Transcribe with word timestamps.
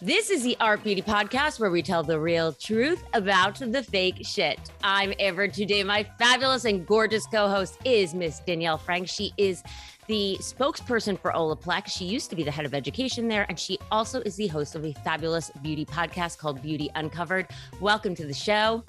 This 0.00 0.30
is 0.30 0.44
the 0.44 0.56
Art 0.60 0.84
Beauty 0.84 1.02
Podcast 1.02 1.58
where 1.58 1.72
we 1.72 1.82
tell 1.82 2.04
the 2.04 2.20
real 2.20 2.52
truth 2.52 3.02
about 3.14 3.58
the 3.58 3.82
fake 3.82 4.24
shit. 4.24 4.60
I'm 4.84 5.12
Amber. 5.18 5.48
Today, 5.48 5.82
my 5.82 6.04
fabulous 6.20 6.66
and 6.66 6.86
gorgeous 6.86 7.26
co 7.26 7.48
host 7.48 7.78
is 7.84 8.14
Miss 8.14 8.38
Danielle 8.38 8.78
Frank. 8.78 9.08
She 9.08 9.32
is 9.36 9.64
the 10.06 10.36
spokesperson 10.38 11.18
for 11.18 11.32
Olaplex. 11.32 11.88
She 11.88 12.04
used 12.04 12.30
to 12.30 12.36
be 12.36 12.44
the 12.44 12.50
head 12.52 12.64
of 12.64 12.74
education 12.74 13.26
there, 13.26 13.44
and 13.48 13.58
she 13.58 13.76
also 13.90 14.20
is 14.20 14.36
the 14.36 14.46
host 14.46 14.76
of 14.76 14.84
a 14.84 14.92
fabulous 14.92 15.50
beauty 15.64 15.84
podcast 15.84 16.38
called 16.38 16.62
Beauty 16.62 16.88
Uncovered. 16.94 17.48
Welcome 17.80 18.14
to 18.14 18.24
the 18.24 18.32
show. 18.32 18.84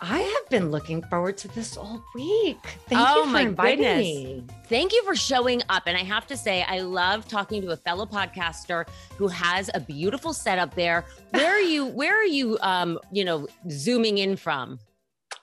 I 0.00 0.20
have 0.20 0.48
been 0.48 0.70
looking 0.70 1.02
forward 1.04 1.36
to 1.38 1.48
this 1.48 1.76
all 1.76 2.04
week. 2.14 2.58
Thank 2.88 3.00
oh 3.06 3.24
you 3.24 3.30
for 3.32 3.38
inviting 3.38 3.78
goodness. 3.78 4.04
me. 4.04 4.44
Thank 4.68 4.92
you 4.92 5.02
for 5.04 5.16
showing 5.16 5.62
up. 5.68 5.84
And 5.86 5.96
I 5.96 6.02
have 6.04 6.26
to 6.28 6.36
say, 6.36 6.62
I 6.62 6.80
love 6.80 7.26
talking 7.26 7.60
to 7.62 7.70
a 7.70 7.76
fellow 7.76 8.06
podcaster 8.06 8.86
who 9.16 9.26
has 9.28 9.70
a 9.74 9.80
beautiful 9.80 10.32
setup 10.32 10.74
there. 10.74 11.04
Where 11.30 11.52
are 11.52 11.60
you? 11.60 11.86
Where 11.86 12.16
are 12.16 12.24
you? 12.24 12.58
Um, 12.60 12.98
you 13.10 13.24
know, 13.24 13.48
zooming 13.70 14.18
in 14.18 14.36
from? 14.36 14.78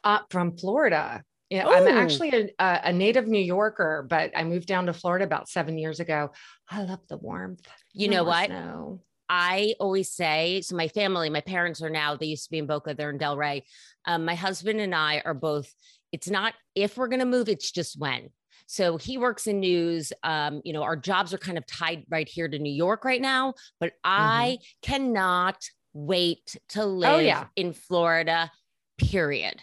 Uh, 0.04 0.20
from 0.30 0.56
Florida. 0.58 1.24
Yeah, 1.50 1.68
I'm 1.68 1.88
actually 1.88 2.30
a, 2.30 2.50
a 2.64 2.80
a 2.86 2.94
native 2.94 3.28
New 3.28 3.40
Yorker, 3.40 4.08
but 4.10 4.32
I 4.36 4.44
moved 4.44 4.68
down 4.68 4.88
to 4.88 4.94
Florida 4.94 5.26
about 5.26 5.48
seven 5.48 5.78
years 5.78 6.00
ago. 6.00 6.32
I 6.70 6.82
love 6.84 7.02
the 7.08 7.18
warmth. 7.18 7.68
You 7.94 8.08
No 8.08 8.18
know 8.18 8.24
what? 8.24 8.48
snow. 8.48 9.02
I 9.30 9.76
always 9.80 10.12
say, 10.12 10.62
so 10.62 10.76
my 10.76 10.88
family, 10.88 11.30
my 11.30 11.42
parents 11.42 11.82
are 11.82 11.90
now, 11.90 12.16
they 12.16 12.28
used 12.28 12.46
to 12.46 12.52
be 12.52 12.60
in 12.60 12.68
Boca, 12.68 12.94
they're 12.94 13.10
in 13.10 13.18
Delray. 13.20 13.64
Um, 14.06 14.26
my 14.26 14.36
husband 14.36 14.80
and 14.80 14.94
I 14.94 15.22
are 15.26 15.34
both, 15.34 15.74
it's 16.12 16.30
not 16.30 16.54
if 16.76 16.98
we're 16.98 17.08
going 17.08 17.20
to 17.20 17.26
move, 17.26 17.50
it's 17.50 17.72
just 17.72 18.00
when. 18.00 18.30
So 18.68 18.98
he 18.98 19.18
works 19.18 19.48
in 19.48 19.60
news. 19.60 20.12
Um, 20.24 20.62
you 20.64 20.74
know, 20.74 20.84
our 20.84 20.96
jobs 20.96 21.34
are 21.34 21.38
kind 21.38 21.58
of 21.58 21.66
tied 21.68 22.06
right 22.10 22.28
here 22.28 22.48
to 22.48 22.58
New 22.58 22.74
York 22.74 23.06
right 23.06 23.22
now, 23.22 23.54
but 23.80 23.94
I 24.04 24.58
cannot 24.82 25.58
wait 25.94 26.58
to 26.70 26.86
live 26.86 27.14
Oh, 27.14 27.20
yeah. 27.20 27.46
in 27.56 27.74
Florida, 27.74 28.52
period. 28.98 29.62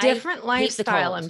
Different 0.00 0.40
the 0.42 0.46
lifestyle. 0.46 1.14
I'm 1.14 1.28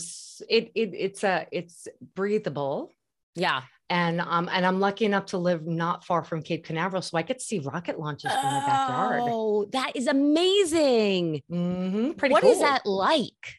it, 0.49 0.71
it 0.75 0.91
it's 0.95 1.25
a 1.25 1.47
it's 1.51 1.89
breathable. 2.15 2.91
Yeah. 3.35 3.63
And 3.91 4.21
um 4.21 4.49
and 4.51 4.65
I'm 4.65 4.81
lucky 4.81 5.05
enough 5.05 5.27
to 5.27 5.39
live 5.39 5.67
not 5.67 6.05
far 6.05 6.25
from 6.25 6.43
Cape 6.43 6.65
Canaveral, 6.65 7.03
so 7.03 7.19
I 7.19 7.23
get 7.23 7.39
to 7.39 7.45
see 7.45 7.59
rocket 7.59 7.99
launches 7.99 8.33
from 8.33 8.45
my 8.45 8.61
backyard. 8.67 9.23
Oh, 9.27 9.67
that 9.73 9.93
is 9.95 10.07
amazing. 10.07 11.43
Mm-hmm, 11.51 12.13
Pretty 12.13 12.33
What 12.33 12.45
is 12.45 12.55
cool. 12.57 12.63
that 12.63 12.87
like? 12.87 13.57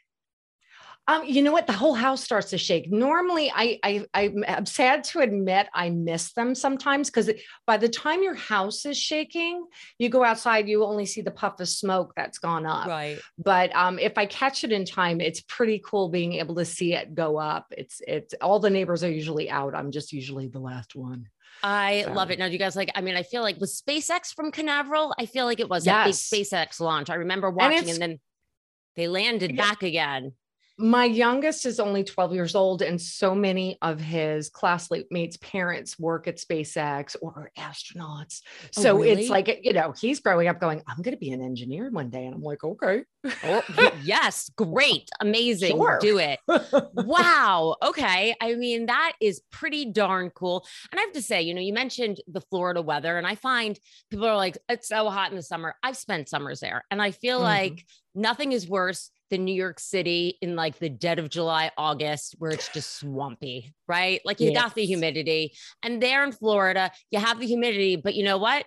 Um, 1.08 1.24
you 1.24 1.44
know 1.44 1.52
what? 1.52 1.68
The 1.68 1.74
whole 1.74 1.94
house 1.94 2.24
starts 2.24 2.50
to 2.50 2.58
shake. 2.58 2.92
Normally, 2.92 3.52
I, 3.54 3.80
I 3.84 4.06
I'm 4.16 4.66
sad 4.66 5.04
to 5.06 5.20
admit 5.20 5.68
I 5.74 5.92
miss 5.92 6.34
them 6.34 6.56
sometimes 6.56 7.12
because 7.12 7.30
by 7.68 7.78
the 7.78 7.88
time 7.90 8.24
your 8.24 8.34
house 8.34 8.86
is 8.88 8.98
shaking, 8.98 9.66
you 10.00 10.10
go 10.10 10.24
outside, 10.24 10.68
you 10.68 10.84
only 10.84 11.06
see 11.06 11.22
the 11.22 11.30
puff 11.30 11.60
of 11.60 11.70
smoke 11.70 12.14
that's 12.16 12.40
gone 12.40 12.66
up. 12.66 12.88
Right. 12.88 13.20
But 13.38 13.76
um, 13.76 14.00
if 14.00 14.18
I 14.18 14.26
catch 14.26 14.64
it 14.64 14.72
in 14.72 14.84
time, 14.84 15.22
it's 15.22 15.42
pretty 15.42 15.80
cool 15.86 16.10
being 16.10 16.34
able 16.34 16.56
to 16.56 16.66
see 16.66 16.94
it 16.96 17.14
go 17.14 17.38
up. 17.38 17.68
It's 17.78 18.02
it's 18.08 18.34
all 18.42 18.60
the 18.60 18.72
neighbors 18.72 19.04
are 19.04 19.12
usually 19.12 19.48
out. 19.50 19.76
I'm 19.76 19.92
just 19.92 20.12
usually 20.12 20.48
the 20.48 20.60
last 20.60 20.96
one. 20.96 21.28
I 21.62 22.02
So- 22.08 22.14
love 22.14 22.32
it. 22.32 22.40
Now, 22.40 22.48
do 22.48 22.54
you 22.54 22.60
guys 22.60 22.76
like? 22.76 22.90
I 22.96 23.02
mean, 23.02 23.16
I 23.16 23.22
feel 23.22 23.44
like 23.44 23.60
was 23.62 23.80
SpaceX 23.80 24.34
from 24.36 24.52
Canaveral. 24.52 25.14
I 25.20 25.28
feel 25.28 25.46
like 25.46 25.60
it 25.60 25.70
was 25.70 25.86
Yes. 25.86 26.32
a 26.32 26.36
big 26.36 26.46
SpaceX 26.48 26.80
launch. 26.80 27.12
I 27.12 27.16
remember 27.16 27.52
watching, 27.52 27.78
and, 27.78 27.84
it's- 27.90 28.00
then 28.00 28.20
they 28.96 29.08
landed 29.08 29.52
Yeah. 29.56 29.62
back 29.70 29.84
again. 29.84 30.32
My 30.78 31.06
youngest 31.06 31.66
is 31.66 31.80
only 31.80 32.04
12 32.04 32.34
years 32.34 32.54
old, 32.54 32.82
and 32.82 33.02
so 33.02 33.34
many 33.34 33.78
of 33.82 34.00
his 34.00 34.50
classmates' 34.50 35.38
parents 35.38 35.98
work 35.98 36.28
at 36.28 36.36
SpaceX 36.36 37.16
or 37.22 37.32
are 37.32 37.52
astronauts. 37.58 38.42
Oh, 38.44 38.68
So 38.72 38.98
really? 39.00 39.22
it's 39.22 39.30
like, 39.30 39.60
you 39.64 39.72
know, 39.72 39.94
he's 39.98 40.20
growing 40.20 40.50
up 40.50 40.60
going, 40.60 40.82
I'm 40.88 41.02
going 41.02 41.14
to 41.16 41.20
be 41.20 41.32
an 41.32 41.42
engineer 41.42 41.90
one 41.90 42.10
day. 42.10 42.26
And 42.26 42.36
I'm 42.36 42.42
like, 42.42 42.64
okay. 42.66 43.04
Oh, 43.42 43.64
yes, 44.04 44.50
great, 44.58 45.10
amazing, 45.22 45.78
Sure. 45.78 45.98
do 46.02 46.18
it. 46.18 46.40
wow. 46.94 47.76
Okay. 47.82 48.36
I 48.42 48.56
mean, 48.56 48.88
that 48.88 49.14
is 49.22 49.42
pretty 49.52 49.92
darn 49.92 50.30
cool. 50.32 50.66
And 50.92 51.00
I 51.00 51.04
have 51.04 51.14
to 51.14 51.22
say, 51.22 51.42
you 51.42 51.54
know, 51.54 51.62
you 51.62 51.74
mentioned 51.74 52.20
the 52.28 52.42
Florida 52.42 52.82
weather, 52.82 53.18
and 53.18 53.26
I 53.26 53.36
find 53.36 53.80
people 54.10 54.26
are 54.28 54.36
like, 54.36 54.58
it's 54.68 54.90
so 54.90 55.10
hot 55.10 55.30
in 55.32 55.38
the 55.38 55.42
summer. 55.44 55.76
I've 55.84 55.98
spent 55.98 56.28
summers 56.28 56.60
there, 56.60 56.84
and 56.92 57.02
I 57.02 57.12
feel 57.12 57.40
Mhm. 57.40 57.44
like 57.44 57.86
nothing 58.14 58.52
is 58.52 58.68
worse 58.68 59.10
than 59.30 59.44
New 59.44 59.54
York 59.56 59.80
City 59.80 60.38
in 60.42 60.56
like 60.56 60.78
the 60.80 60.90
dead 60.90 61.20
of 61.20 61.30
July, 61.30 61.72
August, 61.78 62.36
where 62.38 62.52
it's 62.52 62.70
just 62.70 62.98
swampy, 63.00 63.74
right? 63.88 64.22
Like 64.24 64.40
you 64.40 64.54
got 64.54 64.76
the 64.76 64.86
humidity. 64.86 65.54
And 65.82 66.02
there 66.02 66.24
in 66.24 66.32
Florida, 66.32 66.92
you 67.12 67.20
have 67.20 67.40
the 67.40 67.48
humidity, 67.48 67.96
but 67.96 68.16
you 68.16 68.24
know 68.24 68.38
what? 68.38 68.66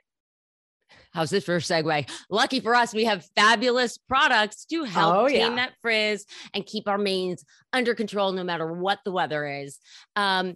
How's 1.12 1.30
this 1.30 1.44
for 1.44 1.56
a 1.56 1.60
segue? 1.60 2.08
Lucky 2.30 2.60
for 2.60 2.74
us, 2.74 2.92
we 2.94 3.04
have 3.04 3.26
fabulous 3.36 3.98
products 3.98 4.64
to 4.66 4.84
help 4.84 5.14
Oh, 5.16 5.28
tame 5.28 5.52
yeah. 5.52 5.56
that 5.56 5.72
frizz 5.80 6.24
and 6.54 6.64
keep 6.66 6.88
our 6.88 6.98
manes 6.98 7.44
under 7.72 7.94
control 7.94 8.32
no 8.32 8.44
matter 8.44 8.72
what 8.72 8.98
the 9.04 9.12
weather 9.12 9.46
is. 9.46 9.78
Um, 10.16 10.54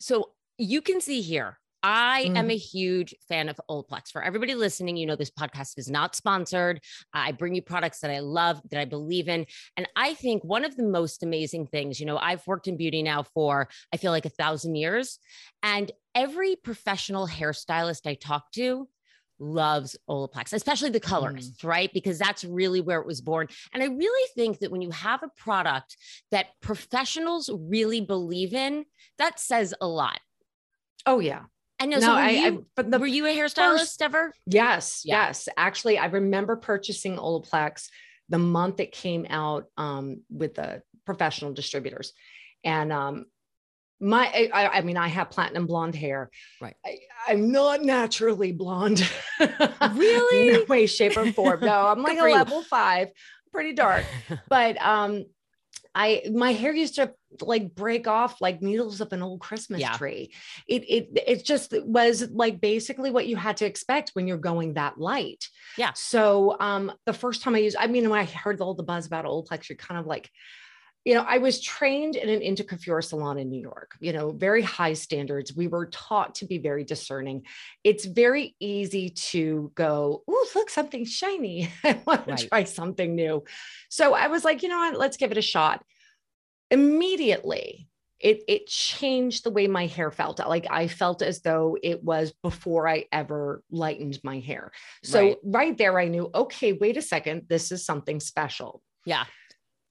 so 0.00 0.30
you 0.58 0.82
can 0.82 1.00
see 1.00 1.20
here, 1.20 1.58
I 1.82 2.20
am 2.20 2.34
Mm-hmm. 2.34 2.50
a 2.50 2.56
huge 2.56 3.14
fan 3.28 3.48
of 3.48 3.60
Olaplex. 3.68 4.10
For 4.12 4.22
everybody 4.22 4.54
listening, 4.54 4.96
you 4.96 5.06
know 5.06 5.16
this 5.16 5.30
podcast 5.30 5.78
is 5.78 5.90
not 5.90 6.14
sponsored. 6.14 6.80
I 7.12 7.32
bring 7.32 7.54
you 7.54 7.62
products 7.62 8.00
that 8.00 8.10
I 8.10 8.20
love, 8.20 8.60
that 8.70 8.80
I 8.80 8.84
believe 8.84 9.28
in. 9.28 9.46
And 9.76 9.88
I 9.96 10.14
think 10.14 10.44
one 10.44 10.64
of 10.64 10.76
the 10.76 10.84
most 10.84 11.22
amazing 11.22 11.66
things, 11.66 11.98
you 11.98 12.06
know, 12.06 12.18
I've 12.18 12.46
worked 12.46 12.68
in 12.68 12.76
beauty 12.76 13.02
now 13.02 13.22
for, 13.22 13.68
I 13.92 13.96
feel 13.96 14.12
like 14.12 14.26
a 14.26 14.30
thousand 14.30 14.76
years. 14.76 15.18
And 15.62 15.90
every 16.14 16.56
professional 16.56 17.26
hairstylist 17.26 18.06
I 18.06 18.14
talk 18.14 18.52
to 18.52 18.88
loves 19.38 19.96
Olaplex, 20.08 20.52
especially 20.52 20.90
the 20.90 21.00
colorists, 21.00 21.64
right? 21.64 21.92
Because 21.92 22.16
that's 22.18 22.44
really 22.44 22.80
where 22.80 23.00
it 23.00 23.06
was 23.06 23.20
born. 23.20 23.48
And 23.72 23.82
I 23.82 23.86
really 23.86 24.28
think 24.36 24.60
that 24.60 24.70
when 24.70 24.82
you 24.82 24.90
have 24.90 25.24
a 25.24 25.30
product 25.36 25.96
that 26.30 26.46
professionals 26.60 27.50
really 27.52 28.00
believe 28.00 28.54
in, 28.54 28.84
that 29.18 29.40
says 29.40 29.74
a 29.80 29.88
lot. 29.88 30.20
Oh, 31.06 31.18
yeah. 31.18 31.42
I 31.82 31.86
know. 31.86 31.96
No, 31.98 32.06
so 32.06 32.12
were, 32.14 32.18
I- 32.20 32.24
I- 32.26 32.30
you, 32.48 32.66
but 32.76 32.90
the 32.90 32.98
were 32.98 33.06
you 33.06 33.26
a 33.26 33.36
hairstylist 33.36 33.78
first- 33.78 34.02
ever? 34.02 34.32
Yes, 34.46 35.02
Yeah. 35.04 35.26
yes. 35.26 35.48
Actually, 35.56 35.98
I 35.98 36.06
remember 36.06 36.56
purchasing 36.56 37.16
Olaplex 37.16 37.88
the 38.28 38.38
month 38.38 38.78
it 38.80 38.92
came 38.92 39.26
out 39.28 39.64
um, 39.76 40.20
with 40.30 40.54
the 40.54 40.82
professional 41.04 41.52
distributors, 41.52 42.12
and 42.64 42.92
um, 42.92 43.26
my 44.00 44.26
I, 44.26 44.50
I- 44.62 44.78
I 44.78 44.80
mean, 44.82 44.96
I 44.96 45.08
have 45.08 45.30
platinum 45.30 45.66
blonde 45.66 45.94
hair. 45.96 46.30
Right. 46.60 46.76
I, 46.84 46.98
I'm 47.28 47.50
not 47.52 47.82
naturally 47.82 48.52
blonde. 48.52 49.02
Really? 49.94 50.52
no 50.52 50.64
way, 50.68 50.86
shape, 50.86 51.16
or 51.16 51.30
form. 51.32 51.60
No, 51.60 51.86
I'm 51.88 52.02
like 52.02 52.18
a 52.18 52.22
level 52.22 52.62
five, 52.62 53.08
pretty 53.52 53.72
dark. 53.72 54.04
But 54.48 54.80
um, 54.80 55.24
I 55.94 56.22
my 56.32 56.52
hair 56.52 56.74
used 56.74 56.96
to 56.96 57.12
like 57.40 57.74
break 57.74 58.06
off 58.06 58.40
like 58.40 58.62
needles 58.62 59.00
of 59.00 59.12
an 59.12 59.22
old 59.22 59.40
Christmas 59.40 59.80
Yeah. 59.80 59.96
tree. 59.96 60.34
It 60.66 60.84
it 60.88 61.08
it 61.26 61.44
just 61.44 61.74
was 61.84 62.30
like 62.30 62.60
basically 62.60 63.10
what 63.10 63.26
you 63.26 63.36
had 63.36 63.58
to 63.58 63.66
expect 63.66 64.10
when 64.14 64.26
you're 64.26 64.38
going 64.38 64.74
that 64.74 64.98
light. 64.98 65.44
Yeah. 65.76 65.92
So 65.94 66.56
um 66.60 66.92
the 67.06 67.12
first 67.12 67.42
time 67.42 67.54
I 67.54 67.58
used, 67.58 67.76
I 67.78 67.86
mean, 67.86 68.08
when 68.08 68.20
I 68.20 68.24
heard 68.24 68.60
all 68.60 68.74
the 68.74 68.82
buzz 68.82 69.06
about 69.06 69.24
Olaplex, 69.24 69.68
you're 69.68 69.76
kind 69.76 70.00
of 70.00 70.06
like, 70.06 70.30
you 71.04 71.14
know, 71.14 71.24
I 71.26 71.38
was 71.38 71.60
trained 71.60 72.14
in 72.14 72.28
an 72.28 72.40
intercoiffure 72.40 73.02
salon 73.02 73.38
in 73.38 73.50
New 73.50 73.60
York, 73.60 73.96
you 73.98 74.12
know, 74.12 74.30
very 74.30 74.62
high 74.62 74.92
standards. 74.92 75.54
We 75.54 75.66
were 75.66 75.86
taught 75.86 76.36
to 76.36 76.46
be 76.46 76.58
very 76.58 76.84
discerning. 76.84 77.42
It's 77.82 78.04
very 78.04 78.54
easy 78.60 79.10
to 79.10 79.72
go, 79.74 80.22
oh, 80.28 80.48
look, 80.54 80.70
something 80.70 81.04
shiny. 81.04 81.70
I 81.84 82.00
want 82.06 82.28
to 82.28 82.48
try 82.48 82.64
something 82.64 83.16
new. 83.16 83.42
So 83.88 84.14
I 84.14 84.28
was 84.28 84.44
like, 84.44 84.62
you 84.62 84.68
know 84.68 84.78
what, 84.78 84.98
let's 84.98 85.16
give 85.16 85.32
it 85.32 85.38
a 85.38 85.42
shot. 85.42 85.84
Immediately, 86.70 87.88
it 88.20 88.44
it 88.46 88.68
changed 88.68 89.42
the 89.42 89.50
way 89.50 89.66
my 89.66 89.86
hair 89.86 90.12
felt. 90.12 90.38
Like 90.38 90.66
I 90.70 90.86
felt 90.86 91.20
as 91.20 91.40
though 91.40 91.76
it 91.82 92.04
was 92.04 92.32
before 92.42 92.86
I 92.86 93.06
ever 93.10 93.64
lightened 93.70 94.20
my 94.22 94.38
hair. 94.38 94.70
So 95.02 95.20
Right. 95.20 95.36
right 95.42 95.78
there, 95.78 95.98
I 95.98 96.06
knew, 96.06 96.30
okay, 96.32 96.72
wait 96.72 96.96
a 96.96 97.02
second, 97.02 97.46
this 97.48 97.72
is 97.72 97.84
something 97.84 98.20
special 98.20 98.82
Yeah. 99.04 99.24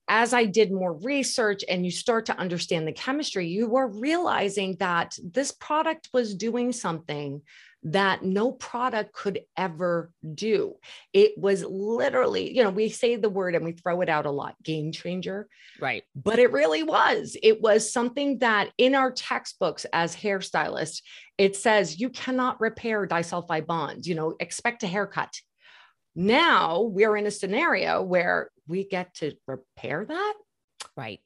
As 0.08 0.34
I 0.34 0.44
did 0.44 0.72
more 0.72 0.92
research 0.92 1.64
and 1.68 1.84
you 1.84 1.90
start 1.90 2.26
to 2.26 2.38
understand 2.38 2.86
the 2.86 2.92
chemistry, 2.92 3.48
you 3.48 3.68
were 3.68 3.88
realizing 3.88 4.76
that 4.78 5.16
this 5.22 5.52
product 5.52 6.08
was 6.12 6.34
doing 6.34 6.72
something 6.72 7.42
that 7.84 8.22
no 8.22 8.52
product 8.52 9.12
could 9.12 9.40
ever 9.56 10.12
do. 10.34 10.74
It 11.12 11.36
was 11.36 11.64
literally, 11.64 12.54
you 12.54 12.62
know, 12.62 12.70
we 12.70 12.88
say 12.88 13.16
the 13.16 13.28
word 13.28 13.54
and 13.54 13.64
we 13.64 13.72
throw 13.72 14.00
it 14.02 14.08
out 14.08 14.26
a 14.26 14.30
lot 14.30 14.54
game 14.62 14.92
changer. 14.92 15.48
Right. 15.80 16.04
But 16.14 16.38
it 16.38 16.52
really 16.52 16.84
was. 16.84 17.36
It 17.42 17.60
was 17.60 17.92
something 17.92 18.38
that 18.38 18.70
in 18.78 18.94
our 18.94 19.10
textbooks 19.10 19.84
as 19.92 20.14
hairstylists, 20.14 21.02
it 21.38 21.56
says 21.56 21.98
you 21.98 22.10
cannot 22.10 22.60
repair 22.60 23.06
disulfide 23.06 23.66
bonds, 23.66 24.06
you 24.06 24.14
know, 24.14 24.36
expect 24.38 24.84
a 24.84 24.86
haircut. 24.86 25.34
Now 26.14 26.82
we're 26.82 27.16
in 27.16 27.26
a 27.26 27.30
scenario 27.32 28.02
where 28.02 28.50
we 28.72 28.84
get 28.84 29.14
to 29.16 29.34
repair 29.46 30.04
that. 30.04 30.34
Right 30.96 31.20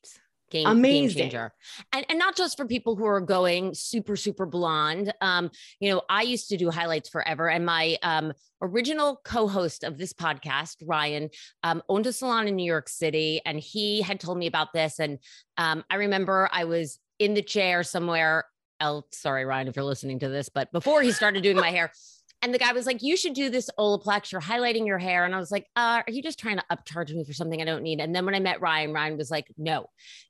game, 0.50 0.66
Amazing. 0.66 1.16
game 1.16 1.30
changer. 1.30 1.52
And, 1.92 2.06
and 2.08 2.18
not 2.18 2.36
just 2.36 2.56
for 2.56 2.66
people 2.66 2.96
who 2.96 3.04
are 3.04 3.20
going 3.20 3.74
super, 3.74 4.16
super 4.16 4.46
blonde. 4.46 5.12
Um, 5.20 5.50
you 5.80 5.90
know, 5.90 6.02
I 6.08 6.22
used 6.22 6.48
to 6.50 6.56
do 6.56 6.70
highlights 6.70 7.08
forever. 7.08 7.48
And 7.48 7.66
my 7.66 7.96
um, 8.02 8.32
original 8.62 9.20
co-host 9.24 9.84
of 9.84 9.98
this 9.98 10.12
podcast, 10.12 10.76
Ryan, 10.84 11.30
um, 11.62 11.82
owned 11.88 12.06
a 12.06 12.12
salon 12.12 12.48
in 12.48 12.56
New 12.56 12.66
York 12.66 12.88
City. 12.88 13.40
And 13.44 13.58
he 13.58 14.02
had 14.02 14.20
told 14.20 14.38
me 14.38 14.46
about 14.46 14.72
this. 14.72 14.98
And 15.00 15.18
um, 15.58 15.84
I 15.90 15.96
remember 15.96 16.48
I 16.52 16.64
was 16.64 16.98
in 17.18 17.34
the 17.34 17.42
chair 17.42 17.82
somewhere 17.82 18.44
else. 18.80 19.06
Sorry, 19.12 19.44
Ryan, 19.44 19.68
if 19.68 19.76
you're 19.76 19.84
listening 19.84 20.18
to 20.20 20.28
this, 20.28 20.48
but 20.48 20.70
before 20.72 21.02
he 21.02 21.12
started 21.12 21.42
doing 21.42 21.56
my 21.56 21.70
hair, 21.70 21.92
and 22.42 22.52
the 22.52 22.58
guy 22.58 22.72
was 22.72 22.86
like, 22.86 23.02
You 23.02 23.16
should 23.16 23.34
do 23.34 23.50
this 23.50 23.70
Olaplex. 23.78 24.30
You're 24.30 24.40
highlighting 24.40 24.86
your 24.86 24.98
hair. 24.98 25.24
And 25.24 25.34
I 25.34 25.38
was 25.38 25.50
like, 25.50 25.66
uh, 25.76 26.02
Are 26.06 26.10
you 26.10 26.22
just 26.22 26.38
trying 26.38 26.58
to 26.58 26.64
upcharge 26.70 27.12
me 27.14 27.24
for 27.24 27.32
something 27.32 27.60
I 27.60 27.64
don't 27.64 27.82
need? 27.82 28.00
And 28.00 28.14
then 28.14 28.24
when 28.24 28.34
I 28.34 28.40
met 28.40 28.60
Ryan, 28.60 28.92
Ryan 28.92 29.16
was 29.16 29.30
like, 29.30 29.46
No, 29.56 29.86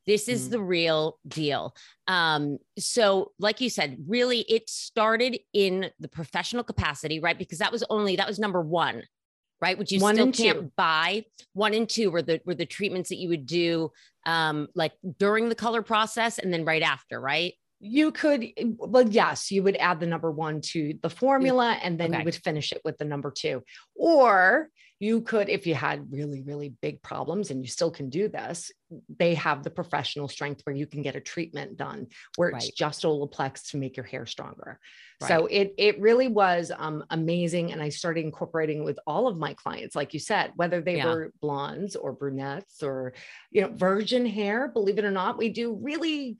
this 0.07 0.29
is 0.29 0.49
mm. 0.49 0.53
the 0.53 0.61
real 0.61 1.19
deal. 1.27 1.75
Um, 2.07 2.59
so, 2.79 3.33
like 3.39 3.61
you 3.61 3.71
said, 3.71 3.99
really, 4.07 4.41
it 4.41 4.71
started 4.71 5.39
in 5.53 5.91
the 5.99 6.09
professional 6.09 6.65
capacity, 6.65 7.21
right? 7.21 7.39
Because 7.39 7.59
that 7.59 7.73
was 7.73 7.85
only, 7.91 8.17
that 8.17 8.29
was 8.29 8.39
number 8.39 8.61
one. 8.61 9.03
Right, 9.59 9.79
which 9.79 9.91
you 9.91 10.01
one 10.01 10.17
still 10.17 10.33
can't 10.33 10.59
two. 10.59 10.73
buy. 10.77 11.25
One 11.55 11.73
and 11.73 11.89
two 11.89 12.11
were 12.11 12.21
the 12.21 12.43
were 12.45 12.55
the 12.55 12.67
treatments 12.67 13.09
that 13.09 13.17
you 13.17 13.31
would 13.31 13.47
do, 13.47 13.91
um, 14.27 14.69
like 14.75 14.93
during 15.19 15.49
the 15.49 15.55
color 15.55 15.81
process 15.81 16.39
and 16.39 16.53
then 16.53 16.67
right 16.67 16.83
after, 16.83 17.19
right? 17.19 17.55
You 17.79 18.11
could 18.11 18.47
well 18.79 19.09
yes 19.09 19.51
you 19.51 19.63
would 19.63 19.77
add 19.77 20.01
the 20.01 20.07
number 20.07 20.31
one 20.31 20.61
to 20.61 20.95
the 21.03 21.11
formula 21.11 21.77
and 21.83 21.99
then 21.99 22.11
okay. 22.11 22.19
you 22.21 22.25
would 22.25 22.35
finish 22.35 22.73
it 22.73 22.81
with 22.85 22.97
the 22.99 23.05
number 23.05 23.31
two 23.31 23.63
or 23.95 24.69
you 24.99 25.21
could 25.21 25.51
if 25.51 25.67
you 25.67 25.75
had 25.75 26.11
really 26.11 26.43
really 26.43 26.75
big 26.81 27.03
problems 27.03 27.51
and 27.51 27.63
you 27.63 27.69
still 27.69 27.91
can 27.91 28.09
do 28.09 28.29
this 28.29 28.71
they 29.19 29.35
have 29.35 29.63
the 29.63 29.71
professional 29.71 30.27
strength 30.27 30.63
where 30.65 30.75
you 30.75 30.87
can 30.87 31.03
get 31.03 31.17
a 31.17 31.21
treatment 31.21 31.77
done 31.77 32.07
where 32.37 32.49
it's 32.49 32.67
right. 32.67 32.75
just 32.75 33.03
olaplex 33.03 33.71
to 33.71 33.77
make 33.77 33.97
your 33.97 34.07
hair 34.07 34.25
stronger 34.25 34.81
right. 35.21 35.29
so 35.29 35.47
it 35.47 35.75
it 35.77 36.01
really 36.01 36.29
was 36.29 36.73
um, 36.79 37.05
amazing 37.11 37.73
and 37.73 37.83
i 37.83 37.91
started 37.91 38.25
incorporating 38.25 38.85
with 38.85 38.99
all 39.07 39.29
of 39.29 39.37
my 39.37 39.53
clients 39.53 39.95
like 39.95 40.15
you 40.15 40.21
said 40.21 40.51
whether 40.57 40.81
they 40.81 40.97
yeah. 40.97 41.07
were 41.07 41.33
blondes 41.43 41.95
or 41.95 42.13
brunettes 42.13 42.83
or 42.83 43.13
you 43.51 43.61
know 43.61 43.69
virgin 43.75 44.25
hair 44.25 44.67
believe 44.69 44.99
it 44.99 45.05
or 45.05 45.11
not 45.11 45.37
we 45.37 45.51
do 45.51 45.75
really 45.75 46.39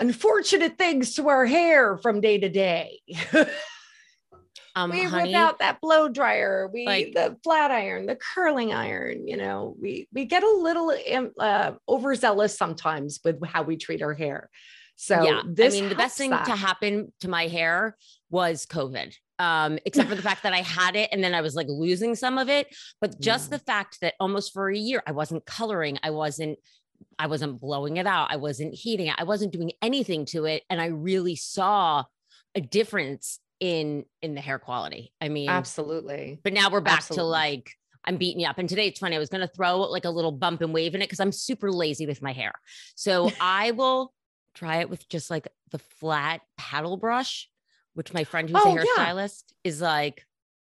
unfortunate 0.00 0.78
things 0.78 1.14
to 1.14 1.28
our 1.28 1.46
hair 1.46 1.98
from 1.98 2.20
day 2.20 2.38
to 2.38 2.48
day. 2.48 3.00
um, 4.74 4.90
we 4.90 5.04
honey, 5.04 5.30
whip 5.30 5.36
out 5.36 5.58
that 5.60 5.80
blow 5.80 6.08
dryer, 6.08 6.68
we 6.72 6.86
like, 6.86 7.12
the 7.14 7.36
flat 7.44 7.70
iron, 7.70 8.06
the 8.06 8.16
curling 8.16 8.72
iron. 8.72 9.28
You 9.28 9.36
know, 9.36 9.76
we 9.80 10.08
we 10.12 10.24
get 10.24 10.42
a 10.42 10.50
little 10.50 10.92
um, 11.14 11.30
uh, 11.38 11.72
overzealous 11.88 12.56
sometimes 12.56 13.20
with 13.24 13.44
how 13.46 13.62
we 13.62 13.76
treat 13.76 14.02
our 14.02 14.14
hair. 14.14 14.50
So 14.96 15.22
yeah, 15.22 15.40
I 15.40 15.68
mean, 15.70 15.88
the 15.88 15.94
best 15.94 16.18
thing 16.18 16.30
that. 16.30 16.46
to 16.46 16.56
happen 16.56 17.12
to 17.20 17.28
my 17.28 17.46
hair 17.46 17.96
was 18.30 18.66
COVID. 18.66 19.14
Um, 19.38 19.78
except 19.86 20.10
for 20.10 20.14
the 20.14 20.20
fact 20.20 20.42
that 20.42 20.52
I 20.52 20.60
had 20.60 20.96
it 20.96 21.08
and 21.12 21.24
then 21.24 21.32
I 21.32 21.40
was 21.40 21.54
like 21.54 21.66
losing 21.70 22.14
some 22.14 22.36
of 22.36 22.50
it. 22.50 22.66
But 23.00 23.18
just 23.18 23.50
yeah. 23.50 23.56
the 23.56 23.64
fact 23.64 23.96
that 24.02 24.12
almost 24.20 24.52
for 24.52 24.68
a 24.68 24.76
year 24.76 25.02
I 25.06 25.12
wasn't 25.12 25.46
coloring, 25.46 25.98
I 26.02 26.10
wasn't 26.10 26.58
I 27.18 27.26
wasn't 27.26 27.60
blowing 27.60 27.96
it 27.96 28.06
out. 28.06 28.28
I 28.30 28.36
wasn't 28.36 28.74
heating 28.74 29.08
it. 29.08 29.14
I 29.18 29.24
wasn't 29.24 29.52
doing 29.52 29.72
anything 29.82 30.24
to 30.26 30.46
it. 30.46 30.62
And 30.70 30.80
I 30.80 30.86
really 30.86 31.36
saw 31.36 32.04
a 32.54 32.60
difference 32.60 33.38
in 33.60 34.04
in 34.22 34.34
the 34.34 34.40
hair 34.40 34.58
quality. 34.58 35.12
I 35.20 35.28
mean, 35.28 35.50
absolutely. 35.50 36.40
But 36.42 36.52
now 36.52 36.70
we're 36.70 36.80
back 36.80 36.98
absolutely. 36.98 37.22
to 37.22 37.26
like 37.26 37.70
I'm 38.04 38.16
beating 38.16 38.40
you 38.40 38.48
up. 38.48 38.58
And 38.58 38.68
today 38.68 38.86
it's 38.86 38.98
funny. 38.98 39.16
I 39.16 39.18
was 39.18 39.28
going 39.28 39.46
to 39.46 39.54
throw 39.54 39.80
like 39.80 40.04
a 40.04 40.10
little 40.10 40.32
bump 40.32 40.62
and 40.62 40.72
wave 40.72 40.94
in 40.94 41.02
it 41.02 41.04
because 41.04 41.20
I'm 41.20 41.32
super 41.32 41.70
lazy 41.70 42.06
with 42.06 42.22
my 42.22 42.32
hair. 42.32 42.52
So 42.94 43.30
I 43.40 43.72
will 43.72 44.12
try 44.54 44.78
it 44.78 44.90
with 44.90 45.08
just 45.08 45.30
like 45.30 45.48
the 45.70 45.78
flat 45.78 46.40
paddle 46.56 46.96
brush, 46.96 47.48
which 47.94 48.12
my 48.14 48.24
friend 48.24 48.48
who's 48.48 48.62
oh, 48.64 48.76
a 48.76 48.80
hairstylist 48.80 49.44
yeah. 49.64 49.68
is 49.68 49.80
like, 49.80 50.24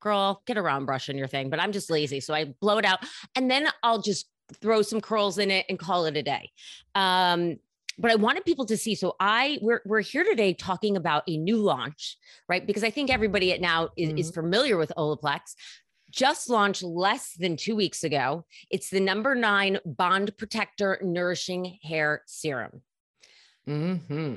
girl, 0.01 0.43
get 0.45 0.57
a 0.57 0.61
round 0.61 0.85
brush 0.85 1.09
in 1.09 1.17
your 1.17 1.27
thing. 1.27 1.49
But 1.49 1.59
I'm 1.59 1.71
just 1.71 1.89
lazy. 1.89 2.19
So 2.19 2.33
I 2.33 2.53
blow 2.61 2.77
it 2.77 2.85
out 2.85 2.99
and 3.35 3.49
then 3.49 3.67
I'll 3.81 4.01
just 4.01 4.27
throw 4.61 4.81
some 4.81 5.01
curls 5.01 5.37
in 5.37 5.51
it 5.51 5.65
and 5.69 5.79
call 5.79 6.05
it 6.05 6.17
a 6.17 6.23
day. 6.23 6.51
Um, 6.93 7.57
but 7.97 8.11
I 8.11 8.15
wanted 8.15 8.45
people 8.45 8.65
to 8.65 8.77
see. 8.77 8.95
So 8.95 9.15
I 9.19 9.57
we're 9.61 9.81
we're 9.85 10.01
here 10.01 10.23
today 10.23 10.53
talking 10.53 10.97
about 10.97 11.23
a 11.27 11.37
new 11.37 11.57
launch, 11.57 12.17
right? 12.49 12.65
Because 12.65 12.83
I 12.83 12.89
think 12.89 13.09
everybody 13.09 13.53
at 13.53 13.61
now 13.61 13.89
is, 13.95 14.09
mm-hmm. 14.09 14.17
is 14.17 14.31
familiar 14.31 14.77
with 14.77 14.91
Olaplex. 14.97 15.55
Just 16.11 16.49
launched 16.49 16.83
less 16.83 17.33
than 17.33 17.57
two 17.57 17.75
weeks 17.75 18.03
ago. 18.03 18.45
It's 18.69 18.89
the 18.89 18.99
number 18.99 19.35
nine 19.35 19.79
Bond 19.85 20.37
Protector 20.37 20.99
Nourishing 21.01 21.79
Hair 21.83 22.23
Serum. 22.25 22.81
Mm-hmm. 23.67 24.35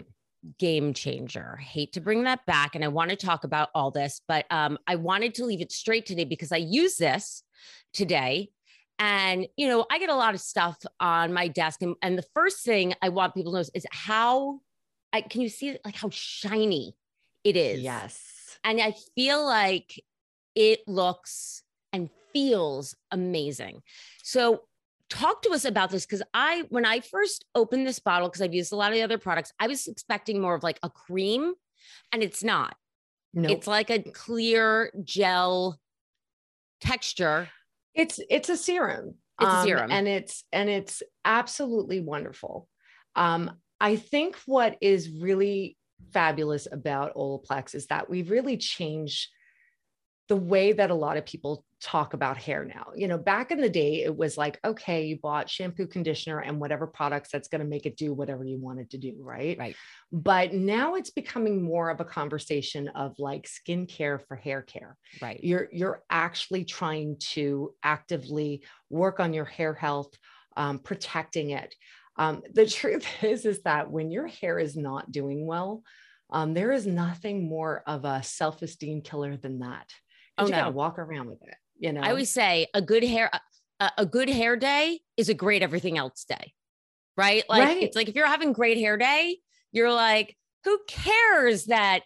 Game 0.58 0.94
changer. 0.94 1.56
Hate 1.56 1.92
to 1.92 2.00
bring 2.00 2.24
that 2.24 2.46
back, 2.46 2.74
and 2.74 2.84
I 2.84 2.88
want 2.88 3.10
to 3.10 3.16
talk 3.16 3.44
about 3.44 3.70
all 3.74 3.90
this, 3.90 4.20
but 4.26 4.46
um, 4.50 4.78
I 4.86 4.96
wanted 4.96 5.34
to 5.34 5.44
leave 5.44 5.60
it 5.60 5.72
straight 5.72 6.06
today 6.06 6.24
because 6.24 6.52
I 6.52 6.58
use 6.58 6.96
this 6.96 7.42
today 7.92 8.50
and, 8.98 9.46
you 9.56 9.68
know, 9.68 9.86
I 9.90 9.98
get 9.98 10.10
a 10.10 10.14
lot 10.14 10.34
of 10.34 10.40
stuff 10.40 10.78
on 10.98 11.32
my 11.32 11.48
desk. 11.48 11.82
And, 11.82 11.94
and 12.02 12.18
the 12.18 12.24
first 12.34 12.64
thing 12.64 12.94
I 13.00 13.10
want 13.10 13.34
people 13.34 13.52
to 13.52 13.58
know 13.58 13.64
is 13.74 13.86
how 13.92 14.60
I 15.12 15.20
can 15.20 15.40
you 15.40 15.48
see 15.48 15.78
like 15.84 15.96
how 15.96 16.10
shiny 16.10 16.96
it 17.44 17.56
is? 17.56 17.80
Yes. 17.80 18.58
And 18.64 18.80
I 18.80 18.94
feel 19.14 19.44
like 19.44 20.02
it 20.54 20.80
looks 20.86 21.62
and 21.92 22.10
feels 22.32 22.94
amazing. 23.10 23.82
So 24.22 24.62
talk 25.08 25.42
to 25.42 25.50
us 25.50 25.64
about 25.64 25.90
this 25.90 26.04
because 26.04 26.22
I, 26.34 26.64
when 26.68 26.84
I 26.84 27.00
first 27.00 27.44
opened 27.54 27.86
this 27.86 28.00
bottle, 28.00 28.28
because 28.28 28.42
I've 28.42 28.54
used 28.54 28.72
a 28.72 28.76
lot 28.76 28.90
of 28.90 28.94
the 28.96 29.02
other 29.02 29.18
products, 29.18 29.52
I 29.58 29.68
was 29.68 29.86
expecting 29.86 30.40
more 30.40 30.54
of 30.54 30.62
like 30.62 30.78
a 30.82 30.90
cream, 30.90 31.54
and 32.12 32.22
it's 32.22 32.42
not. 32.42 32.76
No, 33.32 33.42
nope. 33.42 33.52
it's 33.52 33.66
like 33.66 33.90
a 33.90 34.02
clear 34.02 34.90
gel 35.04 35.78
texture 36.80 37.48
it's 37.98 38.20
it's 38.30 38.48
a 38.48 38.56
serum. 38.56 39.16
It's 39.40 39.50
um, 39.50 39.58
a 39.58 39.62
serum. 39.62 39.90
And 39.90 40.08
it's 40.08 40.44
and 40.52 40.70
it's 40.70 41.02
absolutely 41.24 42.00
wonderful. 42.00 42.68
Um, 43.16 43.50
I 43.80 43.96
think 43.96 44.36
what 44.46 44.76
is 44.80 45.10
really 45.10 45.76
fabulous 46.12 46.66
about 46.70 47.14
Olaplex 47.14 47.74
is 47.74 47.86
that 47.88 48.08
we've 48.08 48.30
really 48.30 48.56
changed 48.56 49.28
the 50.28 50.36
way 50.36 50.72
that 50.72 50.90
a 50.90 50.94
lot 50.94 51.16
of 51.16 51.24
people 51.24 51.64
talk 51.80 52.12
about 52.12 52.36
hair 52.36 52.64
now. 52.64 52.88
You 52.94 53.08
know, 53.08 53.16
back 53.16 53.50
in 53.50 53.60
the 53.60 53.68
day, 53.68 54.02
it 54.02 54.14
was 54.14 54.36
like, 54.36 54.58
okay, 54.64 55.06
you 55.06 55.18
bought 55.18 55.48
shampoo, 55.48 55.86
conditioner, 55.86 56.40
and 56.40 56.60
whatever 56.60 56.86
products 56.86 57.30
that's 57.32 57.48
going 57.48 57.60
to 57.60 57.66
make 57.66 57.86
it 57.86 57.96
do 57.96 58.12
whatever 58.12 58.44
you 58.44 58.58
want 58.58 58.80
it 58.80 58.90
to 58.90 58.98
do. 58.98 59.14
Right. 59.18 59.58
Right. 59.58 59.76
But 60.12 60.52
now 60.52 60.96
it's 60.96 61.10
becoming 61.10 61.62
more 61.62 61.88
of 61.88 62.00
a 62.00 62.04
conversation 62.04 62.88
of 62.88 63.14
like 63.18 63.48
skincare 63.48 64.20
for 64.26 64.36
hair 64.36 64.62
care. 64.62 64.96
Right. 65.22 65.42
You're 65.42 65.68
you're 65.72 66.02
actually 66.10 66.64
trying 66.64 67.16
to 67.32 67.74
actively 67.82 68.64
work 68.90 69.20
on 69.20 69.32
your 69.32 69.46
hair 69.46 69.72
health, 69.72 70.12
um, 70.56 70.78
protecting 70.78 71.50
it. 71.50 71.74
Um, 72.16 72.42
the 72.52 72.66
truth 72.78 73.06
is, 73.22 73.46
is 73.46 73.62
that 73.62 73.90
when 73.90 74.10
your 74.10 74.26
hair 74.26 74.58
is 74.58 74.76
not 74.76 75.10
doing 75.10 75.46
well, 75.46 75.82
um, 76.30 76.52
there 76.52 76.72
is 76.72 76.86
nothing 76.86 77.48
more 77.48 77.82
of 77.86 78.04
a 78.04 78.22
self-esteem 78.22 79.00
killer 79.00 79.36
than 79.36 79.60
that. 79.60 79.86
Oh, 80.38 80.44
you 80.44 80.50
no. 80.50 80.58
gotta 80.58 80.70
walk 80.70 80.98
around 80.98 81.28
with 81.28 81.42
it. 81.42 81.54
You 81.78 81.92
know, 81.92 82.00
I 82.00 82.10
always 82.10 82.30
say 82.30 82.66
a 82.74 82.82
good 82.82 83.04
hair 83.04 83.30
a, 83.80 83.90
a 83.98 84.06
good 84.06 84.28
hair 84.28 84.56
day 84.56 85.00
is 85.16 85.28
a 85.28 85.34
great 85.34 85.62
everything 85.62 85.98
else 85.98 86.24
day. 86.24 86.52
Right? 87.16 87.44
Like 87.48 87.64
right. 87.64 87.82
it's 87.82 87.96
like 87.96 88.08
if 88.08 88.14
you're 88.14 88.26
having 88.26 88.52
great 88.52 88.78
hair 88.78 88.96
day, 88.96 89.38
you're 89.72 89.92
like, 89.92 90.36
who 90.64 90.78
cares 90.86 91.66
that 91.66 92.02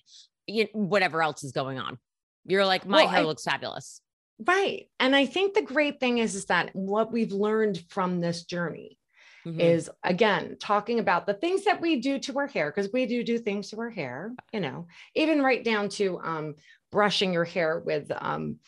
you, 0.47 0.69
whatever 0.73 1.23
else 1.23 1.45
is 1.45 1.53
going 1.53 1.79
on? 1.79 1.99
You're 2.47 2.65
like, 2.65 2.87
my 2.87 3.03
well, 3.03 3.09
hair 3.09 3.21
I, 3.21 3.25
looks 3.25 3.45
fabulous. 3.45 4.01
Right. 4.39 4.89
And 4.99 5.15
I 5.15 5.27
think 5.27 5.55
the 5.55 5.63
great 5.63 6.01
thing 6.01 6.19
is, 6.19 6.35
is 6.35 6.47
that 6.47 6.75
what 6.75 7.13
we've 7.13 7.33
learned 7.33 7.83
from 7.89 8.21
this 8.21 8.45
journey 8.45 8.99
mm-hmm. 9.47 9.61
is 9.61 9.91
again 10.03 10.57
talking 10.61 10.99
about 10.99 11.27
the 11.27 11.35
things 11.35 11.65
that 11.65 11.81
we 11.81 12.01
do 12.01 12.19
to 12.21 12.39
our 12.39 12.47
hair 12.47 12.71
because 12.71 12.93
we 12.93 13.07
do 13.07 13.23
do 13.23 13.39
things 13.39 13.71
to 13.71 13.79
our 13.79 13.91
hair 13.91 14.33
you 14.53 14.61
know 14.61 14.87
even 15.15 15.43
right 15.43 15.65
down 15.65 15.89
to 15.89 16.21
um, 16.23 16.55
brushing 16.93 17.33
your 17.33 17.45
hair 17.45 17.83
with 17.85 18.13
um, 18.17 18.59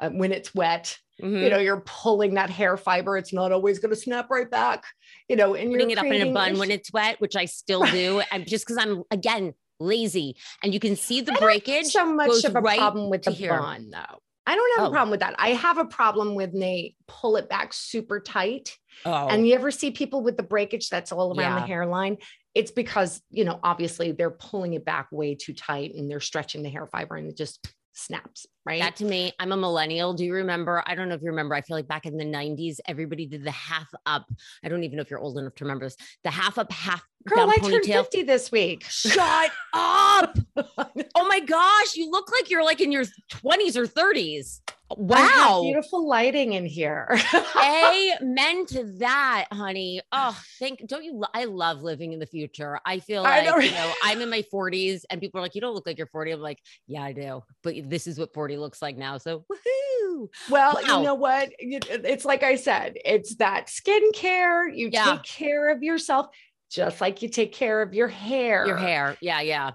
uh, 0.00 0.10
when 0.10 0.32
it's 0.32 0.52
wet. 0.54 0.98
Mm-hmm. 1.22 1.36
You 1.44 1.50
know, 1.50 1.58
you're 1.58 1.82
pulling 1.86 2.34
that 2.34 2.50
hair 2.50 2.76
fiber. 2.76 3.16
It's 3.16 3.32
not 3.32 3.52
always 3.52 3.78
going 3.78 3.94
to 3.94 4.00
snap 4.00 4.28
right 4.30 4.50
back. 4.50 4.82
You 5.28 5.36
know, 5.36 5.54
and 5.54 5.70
putting 5.70 5.90
it 5.92 5.98
up 5.98 6.06
in 6.06 6.28
a 6.28 6.32
bun 6.32 6.58
when 6.58 6.72
it's 6.72 6.92
wet, 6.92 7.20
which 7.20 7.36
I 7.36 7.44
still 7.44 7.84
do. 7.92 8.20
and 8.32 8.48
just 8.48 8.66
because 8.66 8.78
I'm 8.78 9.04
again 9.12 9.54
lazy, 9.78 10.36
and 10.62 10.74
you 10.74 10.80
can 10.80 10.96
see 10.96 11.20
the 11.20 11.32
I 11.32 11.38
breakage. 11.38 11.86
so 11.86 12.12
much 12.12 12.42
of 12.44 12.56
a 12.56 12.60
right 12.60 12.78
problem 12.78 13.10
with 13.10 13.22
the 13.22 13.30
here. 13.30 13.56
bun 13.56 13.90
though. 13.92 14.18
I 14.46 14.56
don't 14.56 14.76
have 14.78 14.86
Oh. 14.86 14.88
a 14.88 14.92
problem 14.92 15.10
with 15.10 15.20
that. 15.20 15.36
I 15.38 15.50
have 15.50 15.78
a 15.78 15.86
problem 15.86 16.34
with 16.34 16.52
they 16.58 16.96
pull 17.06 17.36
it 17.36 17.48
back 17.48 17.72
super 17.72 18.20
tight. 18.20 18.76
Oh, 19.06 19.28
And 19.28 19.46
you 19.48 19.54
ever 19.54 19.70
see 19.70 19.90
people 19.90 20.22
with 20.22 20.36
the 20.36 20.42
breakage 20.42 20.90
that's 20.90 21.12
all 21.12 21.30
around 21.38 21.54
Yeah. 21.54 21.60
the 21.60 21.66
hairline? 21.66 22.18
It's 22.54 22.70
because, 22.70 23.20
you 23.30 23.44
know, 23.44 23.58
obviously 23.62 24.12
they're 24.12 24.30
pulling 24.30 24.74
it 24.74 24.84
back 24.84 25.08
way 25.10 25.34
too 25.34 25.52
tight 25.52 25.94
and 25.94 26.10
they're 26.10 26.20
stretching 26.20 26.62
the 26.62 26.70
hair 26.70 26.86
fiber 26.86 27.16
and 27.16 27.28
it 27.28 27.36
just 27.36 27.66
snaps, 27.94 28.46
right? 28.64 28.80
That 28.80 28.96
to 28.96 29.04
me, 29.04 29.32
I'm 29.38 29.52
a 29.52 29.56
millennial. 29.56 30.14
Do 30.14 30.24
you 30.24 30.34
remember? 30.34 30.82
I 30.86 30.94
don't 30.94 31.08
know 31.08 31.14
if 31.14 31.22
you 31.22 31.28
remember. 31.28 31.54
I 31.54 31.62
feel 31.62 31.76
like 31.76 31.88
back 31.88 32.06
in 32.06 32.16
the 32.16 32.24
90s, 32.24 32.78
everybody 32.86 33.26
did 33.26 33.44
the 33.44 33.50
half 33.50 33.88
up. 34.06 34.26
I 34.64 34.68
don't 34.68 34.84
even 34.84 34.96
know 34.96 35.02
if 35.02 35.10
you're 35.10 35.20
old 35.20 35.38
enough 35.38 35.54
to 35.56 35.64
remember 35.64 35.86
this. 35.86 35.96
The 36.22 36.30
half 36.30 36.58
up, 36.58 36.70
half 36.72 37.04
Girl, 37.26 37.48
I 37.48 37.56
turned 37.56 37.86
50 37.86 38.22
this 38.24 38.52
week. 38.52 38.84
Shut 38.84 39.50
up. 39.72 40.38
Oh 41.16 41.28
my 41.28 41.40
gosh. 41.40 41.94
You 41.94 42.10
look 42.10 42.30
like 42.30 42.50
you're 42.50 42.64
like 42.64 42.80
in 42.80 42.90
your 42.90 43.04
20s 43.30 43.76
or 43.76 43.86
30s. 43.86 44.60
I 44.98 45.00
Wow. 45.02 45.60
beautiful 45.62 46.06
lighting 46.08 46.52
in 46.54 46.66
here. 46.66 47.08
Amen 47.62 48.66
to 48.66 48.84
that, 48.98 49.46
honey. 49.52 50.00
Oh, 50.12 50.38
thank 50.58 50.86
don't 50.86 51.04
you? 51.04 51.14
lo- 51.14 51.28
I 51.34 51.44
love 51.44 51.82
living 51.82 52.12
in 52.12 52.18
the 52.18 52.26
future. 52.26 52.78
I 52.84 52.98
feel 53.00 53.24
I 53.24 53.40
like 53.40 53.46
know, 53.46 53.58
you 53.58 53.70
know 53.70 53.92
I'm 54.02 54.20
in 54.20 54.30
my 54.30 54.42
40s, 54.52 55.02
and 55.10 55.20
people 55.20 55.38
are 55.38 55.42
like, 55.42 55.54
"You 55.54 55.60
don't 55.60 55.74
look 55.74 55.86
like 55.86 55.98
you're 55.98 56.06
40." 56.08 56.32
I'm 56.32 56.40
like, 56.40 56.58
"Yeah, 56.86 57.02
I 57.02 57.12
do," 57.12 57.42
but 57.62 57.74
this 57.88 58.06
is 58.06 58.18
what 58.18 58.32
40 58.34 58.56
looks 58.56 58.80
like 58.82 58.96
now. 58.96 59.18
So 59.18 59.44
woohoo! 59.52 60.28
Well, 60.50 60.74
Wow. 60.86 60.98
you 60.98 61.04
know 61.04 61.14
what? 61.14 61.50
It's 61.58 62.24
like 62.24 62.42
I 62.42 62.56
said, 62.56 62.94
it's 63.04 63.36
that 63.36 63.66
skincare. 63.68 64.64
You 64.74 64.90
Yeah. 64.92 65.12
take 65.16 65.22
care 65.24 65.70
of 65.70 65.82
yourself 65.82 66.26
just 66.70 67.00
like 67.00 67.22
you 67.22 67.28
take 67.28 67.52
care 67.52 67.82
of 67.82 67.94
your 67.94 68.08
hair. 68.08 68.66
Your 68.66 68.76
hair, 68.76 69.16
yeah, 69.20 69.40
yeah, 69.40 69.72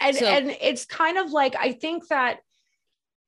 And 0.00 0.16
So- 0.16 0.26
and 0.26 0.50
it's 0.60 0.84
kind 0.84 1.18
of 1.18 1.30
like 1.30 1.56
I 1.58 1.72
think 1.72 2.06
that 2.08 2.40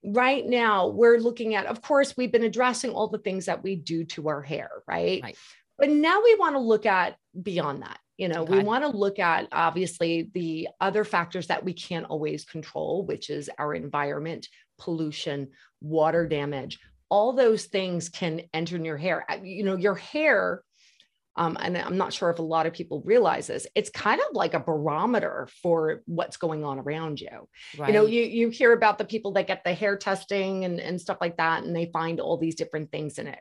right 0.05 0.47
now 0.47 0.89
we're 0.89 1.19
looking 1.19 1.55
at, 1.55 1.67
of 1.67 1.83
course, 1.83 2.17
we've 2.17 2.33
been 2.33 2.45
addressing 2.45 2.91
all 2.91 3.09
the 3.09 3.19
things 3.19 3.47
that 3.47 3.63
we 3.63 3.77
do 3.77 4.05
to 4.05 4.29
our 4.29 4.43
hair, 4.43 4.71
right? 4.87 5.23
Right. 5.23 5.37
But 5.79 5.91
now 5.91 6.23
we 6.23 6.35
want 6.35 6.57
to 6.57 6.61
look 6.61 6.87
at 6.87 7.17
beyond 7.41 7.83
that. 7.83 7.99
You 8.17 8.27
know, 8.27 8.43
we 8.43 8.59
want 8.59 8.83
to 8.83 8.91
look 8.91 9.21
at 9.21 9.47
obviously 9.53 10.29
the 10.35 10.69
other 10.81 11.05
factors 11.05 11.47
that 11.47 11.65
we 11.65 11.73
can't 11.73 12.07
always 12.07 12.45
control, 12.45 13.07
which 13.07 13.31
is 13.31 13.49
our 13.59 13.75
environment, 13.75 14.49
pollution, 14.77 15.51
water 15.81 16.27
damage. 16.27 16.81
All 17.11 17.33
those 17.33 17.67
things 17.67 18.09
can 18.09 18.43
enter 18.53 18.75
in 18.75 18.85
your 18.85 18.97
hair. 18.97 19.25
Uh, 19.31 19.39
You 19.45 19.63
know, 19.63 19.77
your 19.77 19.95
hair, 19.95 20.63
um, 21.39 21.57
and 21.61 21.79
I'm 21.79 21.97
not 21.97 22.13
sure 22.13 22.31
if 22.31 22.41
a 22.41 22.43
lot 22.43 22.67
of 22.67 22.73
people 22.73 23.01
realize 23.05 23.47
this, 23.47 23.65
it's 23.77 23.91
kind 23.91 24.21
of 24.21 24.27
like 24.35 24.55
a 24.55 24.61
barometer 24.61 25.49
for 25.63 26.03
what's 26.07 26.37
going 26.37 26.65
on 26.65 26.81
around 26.81 27.21
you. 27.21 27.49
Right. 27.79 27.89
you 27.89 27.95
know 27.95 28.07
you 28.07 28.23
you 28.23 28.49
hear 28.51 28.73
about 28.73 28.99
the 28.99 29.05
people 29.05 29.33
that 29.33 29.47
get 29.47 29.63
the 29.63 29.73
hair 29.73 29.97
testing 29.97 30.65
and, 30.65 30.81
and 30.81 31.01
stuff 31.01 31.19
like 31.21 31.37
that 31.37 31.63
and 31.63 31.75
they 31.75 31.91
find 31.93 32.19
all 32.19 32.37
these 32.37 32.57
different 32.57 32.91
things 32.91 33.19
in 33.19 33.29
it. 33.29 33.39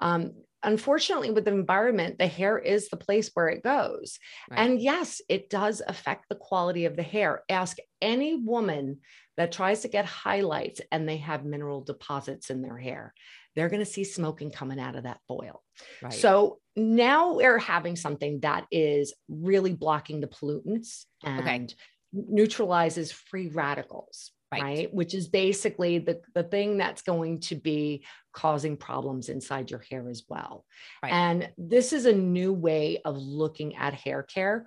Um, 0.00 0.32
unfortunately 0.62 1.30
with 1.30 1.44
the 1.44 1.52
environment 1.52 2.18
the 2.18 2.26
hair 2.26 2.58
is 2.58 2.88
the 2.88 2.96
place 2.96 3.30
where 3.34 3.48
it 3.48 3.62
goes. 3.62 4.18
Right. 4.50 4.60
and 4.60 4.80
yes 4.80 5.20
it 5.28 5.50
does 5.50 5.82
affect 5.86 6.30
the 6.30 6.36
quality 6.36 6.86
of 6.86 6.96
the 6.96 7.02
hair. 7.02 7.42
Ask 7.50 7.76
any 8.00 8.36
woman 8.36 9.00
that 9.36 9.52
tries 9.52 9.80
to 9.80 9.88
get 9.88 10.06
highlights 10.06 10.80
and 10.90 11.06
they 11.06 11.18
have 11.18 11.44
mineral 11.44 11.82
deposits 11.82 12.48
in 12.48 12.62
their 12.62 12.78
hair 12.78 13.12
they're 13.54 13.68
going 13.68 13.80
to 13.84 13.86
see 13.86 14.04
smoking 14.04 14.50
coming 14.50 14.80
out 14.80 14.96
of 14.96 15.04
that 15.04 15.20
foil 15.28 15.62
right. 16.02 16.12
so 16.12 16.58
now 16.76 17.34
we're 17.34 17.58
having 17.58 17.94
something 17.96 18.40
that 18.40 18.66
is 18.70 19.14
really 19.28 19.72
blocking 19.72 20.20
the 20.20 20.26
pollutants 20.26 21.04
and 21.24 21.40
Okay. 21.40 21.66
neutralizes 22.12 23.12
free 23.12 23.48
radicals, 23.48 24.32
Right. 24.52 24.62
right. 24.62 24.94
Which 24.94 25.14
is 25.14 25.26
basically 25.28 25.98
the, 25.98 26.20
the 26.34 26.44
thing 26.44 26.76
that's 26.76 27.02
going 27.02 27.40
to 27.42 27.56
be 27.56 28.04
causing 28.32 28.76
problems 28.76 29.28
inside 29.28 29.70
your 29.70 29.84
hair 29.90 30.08
as 30.08 30.24
well. 30.28 30.64
Right. 31.02 31.12
And 31.12 31.50
this 31.58 31.92
is 31.92 32.06
a 32.06 32.12
new 32.12 32.52
way 32.52 33.00
of 33.04 33.16
looking 33.16 33.74
at 33.76 33.94
hair 33.94 34.22
care. 34.22 34.66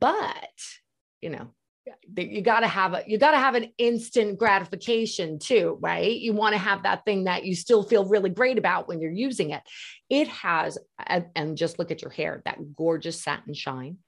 But, 0.00 0.48
you 1.20 1.30
know, 1.30 1.48
you 2.16 2.42
got 2.42 2.60
to 2.60 2.68
have 2.68 2.92
a 2.94 3.02
you 3.06 3.18
got 3.18 3.30
to 3.30 3.38
have 3.38 3.54
an 3.54 3.72
instant 3.78 4.38
gratification 4.38 5.38
too 5.38 5.78
right? 5.80 6.18
You 6.18 6.32
want 6.32 6.54
to 6.54 6.58
have 6.58 6.82
that 6.82 7.04
thing 7.04 7.24
that 7.24 7.44
you 7.44 7.54
still 7.54 7.82
feel 7.82 8.04
really 8.04 8.30
great 8.30 8.58
about 8.58 8.88
when 8.88 9.00
you're 9.00 9.10
using 9.10 9.50
it. 9.50 9.62
It 10.08 10.28
has 10.28 10.78
and 11.06 11.56
just 11.56 11.78
look 11.78 11.90
at 11.90 12.02
your 12.02 12.10
hair 12.10 12.42
that 12.44 12.76
gorgeous 12.76 13.22
satin 13.22 13.54
shine. 13.54 13.98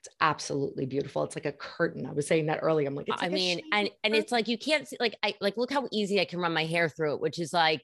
It's 0.00 0.08
absolutely 0.20 0.86
beautiful. 0.86 1.24
It's 1.24 1.36
like 1.36 1.44
a 1.44 1.52
curtain. 1.52 2.06
I 2.06 2.12
was 2.12 2.26
saying 2.26 2.46
that 2.46 2.60
earlier. 2.62 2.88
I'm 2.88 2.94
like 2.94 3.06
I 3.10 3.28
mean, 3.28 3.60
and 3.70 3.90
and 4.02 4.14
it's 4.14 4.32
like 4.32 4.48
you 4.48 4.56
can't 4.56 4.88
see 4.88 4.96
like 4.98 5.14
I 5.22 5.34
like 5.40 5.58
look 5.58 5.70
how 5.70 5.88
easy 5.92 6.20
I 6.20 6.24
can 6.24 6.38
run 6.38 6.54
my 6.54 6.64
hair 6.64 6.88
through 6.88 7.14
it, 7.14 7.20
which 7.20 7.38
is 7.38 7.52
like 7.52 7.82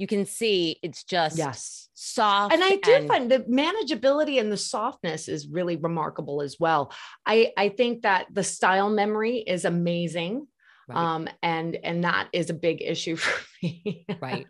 you 0.00 0.06
can 0.06 0.24
see 0.24 0.78
it's 0.82 1.04
just 1.04 1.36
yes 1.36 1.88
soft. 1.94 2.54
and 2.54 2.64
I 2.64 2.76
do 2.76 2.94
and- 2.94 3.08
find 3.08 3.30
the 3.30 3.40
manageability 3.40 4.40
and 4.40 4.50
the 4.50 4.56
softness 4.56 5.28
is 5.28 5.46
really 5.46 5.76
remarkable 5.76 6.40
as 6.40 6.56
well. 6.58 6.92
I 7.26 7.52
I 7.56 7.68
think 7.68 8.02
that 8.02 8.26
the 8.32 8.42
style 8.42 8.88
memory 8.88 9.36
is 9.38 9.64
amazing. 9.66 10.46
Right. 10.88 10.96
Um, 10.98 11.28
and 11.42 11.76
and 11.84 12.02
that 12.04 12.28
is 12.32 12.48
a 12.50 12.54
big 12.54 12.80
issue 12.82 13.16
for 13.24 13.44
me. 13.62 14.06
Right. 14.20 14.46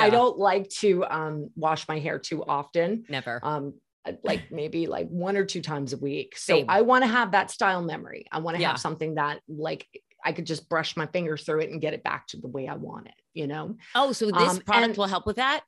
I 0.00 0.08
don't 0.10 0.38
like 0.38 0.68
to 0.82 1.04
um 1.04 1.50
wash 1.56 1.88
my 1.88 1.98
hair 1.98 2.18
too 2.20 2.44
often. 2.44 3.04
never. 3.08 3.40
Um, 3.42 3.74
like 4.22 4.42
maybe 4.60 4.86
like 4.86 5.08
one 5.08 5.36
or 5.36 5.44
two 5.44 5.60
times 5.62 5.92
a 5.92 5.96
week. 5.98 6.38
So 6.38 6.54
Same. 6.58 6.66
I 6.68 6.82
want 6.82 7.02
to 7.04 7.08
have 7.08 7.32
that 7.32 7.50
style 7.50 7.82
memory. 7.82 8.26
I 8.30 8.38
want 8.38 8.54
to 8.56 8.60
Yeah. 8.62 8.68
have 8.68 8.80
something 8.80 9.16
that 9.16 9.40
like 9.48 9.86
I 10.24 10.32
could 10.32 10.46
just 10.46 10.68
brush 10.68 10.96
my 10.96 11.06
fingers 11.06 11.44
through 11.44 11.60
it 11.60 11.70
and 11.70 11.80
get 11.80 11.92
it 11.94 12.02
back 12.02 12.26
to 12.28 12.38
the 12.38 12.48
way 12.48 12.66
I 12.66 12.74
want 12.76 13.06
it, 13.08 13.14
you 13.34 13.46
know? 13.46 13.76
oh, 13.94 14.12
so 14.12 14.26
this 14.26 14.34
um, 14.50 14.60
product 14.60 14.84
and- 14.90 14.96
will 14.96 15.06
help 15.06 15.26
with 15.26 15.36
that? 15.36 15.62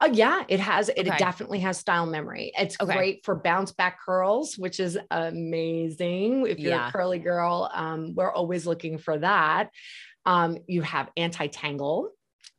Oh 0.00 0.06
yeah, 0.06 0.44
it 0.48 0.60
has. 0.60 0.88
It 0.90 1.08
Okay. 1.08 1.16
definitely 1.18 1.60
has 1.60 1.78
style 1.78 2.06
memory. 2.06 2.52
It's 2.56 2.76
Okay. 2.80 2.92
great 2.92 3.24
for 3.24 3.34
bounce 3.34 3.72
back 3.72 3.98
curls, 4.00 4.56
which 4.56 4.78
is 4.78 4.96
amazing. 5.10 6.46
If 6.46 6.58
you're 6.60 6.72
Yeah. 6.72 6.88
a 6.88 6.92
curly 6.92 7.18
girl, 7.18 7.68
um, 7.72 8.14
we're 8.14 8.30
always 8.32 8.66
looking 8.66 8.98
for 8.98 9.18
that. 9.18 9.70
Um, 10.26 10.58
you 10.68 10.82
have 10.82 11.10
anti-tangle, 11.16 12.10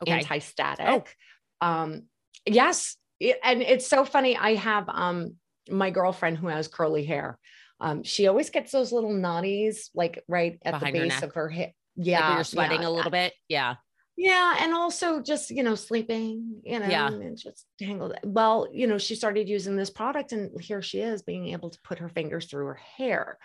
Okay. 0.02 0.12
anti-static. 0.14 1.16
Um, 1.62 2.08
yes, 2.46 2.98
it- 3.20 3.40
and 3.44 3.62
it's 3.62 3.88
so 3.88 4.04
funny. 4.04 4.36
I 4.36 4.56
have 4.56 4.90
um 4.90 5.36
my 5.70 5.92
girlfriend 5.92 6.38
who 6.40 6.48
has 6.48 6.68
curly 6.68 7.06
hair. 7.06 7.38
Um, 7.82 8.04
she 8.04 8.28
always 8.28 8.50
gets 8.50 8.72
those 8.72 8.92
little 8.92 9.12
knotties 9.12 9.90
like 9.96 10.24
right 10.28 10.60
at 10.64 10.72
Behind 10.74 10.96
the 10.96 11.00
base 11.02 11.10
neck. 11.10 11.24
of 11.24 11.34
her 11.34 11.50
hip. 11.50 11.72
Yeah, 11.96 12.28
where 12.28 12.38
you're 12.38 12.44
sweating 12.44 12.82
yeah. 12.84 12.88
a 12.88 12.92
little 12.92 13.12
bit. 13.12 13.34
Yeah. 13.50 13.76
Yeah, 14.18 14.58
and 14.60 14.74
also 14.74 15.20
just 15.22 15.50
you 15.50 15.64
know 15.64 15.74
sleeping, 15.76 16.62
you 16.64 16.80
know, 16.80 16.88
Yeah. 16.88 17.08
and 17.08 17.38
just 17.38 17.66
tangled. 17.80 18.14
Well, 18.24 18.68
you 18.72 18.86
know, 18.86 18.98
she 18.98 19.16
started 19.16 19.50
using 19.50 19.76
this 19.76 19.90
product, 19.90 20.32
and 20.32 20.62
here 20.62 20.82
she 20.82 21.00
is 21.00 21.24
being 21.24 21.48
able 21.50 21.72
to 21.72 21.80
put 21.84 22.00
her 22.00 22.10
fingers 22.10 22.46
through 22.46 22.68
her 22.68 22.80
hair. 22.98 23.38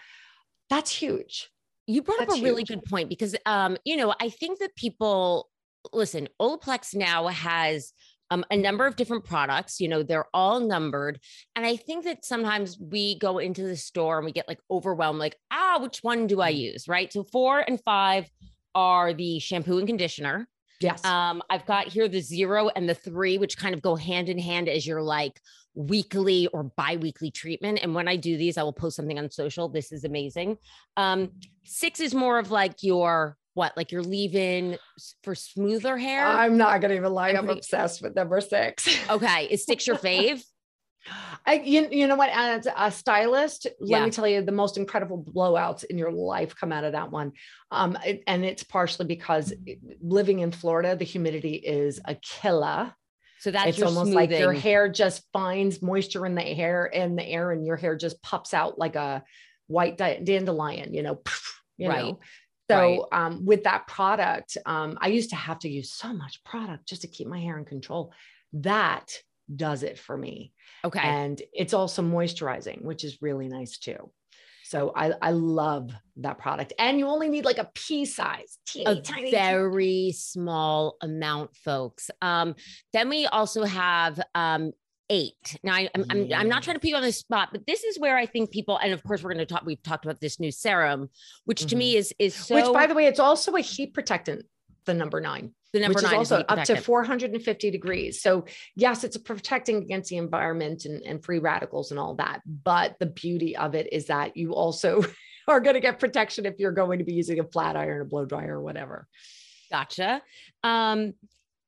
That's 0.69 0.91
huge. 0.91 1.51
You 1.87 2.03
brought 2.03 2.21
up 2.21 2.29
That's 2.29 2.41
a 2.41 2.45
really 2.45 2.65
good 2.65 2.85
point 2.85 3.09
because, 3.09 3.37
um, 3.47 3.77
you 3.85 3.97
know, 3.97 4.13
I 4.21 4.29
think 4.29 4.59
that 4.59 4.75
people 4.75 5.49
listen. 5.93 6.29
Olaplex 6.41 6.95
now 6.95 7.29
has 7.29 7.93
um, 8.31 8.45
a 8.51 8.57
number 8.57 8.87
of 8.87 8.97
different 8.97 9.25
products. 9.25 9.81
You 9.81 9.89
know, 9.89 10.03
they're 10.03 10.29
all 10.35 10.61
numbered, 10.61 11.21
and 11.55 11.65
I 11.65 11.77
think 11.77 12.05
that 12.05 12.25
sometimes 12.25 12.79
we 12.79 13.19
go 13.19 13.39
into 13.39 13.63
the 13.63 13.77
store 13.77 14.19
and 14.19 14.27
we 14.27 14.33
get 14.33 14.49
like 14.49 14.61
overwhelmed, 14.71 15.19
like, 15.19 15.37
ah, 15.51 15.79
which 15.81 15.99
one 16.03 16.27
do 16.27 16.41
I 16.41 16.53
Mm. 16.53 16.59
use? 16.59 16.89
Right. 16.89 17.13
So 17.13 17.25
four 17.25 17.61
and 17.61 17.81
five 17.83 18.31
are 18.75 19.13
the 19.15 19.39
shampoo 19.39 19.79
and 19.79 19.87
conditioner. 19.87 20.49
Yes. 20.81 21.03
Um, 21.05 21.43
I've 21.49 21.65
got 21.65 21.89
here 21.89 22.07
the 22.09 22.21
zero 22.21 22.69
and 22.77 22.87
the 22.87 22.95
three, 22.95 23.39
which 23.39 23.57
kind 23.57 23.75
of 23.75 23.81
go 23.81 23.97
hand 23.97 24.29
in 24.29 24.39
hand 24.39 24.69
as 24.69 24.87
your 24.87 25.01
like 25.01 25.41
weekly 25.75 26.47
or 26.49 26.65
bi-weekly 26.65 27.31
treatment. 27.31 27.81
And 27.83 27.95
when 27.95 28.09
I 28.09 28.17
do 28.17 28.37
these, 28.37 28.59
I 28.59 28.63
will 28.63 28.73
post 28.75 28.97
something 28.97 29.19
on 29.19 29.31
social. 29.31 29.69
This 29.71 29.93
is 29.93 30.05
amazing. 30.05 30.59
Um, 30.97 31.31
six 31.65 32.01
is 32.01 32.15
more 32.15 32.39
of 32.39 32.51
like 32.51 32.83
your 32.83 33.37
what, 33.57 33.77
like 33.77 33.91
you're 33.91 34.03
leaving 34.03 34.77
for 35.25 35.35
smoother 35.35 35.97
hair. 35.97 36.27
I'm 36.27 36.57
not 36.59 36.81
gonna 36.81 36.95
even 36.95 37.13
lie. 37.13 37.31
I'm 37.31 37.37
I'm, 37.39 37.45
pretty- 37.47 37.61
obsessed 37.61 38.03
with 38.03 38.15
number 38.15 38.41
six. 38.41 38.87
okay, 39.11 39.47
is 39.51 39.65
six 39.65 39.87
your 39.87 39.97
fave? 39.97 40.43
I, 41.47 41.55
you, 41.65 41.87
you 41.91 42.07
know 42.09 42.17
what? 42.17 42.31
As 42.33 42.67
a 42.77 42.91
stylist, 42.91 43.67
let 43.81 44.01
Yeah. 44.01 44.05
me 44.05 44.11
tell 44.11 44.27
you, 44.27 44.43
the 44.43 44.51
most 44.53 44.77
incredible 44.77 45.23
blowouts 45.23 45.85
in 45.85 45.97
your 45.99 46.11
life 46.13 46.55
come 46.57 46.73
out 46.73 46.83
of 46.85 46.93
that 46.93 47.11
one. 47.13 47.33
Um, 47.71 47.97
it- 48.05 48.25
and 48.27 48.45
it's 48.45 48.63
partially 48.65 49.07
because 49.07 49.55
living 50.03 50.41
in 50.41 50.51
Florida, 50.53 50.95
the 50.97 51.05
humidity 51.05 51.55
is 51.55 52.01
a 52.05 52.17
killer. 52.17 52.93
So 53.39 53.53
that's 53.53 53.69
it's 53.69 53.83
almost 53.83 54.11
smoothing. 54.11 54.31
like 54.33 54.39
your 54.41 54.53
hair 54.53 54.89
just 54.89 55.23
finds 55.33 55.81
moisture 55.81 56.27
in 56.27 56.35
the 56.35 56.43
hair 56.43 56.87
in 56.87 57.17
the 57.17 57.25
air 57.25 57.53
and 57.53 57.65
your 57.65 57.77
hair 57.77 57.95
just 57.97 58.21
pops 58.23 58.53
out 58.53 58.77
like 58.79 58.97
a 58.97 59.23
white 59.69 59.99
dandelion 59.99 60.95
you 60.95 61.03
know 61.03 61.21
you 61.77 61.89
Right. 61.89 62.03
know 62.05 62.19
so 62.71 62.79
Right. 62.79 63.01
um, 63.13 63.45
with 63.45 63.65
that 63.65 63.87
product 63.87 64.57
um, 64.67 64.99
i 65.01 65.09
used 65.09 65.31
to 65.31 65.37
have 65.37 65.59
to 65.61 65.69
use 65.69 65.93
so 65.93 66.13
much 66.13 66.43
product 66.45 66.87
just 66.87 67.03
to 67.03 67.09
keep 67.09 67.27
my 67.29 67.41
hair 67.41 67.59
in 67.59 67.65
control 67.65 68.13
that 68.53 69.07
does 69.55 69.83
it 69.83 69.99
for 69.99 70.17
me 70.17 70.53
okay. 70.85 71.01
and 71.01 71.41
it's 71.53 71.75
also 71.75 72.03
moisturizing 72.03 72.83
which 72.83 73.05
is 73.05 73.23
really 73.23 73.49
nice 73.49 73.79
too 73.79 74.11
So 74.69 74.91
I, 74.97 75.13
I 75.23 75.31
love 75.31 75.93
that 76.17 76.39
product. 76.39 76.73
And 76.77 76.99
you 76.99 77.07
only 77.07 77.29
need 77.29 77.45
like 77.45 77.59
a 77.59 77.71
pea 77.73 78.05
size, 78.05 78.59
teeny, 78.67 78.85
a 78.87 79.01
tiny, 79.01 79.31
very 79.31 80.13
small 80.13 80.97
amount, 81.01 81.55
folks. 81.55 82.11
Um, 82.21 82.57
then 82.93 83.09
we 83.09 83.27
also 83.27 83.63
have 83.63 84.19
um, 84.35 84.73
eight. 85.11 85.59
Now, 85.63 85.75
I, 85.75 85.89
am 85.95 86.05
I'm, 86.11 86.33
I'm 86.35 86.49
not 86.49 86.63
trying 86.63 86.77
to 86.77 86.81
put 86.81 86.91
you 86.91 86.97
on 86.97 87.03
the 87.03 87.13
spot, 87.13 87.51
but 87.53 87.67
this 87.67 87.85
is 87.85 87.99
where 87.99 88.17
I 88.17 88.27
think 88.27 88.51
people, 88.51 88.79
and 88.79 88.93
of 88.93 89.03
course, 89.03 89.23
we're 89.23 89.33
going 89.33 89.47
to 89.47 89.53
talk. 89.53 89.65
We've 89.65 89.83
talked 89.83 90.05
about 90.05 90.21
this 90.21 90.41
new 90.41 90.51
serum, 90.51 91.11
which 91.45 91.61
mm-hmm. 91.61 91.69
to 91.69 91.77
me 91.77 91.97
is 91.97 92.15
is 92.19 92.35
so. 92.35 92.55
Which, 92.55 92.73
by 92.73 92.87
the 92.87 92.95
way, 92.95 93.07
it's 93.07 93.21
also 93.21 93.55
a 93.55 93.61
heat 93.61 93.95
protectant. 93.95 94.47
The 94.87 94.95
number 94.95 95.21
nine. 95.21 95.53
The 95.73 95.81
number 95.81 95.97
which 95.97 96.05
nine 96.05 96.21
is 96.21 96.33
also 96.33 96.45
up 96.49 96.65
to 96.65 96.77
450 96.77 97.71
degrees. 97.73 98.23
So 98.23 98.45
yes, 98.77 99.03
it's 99.03 99.17
protecting 99.17 99.79
against 99.79 100.11
the 100.11 100.17
environment 100.17 100.85
and, 100.85 101.03
and 101.03 101.25
free 101.25 101.41
radicals 101.41 101.91
and 101.91 101.99
all 101.99 102.15
that. 102.15 102.41
But 102.47 102.95
the 103.01 103.07
beauty 103.07 103.57
of 103.57 103.75
it 103.75 103.93
is 103.93 104.07
that 104.07 104.37
you 104.37 104.55
also 104.55 105.03
are 105.49 105.61
going 105.61 105.75
to 105.75 105.81
get 105.81 105.99
protection 105.99 106.47
if 106.47 106.55
you're 106.59 106.73
going 106.73 107.01
to 107.01 107.05
be 107.05 107.15
using 107.15 107.41
a 107.41 107.45
flat 107.45 107.77
iron, 107.77 108.01
a 108.01 108.05
blow 108.05 108.25
dryer, 108.25 108.59
or 108.59 108.63
whatever. 108.63 109.09
Gotcha. 109.71 110.23
Um, 110.63 111.15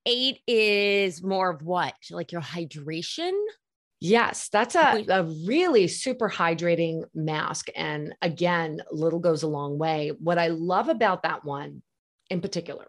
eight 0.09 0.41
is 0.47 1.23
more 1.23 1.51
of 1.51 1.63
what? 1.63 1.95
Like 2.11 2.33
your 2.33 2.41
hydration? 2.41 3.33
Yes, 4.01 4.49
that's 4.49 4.75
a, 4.75 5.05
a 5.09 5.25
really 5.45 5.87
super 5.89 6.31
hydrating 6.31 7.03
mask. 7.15 7.67
And 7.77 8.15
again, 8.23 8.81
little 8.91 9.19
goes 9.19 9.43
a 9.43 9.49
long 9.49 9.77
way. 9.77 10.13
What 10.19 10.39
I 10.39 10.49
love 10.49 10.89
about 10.89 11.25
that 11.25 11.45
one 11.45 11.83
in 12.31 12.41
particular, 12.41 12.87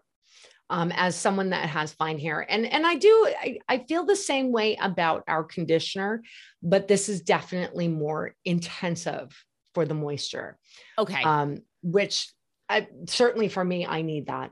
um, 0.69 0.91
as 0.95 1.15
someone 1.15 1.49
that 1.49 1.67
has 1.67 1.93
fine 1.93 2.19
hair, 2.19 2.45
and, 2.47 2.65
and 2.65 2.85
I 2.85 2.95
do, 2.95 3.27
I, 3.41 3.57
I 3.67 3.79
feel 3.79 4.05
the 4.05 4.15
same 4.15 4.51
way 4.51 4.77
about 4.79 5.23
our 5.27 5.43
conditioner, 5.43 6.21
but 6.61 6.87
this 6.87 7.09
is 7.09 7.21
definitely 7.21 7.87
more 7.87 8.35
intensive 8.45 9.35
for 9.73 9.85
the 9.85 9.95
moisture. 9.95 10.57
Okay. 10.97 11.23
Um, 11.23 11.63
which 11.81 12.31
I, 12.69 12.87
certainly 13.07 13.49
for 13.49 13.65
me, 13.65 13.85
I 13.85 14.03
need 14.03 14.27
that. 14.27 14.51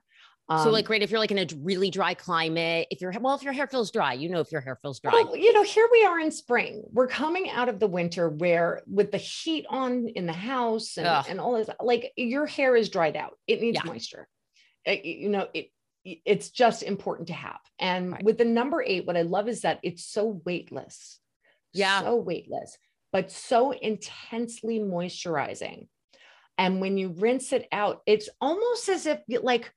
Um, 0.50 0.64
so, 0.64 0.70
like, 0.70 0.86
great 0.86 1.02
if 1.02 1.12
you're 1.12 1.20
like 1.20 1.32
in 1.32 1.40
a 1.40 1.48
really 1.62 1.90
dry 1.90 2.14
climate, 2.14 2.88
if 2.90 3.02
your 3.02 3.12
well, 3.20 3.36
if 3.36 3.44
your 3.44 3.52
hair 3.52 3.68
feels 3.68 3.92
dry, 3.92 4.14
you 4.14 4.30
know 4.30 4.40
if 4.40 4.52
your 4.52 4.62
hair 4.62 4.78
feels 4.82 5.00
dry. 5.00 5.12
Well, 5.12 5.36
you 5.36 5.52
know, 5.52 5.64
here 5.64 5.88
we 5.92 6.06
are 6.06 6.20
in 6.20 6.32
spring. 6.32 6.84
We're 6.92 7.08
coming 7.08 7.50
out 7.50 7.68
of 7.68 7.80
the 7.80 7.88
winter 7.88 8.30
where, 8.30 8.82
with 8.88 9.12
the 9.12 9.18
heat 9.18 9.66
on 9.70 10.08
in 10.08 10.26
the 10.26 10.34
house 10.34 10.98
and, 10.98 11.08
and 11.28 11.40
all 11.42 11.58
this, 11.58 11.70
like 11.82 12.14
your 12.16 12.46
hair 12.46 12.78
is 12.78 12.88
dried 12.88 13.18
out. 13.18 13.38
It 13.46 13.60
needs 13.60 13.80
yeah. 13.84 13.92
moisture. 13.92 14.28
It, 14.86 15.04
you 15.04 15.30
know, 15.30 15.48
it 15.54 15.72
it's 16.06 16.50
just 16.50 16.84
important 16.84 17.28
to 17.28 17.34
have. 17.34 17.60
And 17.78 18.14
right. 18.14 18.24
with 18.24 18.38
the 18.38 18.46
number 18.46 18.82
eight, 18.82 19.06
what 19.06 19.18
I 19.18 19.24
love 19.24 19.50
is 19.50 19.62
that 19.62 19.80
it's 19.84 20.06
so 20.06 20.42
weightless. 20.46 21.20
Yeah, 21.74 22.02
so 22.02 22.16
weightless, 22.16 22.78
but 23.12 23.32
so 23.32 23.72
intensely 23.72 24.80
moisturizing. 24.80 25.88
And 26.58 26.80
when 26.80 26.98
you 26.98 27.10
rinse 27.10 27.52
it 27.52 27.68
out, 27.72 28.02
it's 28.06 28.30
almost 28.40 28.88
as 28.88 29.06
if 29.06 29.20
like 29.42 29.72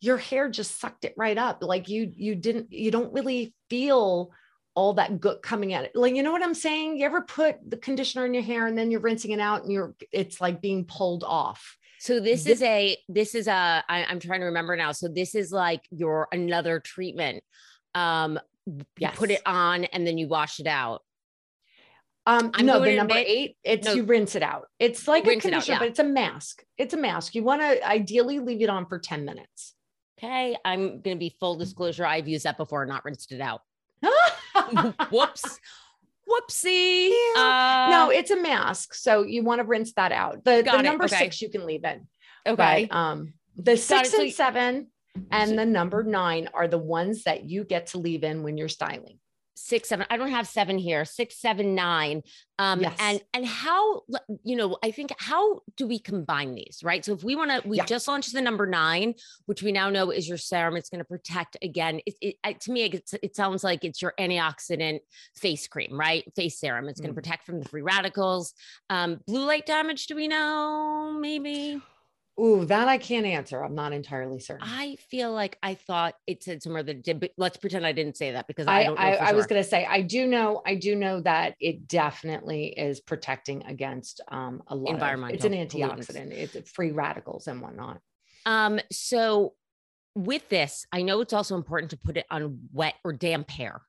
your 0.00 0.16
hair 0.16 0.48
just 0.48 0.80
sucked 0.80 1.04
it 1.04 1.14
right 1.16 1.38
up. 1.38 1.62
Like 1.62 1.88
you, 1.88 2.12
you 2.14 2.34
didn't, 2.34 2.72
you 2.72 2.90
don't 2.90 3.12
really 3.12 3.54
feel 3.70 4.30
all 4.74 4.94
that 4.94 5.20
good 5.20 5.40
coming 5.40 5.72
at 5.72 5.84
it. 5.84 5.92
Like, 5.94 6.14
you 6.14 6.22
know 6.22 6.32
what 6.32 6.42
I'm 6.42 6.54
saying? 6.54 6.98
You 6.98 7.06
ever 7.06 7.22
put 7.22 7.56
the 7.66 7.76
conditioner 7.76 8.26
in 8.26 8.34
your 8.34 8.42
hair 8.42 8.66
and 8.66 8.76
then 8.76 8.90
you're 8.90 9.00
rinsing 9.00 9.30
it 9.30 9.40
out 9.40 9.62
and 9.62 9.72
you're, 9.72 9.94
it's 10.12 10.40
like 10.40 10.60
being 10.60 10.84
pulled 10.84 11.24
off. 11.24 11.78
So 12.00 12.20
this, 12.20 12.44
this 12.44 12.58
is 12.58 12.62
a, 12.62 12.96
this 13.08 13.34
is 13.34 13.46
a, 13.46 13.84
I, 13.88 14.04
I'm 14.04 14.20
trying 14.20 14.40
to 14.40 14.46
remember 14.46 14.76
now. 14.76 14.92
So 14.92 15.08
this 15.08 15.34
is 15.34 15.52
like 15.52 15.82
your 15.90 16.28
another 16.32 16.80
treatment. 16.80 17.42
Um, 17.94 18.38
yes. 18.98 19.12
you 19.12 19.18
put 19.18 19.30
it 19.30 19.42
on 19.46 19.84
and 19.84 20.06
then 20.06 20.18
you 20.18 20.28
wash 20.28 20.60
it 20.60 20.66
out. 20.66 21.02
Um, 22.26 22.52
I'm 22.54 22.64
no, 22.64 22.80
the 22.80 22.96
number 22.96 23.14
eight, 23.16 23.56
it's 23.62 23.86
no, 23.86 23.94
you 23.94 24.04
rinse 24.04 24.34
it 24.34 24.42
out. 24.42 24.68
It's 24.78 25.06
like 25.06 25.26
a 25.26 25.36
conditioner, 25.36 25.56
out, 25.56 25.68
yeah. 25.68 25.78
but 25.78 25.88
it's 25.88 25.98
a 25.98 26.04
mask. 26.04 26.64
It's 26.78 26.94
a 26.94 26.96
mask. 26.96 27.34
You 27.34 27.44
want 27.44 27.60
to 27.60 27.86
ideally 27.86 28.38
leave 28.38 28.62
it 28.62 28.70
on 28.70 28.86
for 28.86 28.98
10 28.98 29.26
minutes. 29.26 29.74
Okay. 30.24 30.56
I'm 30.64 31.00
going 31.00 31.16
to 31.16 31.20
be 31.20 31.36
full 31.40 31.56
disclosure. 31.56 32.06
I've 32.06 32.28
used 32.28 32.44
that 32.44 32.56
before, 32.56 32.84
not 32.86 33.04
rinsed 33.04 33.32
it 33.32 33.40
out. 33.40 33.62
Whoops. 35.10 35.60
Whoopsie. 36.28 37.10
Yeah. 37.10 37.40
Uh, 37.40 37.90
no, 37.90 38.10
it's 38.10 38.30
a 38.30 38.40
mask. 38.40 38.94
So 38.94 39.22
you 39.22 39.44
want 39.44 39.60
to 39.60 39.64
rinse 39.64 39.92
that 39.94 40.12
out. 40.12 40.44
The, 40.44 40.62
the 40.64 40.82
number 40.82 41.04
okay. 41.04 41.16
six 41.16 41.42
you 41.42 41.50
can 41.50 41.66
leave 41.66 41.84
in. 41.84 42.06
Okay. 42.46 42.86
But, 42.90 42.96
um, 42.96 43.34
the 43.56 43.76
six 43.76 44.12
and 44.14 44.30
so 44.30 44.36
seven 44.36 44.88
and 45.30 45.58
the 45.58 45.64
number 45.64 46.02
nine 46.02 46.48
are 46.54 46.66
the 46.66 46.78
ones 46.78 47.24
that 47.24 47.44
you 47.44 47.64
get 47.64 47.88
to 47.88 47.98
leave 47.98 48.24
in 48.24 48.42
when 48.42 48.56
you're 48.56 48.68
styling 48.68 49.18
six 49.54 49.88
seven 49.88 50.06
i 50.10 50.16
don't 50.16 50.30
have 50.30 50.46
seven 50.46 50.78
here 50.78 51.04
six 51.04 51.36
seven 51.36 51.74
nine 51.74 52.22
um 52.58 52.80
yes. 52.80 52.96
and 52.98 53.20
and 53.32 53.46
how 53.46 54.02
you 54.42 54.56
know 54.56 54.76
i 54.82 54.90
think 54.90 55.12
how 55.18 55.60
do 55.76 55.86
we 55.86 55.98
combine 55.98 56.54
these 56.54 56.80
right 56.82 57.04
so 57.04 57.12
if 57.12 57.22
we 57.22 57.36
want 57.36 57.50
to 57.50 57.68
we 57.68 57.76
yeah. 57.76 57.84
just 57.84 58.08
launched 58.08 58.32
the 58.32 58.40
number 58.40 58.66
nine 58.66 59.14
which 59.46 59.62
we 59.62 59.70
now 59.72 59.90
know 59.90 60.10
is 60.10 60.28
your 60.28 60.38
serum 60.38 60.76
it's 60.76 60.90
going 60.90 60.98
to 60.98 61.04
protect 61.04 61.56
again 61.62 62.00
it, 62.04 62.36
it, 62.44 62.60
to 62.60 62.72
me 62.72 62.82
it, 62.82 63.10
it 63.22 63.36
sounds 63.36 63.62
like 63.62 63.84
it's 63.84 64.02
your 64.02 64.12
antioxidant 64.18 64.98
face 65.36 65.68
cream 65.68 65.98
right 65.98 66.24
face 66.34 66.58
serum 66.58 66.88
it's 66.88 67.00
mm. 67.00 67.04
going 67.04 67.14
to 67.14 67.20
protect 67.20 67.44
from 67.44 67.60
the 67.60 67.68
free 67.68 67.82
radicals 67.82 68.54
um 68.90 69.20
blue 69.26 69.46
light 69.46 69.66
damage 69.66 70.06
do 70.06 70.16
we 70.16 70.28
know 70.28 71.16
maybe 71.18 71.80
Ooh, 72.40 72.64
that 72.64 72.88
I 72.88 72.98
can't 72.98 73.26
answer. 73.26 73.62
I'm 73.62 73.76
not 73.76 73.92
entirely 73.92 74.40
certain. 74.40 74.66
I 74.68 74.96
feel 75.08 75.32
like 75.32 75.56
I 75.62 75.74
thought 75.74 76.14
it 76.26 76.42
said 76.42 76.62
somewhere 76.64 76.82
that 76.82 76.96
it 76.96 77.04
did, 77.04 77.20
but 77.20 77.30
let's 77.36 77.56
pretend 77.56 77.86
I 77.86 77.92
didn't 77.92 78.16
say 78.16 78.32
that 78.32 78.48
because 78.48 78.66
I, 78.66 78.80
I 78.80 78.84
don't 78.84 78.98
I, 78.98 79.14
I 79.14 79.32
was 79.32 79.46
going 79.46 79.62
to 79.62 79.68
say, 79.68 79.86
I 79.86 80.02
do 80.02 80.26
know, 80.26 80.60
I 80.66 80.74
do 80.74 80.96
know 80.96 81.20
that 81.20 81.54
it 81.60 81.86
definitely 81.86 82.66
is 82.66 83.00
protecting 83.00 83.64
against 83.66 84.20
um, 84.28 84.64
a 84.66 84.74
lot 84.74 84.94
environmental. 84.94 85.36
Of, 85.36 85.44
it's 85.44 85.44
an 85.44 85.52
antioxidant. 85.52 86.32
Pollutants. 86.32 86.56
It's 86.56 86.70
free 86.72 86.90
radicals 86.90 87.46
and 87.46 87.62
whatnot. 87.62 88.00
Um, 88.46 88.80
so 88.90 89.54
with 90.16 90.48
this, 90.48 90.86
I 90.92 91.02
know 91.02 91.20
it's 91.20 91.32
also 91.32 91.54
important 91.54 91.90
to 91.90 91.96
put 91.96 92.16
it 92.16 92.26
on 92.30 92.58
wet 92.72 92.94
or 93.04 93.12
damp 93.12 93.48
hair. 93.50 93.82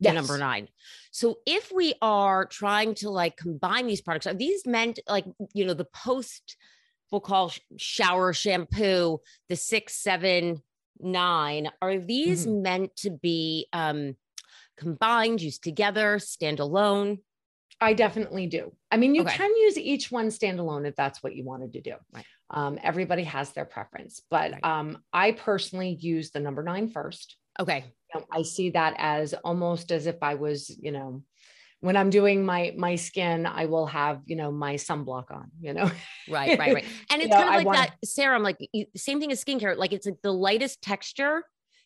Yes. 0.00 0.14
number 0.14 0.36
nine. 0.36 0.66
So 1.12 1.38
if 1.46 1.70
we 1.72 1.94
are 2.02 2.44
trying 2.46 2.96
to 2.96 3.10
like 3.10 3.36
combine 3.36 3.86
these 3.86 4.00
products, 4.00 4.26
are 4.26 4.34
these 4.34 4.66
meant 4.66 4.98
like, 5.08 5.26
you 5.52 5.64
know, 5.64 5.74
the 5.74 5.84
post 5.84 6.56
we'll 7.12 7.20
call 7.20 7.52
shower 7.76 8.32
shampoo, 8.32 9.20
the 9.48 9.56
six, 9.56 9.94
seven, 9.94 10.62
nine, 10.98 11.68
are 11.80 11.98
these 11.98 12.46
mm-hmm. 12.46 12.62
meant 12.62 12.96
to 12.96 13.10
be 13.10 13.68
um, 13.72 14.16
combined, 14.76 15.40
used 15.40 15.62
together, 15.62 16.18
stand 16.18 16.58
alone? 16.58 17.18
I 17.80 17.94
definitely 17.94 18.46
do. 18.46 18.72
I 18.90 18.96
mean, 18.96 19.14
you 19.14 19.22
okay. 19.22 19.36
can 19.36 19.56
use 19.56 19.76
each 19.76 20.10
one 20.10 20.28
standalone 20.28 20.86
if 20.86 20.94
that's 20.94 21.22
what 21.22 21.34
you 21.34 21.44
wanted 21.44 21.72
to 21.72 21.80
do. 21.80 21.94
Right. 22.12 22.24
Um, 22.50 22.78
everybody 22.82 23.24
has 23.24 23.50
their 23.52 23.64
preference, 23.64 24.22
but 24.30 24.52
right. 24.52 24.64
um, 24.64 24.98
I 25.12 25.32
personally 25.32 25.96
use 26.00 26.30
the 26.30 26.40
number 26.40 26.62
nine 26.62 26.88
first. 26.88 27.36
Okay. 27.58 27.84
You 28.14 28.20
know, 28.20 28.26
I 28.30 28.42
see 28.42 28.70
that 28.70 28.94
as 28.98 29.34
almost 29.44 29.90
as 29.90 30.06
if 30.06 30.22
I 30.22 30.34
was, 30.34 30.70
you 30.80 30.92
know, 30.92 31.22
when 31.82 31.96
I'm 31.96 32.10
doing 32.10 32.46
my 32.46 32.72
my 32.76 32.94
skin, 32.94 33.44
I 33.44 33.66
will 33.66 33.86
have 33.86 34.22
you 34.24 34.36
know 34.36 34.50
my 34.50 34.74
sunblock 34.74 35.30
on. 35.30 35.50
You 35.60 35.74
know, 35.74 35.90
right, 36.30 36.58
right, 36.58 36.74
right. 36.74 36.84
And 37.10 37.20
it's 37.20 37.34
kind 37.34 37.46
know, 37.46 37.50
of 37.50 37.54
like 37.56 37.66
want 37.66 37.78
that 37.78 37.96
serum, 38.04 38.42
like 38.42 38.56
same 38.96 39.20
thing 39.20 39.32
as 39.32 39.44
skincare. 39.44 39.76
Like 39.76 39.92
it's 39.92 40.06
like 40.06 40.22
the 40.22 40.32
lightest 40.32 40.80
texture 40.80 41.44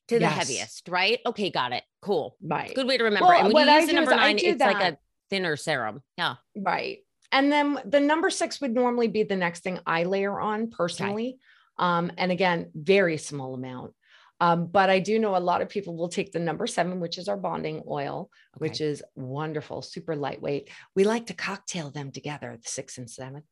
to 0.08 0.16
the 0.16 0.20
yes. 0.20 0.34
heaviest, 0.34 0.88
right? 0.88 1.18
Okay, 1.26 1.50
got 1.50 1.72
it. 1.72 1.82
Cool. 2.02 2.36
Right. 2.42 2.74
Good 2.74 2.86
way 2.86 2.98
to 2.98 3.04
remember. 3.04 3.26
Well, 3.26 3.46
and 3.46 3.54
when 3.54 3.66
you 3.66 3.74
use 3.74 3.86
the 3.86 3.94
number 3.94 4.14
nine, 4.14 4.38
it's 4.38 4.58
that. 4.58 4.74
like 4.74 4.92
a 4.92 4.98
thinner 5.30 5.56
serum. 5.56 6.02
Yeah. 6.16 6.36
Right. 6.54 6.98
And 7.32 7.50
then 7.50 7.78
the 7.84 7.98
number 7.98 8.30
six 8.30 8.60
would 8.60 8.72
normally 8.72 9.08
be 9.08 9.24
the 9.24 9.34
next 9.34 9.64
thing 9.64 9.80
I 9.86 10.04
layer 10.04 10.38
on 10.38 10.70
personally. 10.70 11.38
Okay. 11.80 11.88
Um, 11.88 12.12
and 12.16 12.30
again, 12.30 12.70
very 12.74 13.16
small 13.16 13.54
amount. 13.54 13.94
Um, 14.40 14.66
but 14.66 14.90
I 14.90 14.98
do 14.98 15.18
know 15.18 15.36
a 15.36 15.38
lot 15.38 15.62
of 15.62 15.68
people 15.68 15.96
will 15.96 16.08
take 16.08 16.32
the 16.32 16.38
number 16.38 16.66
seven, 16.66 17.00
which 17.00 17.18
is 17.18 17.28
our 17.28 17.36
bonding 17.36 17.82
oil, 17.88 18.30
okay. 18.56 18.68
which 18.68 18.80
is 18.80 19.02
wonderful, 19.14 19.82
super 19.82 20.14
lightweight. 20.14 20.70
We 20.94 21.04
like 21.04 21.26
to 21.26 21.34
cocktail 21.34 21.90
them 21.90 22.10
together, 22.12 22.56
the 22.60 22.68
six 22.68 22.98
and 22.98 23.10
seven. 23.10 23.42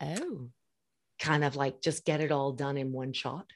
Oh, 0.00 0.50
kind 1.18 1.44
of 1.44 1.56
like 1.56 1.80
just 1.80 2.04
get 2.04 2.20
it 2.20 2.32
all 2.32 2.52
done 2.52 2.76
in 2.76 2.92
one 2.92 3.12
shot 3.12 3.46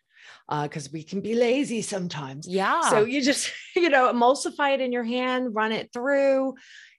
because 0.48 0.86
uh, 0.86 0.90
we 0.92 1.02
can 1.02 1.20
be 1.20 1.34
lazy 1.34 1.82
sometimes. 1.82 2.46
Yeah. 2.48 2.80
So 2.82 3.04
you 3.04 3.22
just, 3.22 3.52
you 3.76 3.88
know, 3.88 4.12
emulsify 4.12 4.74
it 4.74 4.80
in 4.80 4.92
your 4.92 5.04
hand, 5.04 5.54
run 5.54 5.72
it 5.72 5.92
through, 5.92 6.54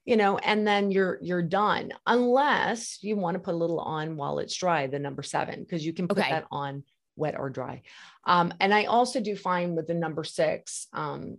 you 0.05 0.15
know, 0.15 0.37
and 0.37 0.65
then 0.65 0.91
you're 0.91 1.19
you're 1.21 1.41
done. 1.41 1.91
Unless 2.05 2.99
you 3.01 3.17
want 3.17 3.35
to 3.35 3.39
put 3.39 3.53
a 3.53 3.57
little 3.57 3.79
on 3.79 4.15
while 4.15 4.39
it's 4.39 4.55
dry, 4.55 4.87
the 4.87 4.99
number 4.99 5.23
seven, 5.23 5.61
because 5.61 5.85
you 5.85 5.93
can 5.93 6.07
put 6.07 6.19
okay. 6.19 6.29
that 6.29 6.45
on 6.51 6.83
wet 7.17 7.37
or 7.37 7.49
dry. 7.49 7.81
Um, 8.25 8.53
and 8.59 8.73
I 8.73 8.85
also 8.85 9.19
do 9.19 9.35
find 9.35 9.75
with 9.75 9.87
the 9.87 9.93
number 9.93 10.23
six, 10.23 10.87
um, 10.93 11.37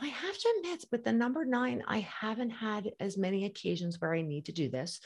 I 0.00 0.06
have 0.06 0.38
to 0.38 0.54
admit, 0.58 0.84
with 0.92 1.04
the 1.04 1.12
number 1.12 1.44
nine, 1.44 1.82
I 1.86 2.00
haven't 2.00 2.50
had 2.50 2.92
as 3.00 3.18
many 3.18 3.44
occasions 3.44 4.00
where 4.00 4.14
I 4.14 4.22
need 4.22 4.46
to 4.46 4.52
do 4.52 4.68
this. 4.68 5.00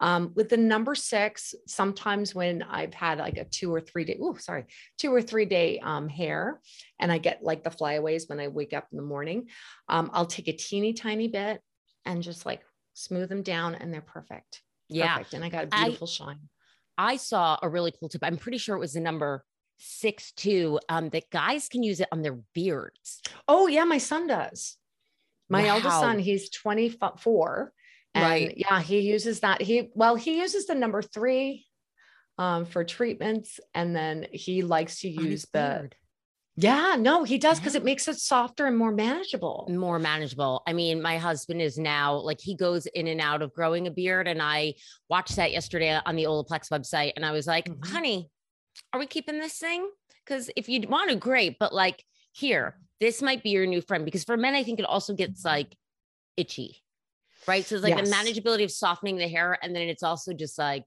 Um, 0.00 0.32
with 0.34 0.48
the 0.48 0.56
number 0.56 0.94
six, 0.94 1.54
sometimes 1.66 2.34
when 2.34 2.62
I've 2.62 2.94
had 2.94 3.18
like 3.18 3.36
a 3.36 3.44
two 3.44 3.72
or 3.72 3.80
three 3.80 4.04
day, 4.04 4.18
oh, 4.20 4.34
sorry, 4.34 4.64
two 4.98 5.14
or 5.14 5.22
three 5.22 5.44
day 5.44 5.78
um, 5.80 6.08
hair, 6.08 6.60
and 6.98 7.12
I 7.12 7.18
get 7.18 7.42
like 7.42 7.62
the 7.62 7.70
flyaways 7.70 8.28
when 8.28 8.40
I 8.40 8.48
wake 8.48 8.72
up 8.72 8.88
in 8.90 8.96
the 8.96 9.04
morning, 9.04 9.48
um, 9.88 10.10
I'll 10.12 10.26
take 10.26 10.48
a 10.48 10.52
teeny 10.52 10.92
tiny 10.94 11.28
bit 11.28 11.60
and 12.04 12.22
just 12.22 12.46
like 12.46 12.62
smooth 12.94 13.28
them 13.28 13.42
down, 13.42 13.74
and 13.74 13.92
they're 13.92 14.00
perfect. 14.00 14.62
Yeah. 14.88 15.18
perfect. 15.18 15.34
And 15.34 15.44
I 15.44 15.50
got 15.50 15.64
a 15.64 15.66
beautiful 15.68 16.06
shine. 16.06 16.48
I 16.98 17.16
saw 17.16 17.58
a 17.62 17.68
really 17.68 17.92
cool 17.98 18.08
tip. 18.08 18.22
I'm 18.22 18.36
pretty 18.36 18.58
sure 18.58 18.76
it 18.76 18.80
was 18.80 18.92
the 18.94 19.00
number 19.00 19.44
six 19.78 20.32
two. 20.32 20.78
Um, 20.88 21.08
that 21.10 21.30
guys 21.30 21.68
can 21.68 21.82
use 21.82 22.00
it 22.00 22.08
on 22.12 22.22
their 22.22 22.38
beards. 22.54 23.20
Oh 23.48 23.66
yeah, 23.66 23.84
my 23.84 23.98
son 23.98 24.26
does. 24.26 24.76
My 25.48 25.66
eldest 25.66 26.00
son, 26.00 26.18
he's 26.18 26.48
24. 26.50 27.72
And 28.14 28.24
Right. 28.24 28.54
yeah, 28.56 28.80
he 28.80 29.00
uses 29.00 29.40
that. 29.40 29.60
He 29.60 29.90
well, 29.94 30.14
he 30.14 30.38
uses 30.38 30.66
the 30.66 30.74
number 30.74 31.02
three 31.02 31.66
um 32.38 32.64
for 32.64 32.84
treatments, 32.84 33.60
and 33.74 33.94
then 33.94 34.26
he 34.32 34.62
likes 34.62 35.00
to 35.00 35.08
use 35.08 35.42
the 35.52 35.58
beard. 35.58 35.96
Yeah, 36.56 36.96
no, 36.98 37.24
he 37.24 37.38
does 37.38 37.58
because 37.58 37.74
Yeah. 37.74 37.80
it 37.80 37.84
makes 37.84 38.06
it 38.08 38.18
softer 38.18 38.66
and 38.66 38.76
more 38.76 38.92
manageable. 38.92 39.66
more 39.70 39.98
manageable. 39.98 40.62
I 40.66 40.72
mean, 40.72 41.00
my 41.00 41.18
husband 41.18 41.62
is 41.62 41.78
now 41.78 42.16
like 42.16 42.40
he 42.40 42.54
goes 42.54 42.86
in 42.86 43.06
and 43.06 43.20
out 43.20 43.42
of 43.42 43.52
growing 43.54 43.86
a 43.86 43.90
beard, 43.90 44.28
and 44.28 44.42
I 44.42 44.74
watched 45.08 45.36
that 45.36 45.52
yesterday 45.52 45.98
on 46.04 46.16
the 46.16 46.24
Olaplex 46.24 46.68
website, 46.70 47.12
and 47.16 47.24
I 47.24 47.32
was 47.32 47.46
like, 47.46 47.66
Mhm. 47.68 47.86
"Honey, 47.88 48.30
are 48.92 49.00
we 49.00 49.06
keeping 49.06 49.38
this 49.38 49.58
thing? 49.58 49.90
Because 50.24 50.50
if 50.56 50.68
you 50.68 50.80
want 50.88 51.10
to, 51.10 51.16
great, 51.16 51.58
but 51.58 51.72
like 51.74 52.04
here, 52.32 52.78
this 53.00 53.20
might 53.22 53.42
be 53.42 53.50
your 53.50 53.66
new 53.66 53.80
friend. 53.80 54.04
Because 54.04 54.24
for 54.24 54.36
men, 54.36 54.54
I 54.54 54.62
think 54.62 54.78
it 54.78 54.86
also 54.86 55.14
gets 55.14 55.44
like 55.44 55.76
itchy, 56.36 56.82
right? 57.46 57.64
So 57.64 57.74
it's 57.76 57.82
like 57.84 57.96
Yes. 57.96 58.08
the 58.08 58.14
manageability 58.14 58.64
of 58.64 58.70
softening 58.70 59.16
the 59.16 59.28
hair, 59.28 59.58
and 59.62 59.74
then 59.74 59.88
it's 59.88 60.02
also 60.02 60.32
just 60.32 60.58
like 60.58 60.84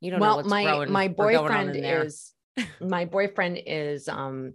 you 0.00 0.10
don't 0.10 0.18
know 0.18 0.26
well 0.26 0.36
what's 0.38 0.48
my 0.48 0.64
growing 0.64 0.90
my 0.90 1.04
or 1.04 1.30
going 1.30 1.36
on 1.36 1.66
boyfriend 1.72 1.76
is 1.76 2.31
my 2.80 3.04
boyfriend 3.04 3.60
is 3.66 4.08
um 4.08 4.54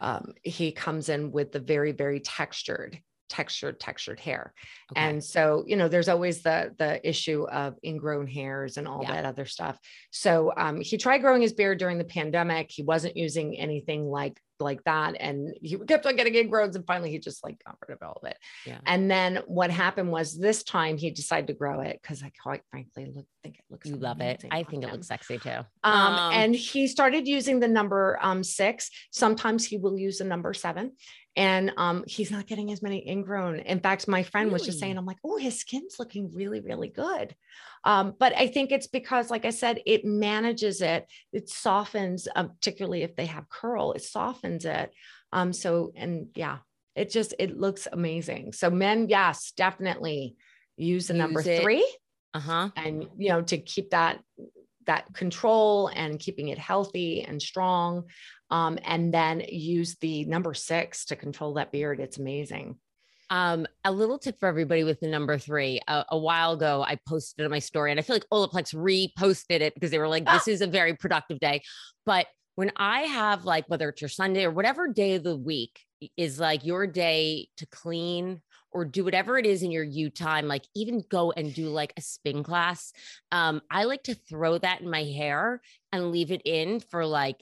um 0.00 0.32
he 0.42 0.72
comes 0.72 1.08
in 1.08 1.30
with 1.30 1.52
the 1.52 1.60
very 1.60 1.92
very 1.92 2.20
textured 2.20 2.98
textured 3.28 3.78
textured 3.78 4.18
hair 4.18 4.54
Okay. 4.92 5.02
and 5.02 5.22
so 5.22 5.62
you 5.66 5.76
know 5.76 5.88
there's 5.88 6.08
always 6.08 6.42
the 6.42 6.74
the 6.78 7.06
issue 7.06 7.46
of 7.50 7.74
ingrown 7.84 8.26
hairs 8.26 8.78
and 8.78 8.88
all 8.88 9.02
Yeah. 9.02 9.12
that 9.12 9.26
other 9.26 9.44
stuff 9.44 9.78
so 10.10 10.52
um 10.56 10.80
he 10.80 10.96
tried 10.96 11.18
growing 11.18 11.42
his 11.42 11.52
beard 11.52 11.78
during 11.78 11.98
the 11.98 12.04
pandemic 12.04 12.70
he 12.70 12.82
wasn't 12.82 13.16
using 13.16 13.58
anything 13.58 14.06
like 14.06 14.40
like 14.60 14.82
that 14.84 15.14
and 15.20 15.56
he 15.62 15.76
kept 15.76 16.06
on 16.06 16.16
getting 16.16 16.34
ingrowns 16.34 16.74
and 16.74 16.86
finally 16.86 17.10
he 17.10 17.18
just 17.18 17.44
like 17.44 17.62
got 17.64 17.76
rid 17.86 17.94
of 17.94 18.02
all 18.06 18.18
of 18.22 18.28
it 18.28 18.36
Yeah. 18.66 18.78
and 18.86 19.10
then 19.10 19.40
what 19.46 19.70
happened 19.70 20.10
was 20.10 20.38
this 20.38 20.62
time 20.62 20.96
he 20.96 21.10
decided 21.10 21.46
to 21.48 21.54
grow 21.54 21.80
it 21.80 21.98
because 22.02 22.22
i 22.22 22.30
quite 22.42 22.62
frankly 22.70 23.10
look 23.14 23.26
think 23.42 23.58
it 23.58 23.64
looks 23.70 23.88
you 23.88 23.96
love 23.96 24.20
it. 24.20 24.44
I 24.50 24.58
on 24.58 24.64
think 24.64 24.84
it 24.84 24.92
looks 24.92 25.08
sexy 25.08 25.38
too. 25.38 25.60
Um, 25.84 26.32
and 26.32 26.54
he 26.54 26.86
started 26.86 27.26
using 27.26 27.60
the 27.60 27.68
number 27.68 28.18
um, 28.20 28.42
six. 28.42 28.90
Sometimes 29.10 29.66
he 29.66 29.78
will 29.78 29.98
use 29.98 30.18
the 30.18 30.24
number 30.24 30.52
seven, 30.54 30.92
and 31.36 31.72
um, 31.76 32.04
he's 32.06 32.30
not 32.30 32.46
getting 32.46 32.72
as 32.72 32.82
many 32.82 33.08
ingrown. 33.08 33.60
In 33.60 33.80
fact, 33.80 34.08
my 34.08 34.22
friend 34.22 34.50
was 34.52 34.64
just 34.64 34.80
saying, 34.80 34.96
"I'm 34.98 35.06
like, 35.06 35.18
oh, 35.24 35.36
his 35.38 35.58
skin's 35.58 35.96
looking 35.98 36.30
really, 36.34 36.60
really 36.60 36.88
good." 36.88 37.34
Um, 37.84 38.14
but 38.18 38.34
I 38.36 38.48
think 38.48 38.72
it's 38.72 38.86
because, 38.86 39.30
like 39.30 39.44
I 39.44 39.50
said, 39.50 39.80
it 39.86 40.04
manages 40.04 40.82
it. 40.82 41.06
It 41.32 41.48
softens, 41.48 42.28
um, 42.34 42.50
particularly 42.50 43.02
if 43.02 43.16
they 43.16 43.26
have 43.26 43.48
curl, 43.48 43.92
it 43.92 44.02
softens 44.02 44.64
it. 44.64 44.92
Um, 45.32 45.52
so, 45.52 45.92
and 45.94 46.28
yeah, 46.34 46.58
it 46.94 47.10
just 47.10 47.34
it 47.38 47.56
looks 47.56 47.86
amazing. 47.90 48.52
So, 48.52 48.70
men, 48.70 49.08
yes, 49.08 49.52
definitely 49.56 50.36
use 50.76 51.08
the 51.08 51.14
number 51.14 51.40
it. 51.40 51.62
three 51.62 51.86
uh 52.34 52.40
huh. 52.40 52.68
and 52.76 53.06
you 53.16 53.30
know 53.30 53.42
to 53.42 53.58
keep 53.58 53.90
that 53.90 54.20
that 54.86 55.12
control 55.12 55.90
and 55.94 56.18
keeping 56.18 56.48
it 56.48 56.58
healthy 56.58 57.22
and 57.22 57.42
strong 57.42 58.04
um, 58.50 58.78
and 58.84 59.12
then 59.12 59.42
use 59.46 59.96
the 59.96 60.24
number 60.24 60.54
six 60.54 61.06
to 61.06 61.16
control 61.16 61.54
that 61.54 61.72
beard 61.72 62.00
it's 62.00 62.18
amazing 62.18 62.76
Um, 63.30 63.66
a 63.84 63.92
little 63.92 64.18
tip 64.18 64.40
for 64.40 64.48
everybody 64.48 64.84
with 64.84 65.00
the 65.00 65.08
number 65.08 65.38
three. 65.38 65.80
A, 65.86 66.04
a 66.10 66.18
while 66.18 66.52
ago, 66.52 66.84
I 66.86 66.98
posted 67.06 67.44
on 67.44 67.50
my 67.50 67.58
story, 67.58 67.90
and 67.90 68.00
I 68.00 68.02
feel 68.02 68.16
like 68.16 68.26
Olaplex 68.32 68.74
reposted 68.74 69.60
it 69.60 69.74
because 69.74 69.90
they 69.90 69.98
were 69.98 70.08
like, 70.08 70.24
Ah. 70.26 70.34
"This 70.34 70.48
is 70.48 70.60
a 70.60 70.66
very 70.66 70.94
productive 70.94 71.38
day." 71.38 71.62
But 72.06 72.26
when 72.54 72.72
I 72.76 73.02
have 73.02 73.44
like 73.44 73.66
whether 73.68 73.88
it's 73.90 74.00
your 74.00 74.08
Sunday 74.08 74.44
or 74.44 74.50
whatever 74.50 74.88
day 74.88 75.14
of 75.14 75.22
the 75.22 75.36
week 75.36 75.78
is 76.16 76.40
like 76.40 76.64
your 76.64 76.86
day 76.86 77.48
to 77.56 77.66
clean 77.66 78.40
or 78.70 78.84
do 78.84 79.04
whatever 79.04 79.38
it 79.38 79.46
is 79.46 79.62
in 79.62 79.70
your 79.70 79.84
you 79.84 80.10
time, 80.10 80.46
like 80.48 80.64
even 80.74 81.02
go 81.08 81.32
and 81.32 81.54
do 81.54 81.68
like 81.68 81.92
a 81.96 82.00
spin 82.00 82.42
class. 82.42 82.92
Um, 83.32 83.62
I 83.70 83.84
like 83.84 84.02
to 84.04 84.14
throw 84.14 84.58
that 84.58 84.80
in 84.80 84.90
my 84.90 85.04
hair 85.04 85.60
and 85.92 86.10
leave 86.12 86.32
it 86.32 86.42
in 86.44 86.80
for 86.80 87.04
like. 87.06 87.36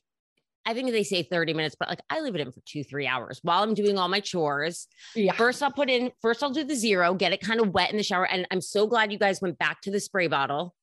I 0.66 0.74
think 0.74 0.90
they 0.90 1.04
say 1.04 1.22
30 1.22 1.54
minutes, 1.54 1.76
but 1.78 1.88
like 1.88 2.00
I 2.10 2.20
leave 2.20 2.34
it 2.34 2.40
in 2.40 2.50
for 2.52 2.60
two, 2.66 2.82
three 2.84 3.06
hours 3.06 3.38
while 3.42 3.62
I'm 3.62 3.72
doing 3.72 3.96
all 3.96 4.08
my 4.08 4.20
chores. 4.20 4.88
yeah 5.14 5.32
First, 5.32 5.62
I'll 5.62 5.70
put 5.72 5.88
in, 5.88 6.10
first, 6.20 6.42
I'll 6.42 6.50
do 6.50 6.64
the 6.64 6.74
zero, 6.74 7.14
get 7.14 7.32
it 7.32 7.40
kind 7.40 7.60
of 7.60 7.68
wet 7.72 7.90
in 7.92 7.96
the 7.96 8.02
shower. 8.02 8.26
And 8.26 8.46
I'm 8.50 8.60
so 8.60 8.86
glad 8.86 9.12
you 9.12 9.18
guys 9.18 9.40
went 9.40 9.58
back 9.58 9.80
to 9.82 9.90
the 9.90 10.00
spray 10.00 10.26
bottle. 10.26 10.74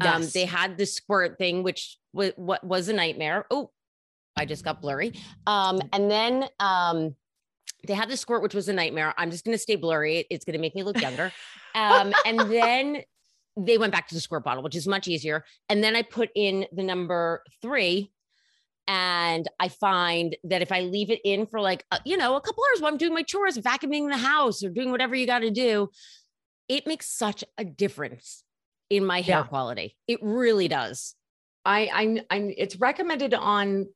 Um, 0.00 0.22
Yes. 0.22 0.32
they 0.32 0.44
had 0.46 0.78
the 0.78 0.86
squirt 0.86 1.38
thing, 1.38 1.62
which 1.62 1.98
was 2.12 2.32
what 2.36 2.64
was 2.64 2.88
a 2.88 2.92
nightmare. 2.94 3.44
Oh, 3.50 3.70
I 4.36 4.44
just 4.46 4.64
got 4.64 4.80
blurry. 4.80 5.12
Um, 5.46 5.80
and 5.92 6.10
then 6.10 6.48
um, 6.60 7.14
they 7.86 7.94
had 7.94 8.08
the 8.10 8.16
squirt, 8.16 8.42
which 8.42 8.54
was 8.54 8.68
a 8.68 8.72
nightmare. 8.72 9.14
I'm 9.16 9.30
just 9.30 9.44
gonna 9.44 9.58
stay 9.58 9.76
blurry. 9.76 10.26
It's 10.30 10.44
gonna 10.44 10.58
make 10.58 10.74
me 10.74 10.82
look 10.82 11.00
younger. 11.00 11.32
Um, 11.74 12.14
and 12.24 12.40
then 12.40 13.02
they 13.58 13.76
went 13.76 13.92
back 13.92 14.08
to 14.08 14.14
the 14.14 14.20
squirt 14.22 14.44
bottle, 14.44 14.62
which 14.62 14.74
is 14.74 14.86
much 14.86 15.08
easier. 15.08 15.44
And 15.68 15.84
then 15.84 15.94
I 15.94 16.00
put 16.00 16.30
in 16.34 16.64
the 16.72 16.82
number 16.82 17.42
three. 17.60 18.10
And 18.88 19.48
I 19.58 19.68
find 19.68 20.36
that 20.44 20.62
if 20.62 20.70
I 20.70 20.80
leave 20.80 21.10
it 21.10 21.20
in 21.24 21.46
for 21.46 21.60
like, 21.60 21.84
uh, 21.90 21.98
you 22.04 22.16
know, 22.16 22.36
a 22.36 22.40
couple 22.40 22.62
hours 22.70 22.80
while 22.82 22.92
I'm 22.92 22.98
doing 22.98 23.14
my 23.14 23.22
chores, 23.22 23.58
vacuuming 23.58 24.08
the 24.10 24.16
house 24.16 24.62
or 24.62 24.70
doing 24.70 24.90
whatever 24.90 25.14
you 25.14 25.26
got 25.26 25.40
to 25.40 25.50
do, 25.50 25.90
it 26.68 26.86
makes 26.86 27.08
such 27.08 27.44
a 27.58 27.64
difference 27.64 28.44
in 28.88 29.04
my 29.04 29.20
hair 29.20 29.38
Yeah. 29.38 29.42
quality. 29.44 29.96
It 30.06 30.20
really 30.22 30.68
does. 30.68 31.14
I, 31.64 31.90
I 31.92 32.36
i 32.36 32.54
it's 32.56 32.76
recommended 32.76 33.34
on 33.34 33.86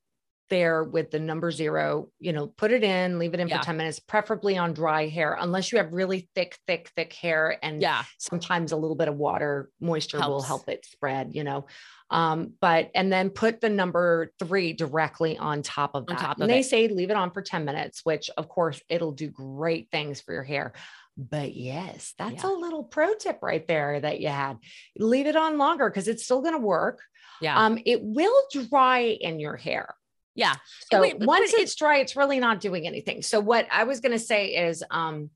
there 0.50 0.84
with 0.84 1.10
the 1.10 1.18
number 1.18 1.50
zero 1.50 2.08
you 2.18 2.32
know 2.32 2.48
put 2.48 2.72
it 2.72 2.82
in 2.84 3.18
leave 3.18 3.32
it 3.32 3.40
in 3.40 3.48
Yeah. 3.48 3.58
for 3.60 3.64
10 3.64 3.76
minutes 3.76 4.00
preferably 4.00 4.58
on 4.58 4.74
dry 4.74 5.06
hair 5.06 5.36
unless 5.40 5.72
you 5.72 5.78
have 5.78 5.92
really 5.92 6.28
thick 6.34 6.58
thick 6.66 6.90
thick 6.94 7.12
hair 7.14 7.56
and 7.62 7.80
Yeah. 7.80 8.02
sometimes 8.18 8.72
a 8.72 8.76
little 8.76 8.96
bit 8.96 9.08
of 9.08 9.16
water 9.16 9.70
moisture 9.80 10.18
will 10.18 10.42
help 10.42 10.68
it 10.68 10.84
spread 10.84 11.34
you 11.34 11.44
know 11.44 11.66
um 12.10 12.52
but 12.60 12.90
and 12.94 13.12
then 13.12 13.30
put 13.30 13.60
the 13.60 13.70
number 13.70 14.32
three 14.40 14.72
directly 14.72 15.38
on 15.38 15.62
top 15.62 15.94
of 15.94 16.06
that 16.06 16.18
top 16.18 16.34
and 16.36 16.42
of 16.44 16.48
they 16.48 16.60
it. 16.60 16.64
say 16.64 16.88
leave 16.88 17.10
it 17.10 17.16
on 17.16 17.30
for 17.30 17.40
10 17.40 17.64
minutes 17.64 18.00
which 18.04 18.28
of 18.36 18.48
course 18.48 18.82
it'll 18.88 19.12
do 19.12 19.28
great 19.28 19.88
things 19.92 20.20
for 20.20 20.34
your 20.34 20.42
hair 20.44 20.72
but 21.16 21.54
yes 21.54 22.12
that's 22.18 22.42
Yeah. 22.42 22.50
a 22.50 22.52
little 22.52 22.82
pro 22.82 23.14
tip 23.14 23.38
right 23.42 23.66
there 23.68 24.00
that 24.00 24.20
you 24.20 24.28
had 24.28 24.58
leave 24.98 25.26
it 25.26 25.36
on 25.36 25.56
longer 25.58 25.88
because 25.88 26.08
it's 26.08 26.24
still 26.24 26.40
going 26.42 26.54
to 26.54 26.58
work 26.66 27.00
Yeah. 27.40 27.56
um 27.64 27.78
it 27.86 28.00
will 28.02 28.42
dry 28.52 29.00
in 29.20 29.38
your 29.38 29.56
hair 29.56 29.94
yeah. 30.34 30.54
so 30.90 31.00
wait, 31.00 31.18
once 31.18 31.52
it's 31.54 31.74
dry, 31.74 31.98
it's 31.98 32.16
really 32.16 32.40
not 32.40 32.60
doing 32.60 32.86
anything. 32.86 33.22
So 33.22 33.40
what 33.40 33.66
I 33.70 33.84
was 33.84 34.00
going 34.00 34.12
to 34.12 34.18
say 34.18 34.54
is, 34.54 34.82
um, 34.90 35.30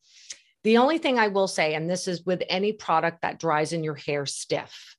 the 0.62 0.78
only 0.78 0.96
thing 0.98 1.18
I 1.18 1.28
will 1.28 1.46
say, 1.48 1.74
and 1.74 1.90
this 1.90 2.08
is 2.08 2.24
with 2.24 2.42
any 2.48 2.72
product 2.72 3.20
that 3.22 3.38
dries 3.38 3.72
in 3.74 3.84
your 3.84 3.94
hair 3.96 4.24
stiff, 4.24 4.96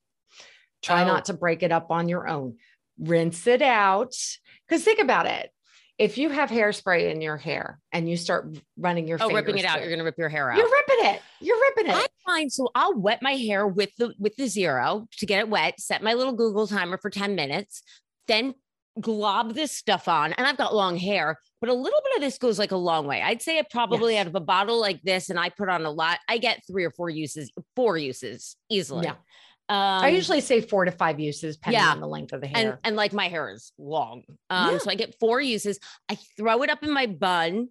try 0.82 1.02
Oh. 1.02 1.06
not 1.06 1.24
to 1.24 1.32
break 1.34 1.62
it 1.64 1.72
up 1.72 1.90
on 1.90 2.08
your 2.08 2.28
own. 2.28 2.58
Rinse 3.00 3.46
it 3.48 3.62
out. 3.62 4.14
Because 4.68 4.84
think 4.84 5.00
about 5.00 5.26
it. 5.26 5.50
If 5.98 6.18
you 6.18 6.28
have 6.28 6.50
hairspray 6.50 7.10
in 7.10 7.20
your 7.20 7.36
hair 7.38 7.80
and 7.90 8.08
you 8.08 8.16
start 8.16 8.54
running 8.76 9.08
your 9.08 9.18
Oh, 9.20 9.30
ripping 9.32 9.58
it 9.58 9.64
out. 9.64 9.72
through- 9.78 9.80
You're 9.82 9.90
going 9.90 9.98
to 9.98 10.04
rip 10.04 10.18
your 10.18 10.28
hair 10.28 10.50
out. 10.50 10.58
you're 10.58 10.70
ripping 10.70 11.06
it. 11.14 11.22
You're 11.40 11.58
ripping 11.60 11.86
it. 11.90 11.96
I 11.96 12.06
find 12.24 12.52
so 12.52 12.68
I'll 12.74 12.94
wet 12.94 13.20
my 13.22 13.32
hair 13.32 13.66
with 13.66 13.90
the 13.96 14.14
with 14.18 14.36
the 14.36 14.46
zero 14.46 15.08
to 15.18 15.26
get 15.26 15.40
it 15.40 15.48
wet, 15.48 15.80
set 15.80 16.02
my 16.02 16.12
little 16.14 16.34
Google 16.34 16.66
timer 16.66 16.98
for 16.98 17.08
10 17.10 17.34
minutes, 17.34 17.82
then 18.28 18.54
glob 19.00 19.54
this 19.54 19.72
stuff 19.72 20.08
on. 20.08 20.32
And 20.34 20.46
I've 20.46 20.56
got 20.56 20.74
long 20.74 20.96
hair, 20.96 21.38
but 21.60 21.70
a 21.70 21.74
little 21.74 22.00
bit 22.04 22.16
of 22.16 22.22
this 22.22 22.38
goes 22.38 22.58
like 22.58 22.72
a 22.72 22.76
long 22.76 23.06
way. 23.06 23.22
I'd 23.22 23.42
say 23.42 23.58
it 23.58 23.70
probably 23.70 24.14
Yes. 24.14 24.22
out 24.22 24.26
of 24.28 24.34
a 24.34 24.40
bottle 24.40 24.80
like 24.80 25.02
this, 25.02 25.30
and 25.30 25.38
I 25.38 25.48
put 25.50 25.68
on 25.68 25.84
a 25.84 25.90
lot, 25.90 26.18
I 26.28 26.38
get 26.38 26.62
three 26.66 26.84
or 26.84 26.90
four 26.90 27.10
uses, 27.10 27.50
four 27.74 27.98
uses 27.98 28.56
easily. 28.70 29.04
Yeah. 29.06 29.14
Um, 29.68 30.04
I 30.04 30.08
usually 30.10 30.40
say 30.40 30.60
four 30.60 30.84
to 30.84 30.92
five 30.92 31.18
uses, 31.18 31.56
depending 31.56 31.82
yeah. 31.82 31.90
on 31.90 32.00
the 32.00 32.06
length 32.06 32.32
of 32.32 32.40
the 32.40 32.46
and 32.46 32.56
hair. 32.56 32.80
and 32.84 32.94
like 32.94 33.12
my 33.12 33.26
hair 33.28 33.50
is 33.50 33.72
long. 33.78 34.22
Um, 34.48 34.72
Yeah. 34.72 34.78
so 34.78 34.90
I 34.90 34.94
get 34.94 35.18
four 35.18 35.40
uses. 35.40 35.80
I 36.08 36.16
throw 36.36 36.62
it 36.62 36.70
up 36.70 36.84
in 36.84 36.92
my 36.92 37.06
bun. 37.06 37.68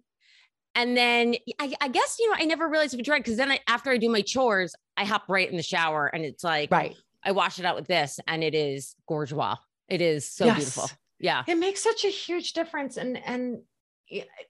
And 0.74 0.94
then 0.94 1.36
I, 1.58 1.72
I 1.80 1.88
guess, 1.88 2.18
you 2.18 2.28
know, 2.28 2.36
I 2.38 2.44
never 2.44 2.68
realized 2.68 2.92
if 2.92 3.00
it 3.00 3.04
dried 3.06 3.20
because 3.20 3.38
then 3.38 3.50
I, 3.50 3.60
after 3.66 3.90
I 3.90 3.96
do 3.96 4.10
my 4.10 4.20
chores, 4.20 4.74
I 4.98 5.06
hop 5.06 5.24
right 5.30 5.48
in 5.50 5.56
the 5.56 5.62
shower 5.62 6.06
and 6.06 6.22
it's 6.22 6.44
like, 6.44 6.70
right. 6.70 6.94
I 7.24 7.32
wash 7.32 7.58
it 7.58 7.64
out 7.64 7.76
with 7.76 7.86
this 7.86 8.20
and 8.28 8.44
it 8.44 8.54
is 8.54 8.94
gorgeous. 9.08 9.38
It 9.88 10.02
is 10.02 10.30
so 10.30 10.44
Yes. 10.44 10.56
beautiful. 10.56 10.90
Yeah. 11.18 11.44
it 11.46 11.56
makes 11.58 11.82
such 11.82 12.04
a 12.04 12.08
huge 12.08 12.52
difference 12.52 12.96
and 12.96 13.16
and 13.24 13.62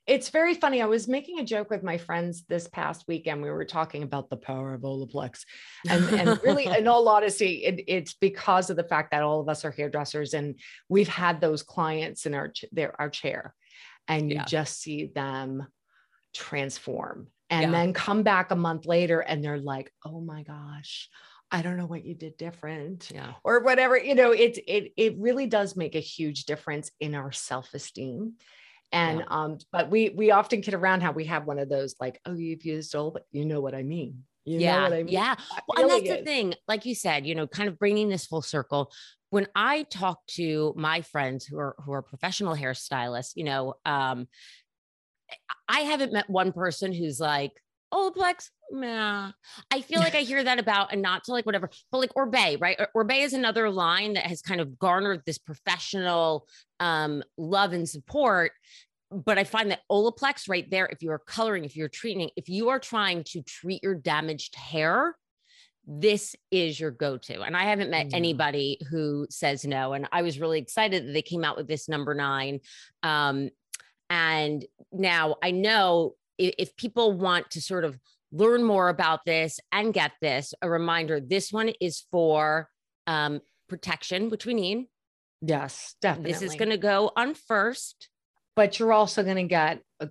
it's 0.07 0.29
very 0.29 0.53
funny 0.55 0.83
i 0.83 0.87
was 0.87 1.09
making 1.09 1.39
a 1.39 1.45
joke 1.45 1.71
with 1.71 1.83
my 1.83 1.97
friends 1.97 2.45
this 2.47 2.69
past 2.69 3.05
weekend 3.09 3.41
we 3.41 3.51
were 3.51 3.65
talking 3.65 4.03
about 4.03 4.29
the 4.29 4.37
power 4.37 4.75
of 4.75 4.83
olaplex 4.83 5.45
and, 5.89 6.05
and 6.11 6.39
really 6.43 6.67
in 6.79 6.87
all 6.87 7.09
honesty 7.09 7.65
it, 7.65 7.83
it's 7.89 8.13
because 8.15 8.69
of 8.69 8.77
the 8.77 8.85
fact 8.85 9.13
that 9.13 9.23
all 9.23 9.41
of 9.41 9.49
us 9.49 9.65
are 9.65 9.71
hairdressers 9.71 10.35
and 10.35 10.61
we've 10.91 11.09
had 11.09 11.41
those 11.41 11.63
clients 11.63 12.27
in 12.27 12.35
our 12.35 12.53
their 12.73 13.01
our 13.01 13.09
chair 13.09 13.55
and 14.09 14.31
you 14.31 14.37
Yeah. 14.37 14.45
just 14.45 14.79
see 14.81 15.07
them 15.07 15.67
transform 16.35 17.29
and 17.49 17.63
Yeah. 17.63 17.71
then 17.71 17.93
come 17.95 18.23
back 18.23 18.51
a 18.51 18.57
month 18.57 18.85
later 18.87 19.21
and 19.21 19.43
they're 19.43 19.59
like 19.59 19.91
oh 20.05 20.21
my 20.21 20.43
gosh 20.43 21.09
I 21.51 21.63
don't 21.63 21.77
know 21.77 21.87
what 21.87 22.05
you 22.05 22.15
did 22.15 22.37
different. 22.37 23.11
Yeah. 23.13 23.35
Or 23.45 23.61
whatever, 23.61 23.97
you 23.97 24.15
know, 24.15 24.33
it 24.33 24.59
it 24.67 24.93
it 24.97 25.15
really 25.19 25.47
does 25.47 25.77
make 25.77 25.95
a 25.95 26.01
huge 26.01 26.45
difference 26.45 26.91
in 26.99 27.15
our 27.15 27.33
self-esteem. 27.33 28.35
And 28.93 29.21
yeah. 29.21 29.27
um, 29.29 29.59
but 29.73 29.91
we 29.91 30.11
we 30.11 30.31
often 30.31 30.61
kid 30.61 30.75
around 30.75 31.03
how 31.03 31.13
we 31.13 31.25
have 31.27 31.47
one 31.47 31.59
of 31.59 31.69
those 31.69 31.95
like, 32.01 32.21
oh, 32.27 32.35
you've 32.35 32.65
used 32.65 32.95
all, 32.95 33.11
but 33.11 33.25
you 33.33 33.45
know 33.45 33.61
what 33.61 33.75
I 33.75 33.83
mean. 33.83 34.25
You 34.45 34.61
yeah. 34.61 34.85
I 34.85 34.91
mean? 34.91 35.09
Yeah. 35.09 35.35
Well, 35.67 35.83
and 35.83 35.91
that's 35.91 36.19
the 36.19 36.25
thing, 36.25 36.55
like 36.69 36.87
you 36.87 36.95
said, 36.95 37.27
you 37.27 37.35
know, 37.35 37.47
kind 37.49 37.69
of 37.69 37.79
bringing 37.79 38.09
this 38.09 38.27
full 38.27 38.43
circle. 38.43 38.93
When 39.31 39.49
I 39.57 39.83
talk 39.85 40.25
to 40.29 40.73
my 40.77 41.01
friends 41.01 41.45
who 41.45 41.59
are 41.59 41.75
who 41.85 41.93
are 41.93 42.03
professional 42.03 42.55
hairstylists, 42.55 43.33
you 43.35 43.43
know, 43.45 43.75
um, 43.85 44.29
I 45.69 45.81
haven't 45.81 46.13
met 46.13 46.31
one 46.31 46.53
person 46.53 46.93
who's 46.93 47.19
like, 47.19 47.53
Olaplex, 47.93 48.51
nah. 48.71 49.33
I 49.71 49.81
feel 49.81 50.01
like 50.01 50.15
I 50.15 50.21
hear 50.21 50.43
that 50.43 50.59
about 50.59 50.93
and 50.93 51.03
not 51.03 51.25
to 51.25 51.33
like 51.33 51.47
whatever, 51.47 51.71
but 51.93 51.99
like 51.99 52.17
Oribe, 52.17 52.61
right? 52.61 52.79
Oribe 52.95 53.23
is 53.23 53.33
another 53.33 53.71
line 53.71 54.15
that 54.15 54.27
has 54.27 54.43
kind 54.43 54.61
of 54.61 54.79
garnered 54.79 55.23
this 55.25 55.39
professional 55.39 56.49
um, 56.81 57.23
love 57.39 57.73
and 57.73 57.89
support. 57.89 58.53
But 59.11 59.39
I 59.39 59.45
find 59.45 59.71
that 59.71 59.83
Olaplex 59.91 60.49
right 60.49 60.69
there, 60.69 60.87
if 60.87 61.01
you 61.01 61.13
are 61.13 61.21
coloring, 61.21 61.65
if 61.65 61.77
you're 61.77 61.89
treating, 61.89 62.31
if 62.37 62.49
you 62.49 62.71
are 62.71 62.81
trying 62.81 63.23
to 63.29 63.43
treat 63.43 63.83
your 63.85 63.95
damaged 63.95 64.57
hair, 64.57 65.17
this 65.87 66.35
is 66.51 66.81
your 66.81 66.91
go-to. 66.91 67.43
And 67.43 67.57
I 67.57 67.65
haven't 67.65 67.91
met 67.91 68.11
yeah. 68.11 68.17
anybody 68.17 68.79
who 68.91 69.29
says 69.31 69.65
no. 69.65 69.93
And 69.93 70.09
I 70.11 70.23
was 70.23 70.41
really 70.41 70.59
excited 70.59 71.07
that 71.07 71.13
they 71.13 71.23
came 71.23 71.45
out 71.45 71.57
with 71.57 71.69
this 71.69 71.89
number 71.89 72.15
nine. 72.15 72.59
Um, 73.05 73.51
and 74.11 74.65
now 74.91 75.37
I 75.41 75.53
know 75.53 76.15
if, 76.39 76.77
people 76.77 77.13
want 77.13 77.51
to 77.51 77.61
sort 77.61 77.85
of 77.85 77.99
learn 78.33 78.63
more 78.63 78.89
about 78.89 79.21
this 79.25 79.61
and 79.73 79.95
get 79.95 80.13
this, 80.21 80.55
a 80.63 80.69
reminder 80.69 81.21
this 81.21 81.53
one 81.53 81.71
is 81.81 82.05
for 82.11 82.69
um, 83.07 83.41
protection, 83.69 84.31
which 84.31 84.47
we 84.47 84.55
need. 84.55 84.87
Yes, 85.43 85.95
definitely. 86.01 86.33
This 86.33 86.43
is 86.43 86.55
going 86.55 86.71
to 86.71 86.79
go 86.79 87.13
on 87.17 87.35
first. 87.35 88.09
But 88.55 88.79
you're 88.79 88.93
also 88.93 89.23
going 89.23 89.37
to 89.37 89.43
get 89.45 89.83
a, 90.01 90.09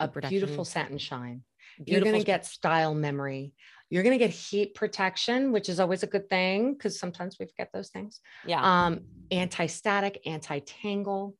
a 0.00 0.08
beautiful 0.08 0.64
satin 0.64 0.98
shine. 0.98 1.42
Beautiful. 1.76 1.92
You're 1.92 2.12
going 2.12 2.22
to 2.22 2.26
get 2.26 2.46
style 2.46 2.94
memory. 2.94 3.52
You're 3.90 4.02
going 4.02 4.18
to 4.18 4.24
get 4.24 4.30
heat 4.30 4.74
protection, 4.74 5.52
which 5.52 5.68
is 5.68 5.78
always 5.78 6.02
a 6.02 6.06
good 6.06 6.30
thing 6.30 6.72
because 6.72 6.98
sometimes 6.98 7.36
we 7.38 7.46
forget 7.46 7.68
those 7.74 7.90
things. 7.90 8.20
Yeah. 8.46 8.62
Um, 8.62 9.00
anti-static, 9.30 10.20
anti-tangle 10.24 11.36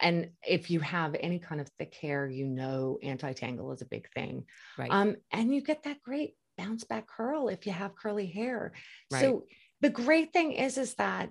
and 0.00 0.30
if 0.46 0.70
you 0.70 0.80
have 0.80 1.16
any 1.18 1.38
kind 1.38 1.60
of 1.60 1.68
thick 1.78 1.94
hair, 1.94 2.28
you 2.28 2.46
know 2.46 2.98
anti-tangle 3.02 3.72
is 3.72 3.82
a 3.82 3.86
big 3.86 4.08
thing. 4.14 4.44
Right. 4.76 4.90
Um, 4.90 5.16
and 5.32 5.54
you 5.54 5.62
get 5.62 5.84
that 5.84 6.02
great 6.02 6.34
bounce 6.58 6.84
back 6.84 7.06
curl 7.06 7.48
if 7.48 7.66
you 7.66 7.72
have 7.72 7.96
curly 7.96 8.26
hair. 8.26 8.72
Right. 9.10 9.20
So 9.20 9.44
the 9.80 9.90
great 9.90 10.32
thing 10.32 10.52
is, 10.52 10.78
is 10.78 10.94
that, 10.94 11.30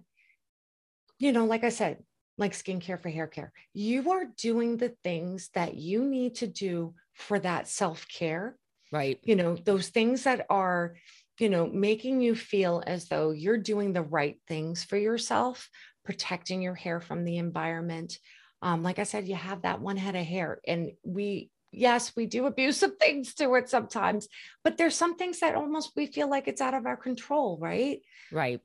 you 1.20 1.32
know, 1.32 1.46
like 1.46 1.64
I 1.64 1.70
said, 1.70 2.04
like 2.38 2.54
skincare 2.54 3.02
for 3.02 3.10
hair 3.10 3.28
care, 3.28 3.54
you 3.74 4.12
are 4.12 4.26
doing 4.38 4.78
the 4.78 4.94
things 5.04 5.50
that 5.54 5.76
you 5.76 6.04
need 6.04 6.36
to 6.36 6.48
do 6.48 6.94
for 7.14 7.40
that 7.40 7.68
self-care. 7.68 8.58
Right. 8.92 9.20
You 9.24 9.36
know, 9.36 9.56
those 9.56 9.90
things 9.90 10.24
that 10.24 10.46
are, 10.50 10.96
you 11.40 11.50
know, 11.50 11.68
making 11.68 12.22
you 12.22 12.36
feel 12.36 12.84
as 12.86 13.08
though 13.08 13.32
you're 13.32 13.58
doing 13.58 13.94
the 13.94 14.04
right 14.04 14.38
things 14.48 14.84
for 14.84 14.98
yourself, 14.98 15.70
protecting 16.04 16.62
your 16.62 16.76
hair 16.76 17.02
from 17.02 17.24
the 17.24 17.38
environment, 17.38 18.20
um, 18.66 18.82
like 18.82 18.98
I 18.98 19.04
said, 19.04 19.28
you 19.28 19.36
have 19.36 19.62
that 19.62 19.80
one 19.80 19.96
head 19.96 20.16
of 20.16 20.26
hair, 20.26 20.60
and 20.68 20.94
we, 21.04 21.52
yes, 21.72 22.16
we 22.16 22.26
do 22.26 22.48
abusive 22.48 22.98
things 23.00 23.36
to 23.36 23.54
it 23.54 23.70
sometimes, 23.70 24.28
but 24.64 24.76
there's 24.76 24.96
some 24.96 25.16
things 25.18 25.40
that 25.42 25.54
almost 25.54 25.92
we 25.96 26.08
feel 26.08 26.28
like 26.28 26.48
it's 26.48 26.62
out 26.62 26.74
of 26.74 26.88
our 26.88 26.98
control, 26.98 27.60
right? 27.62 28.02
Right. 28.32 28.62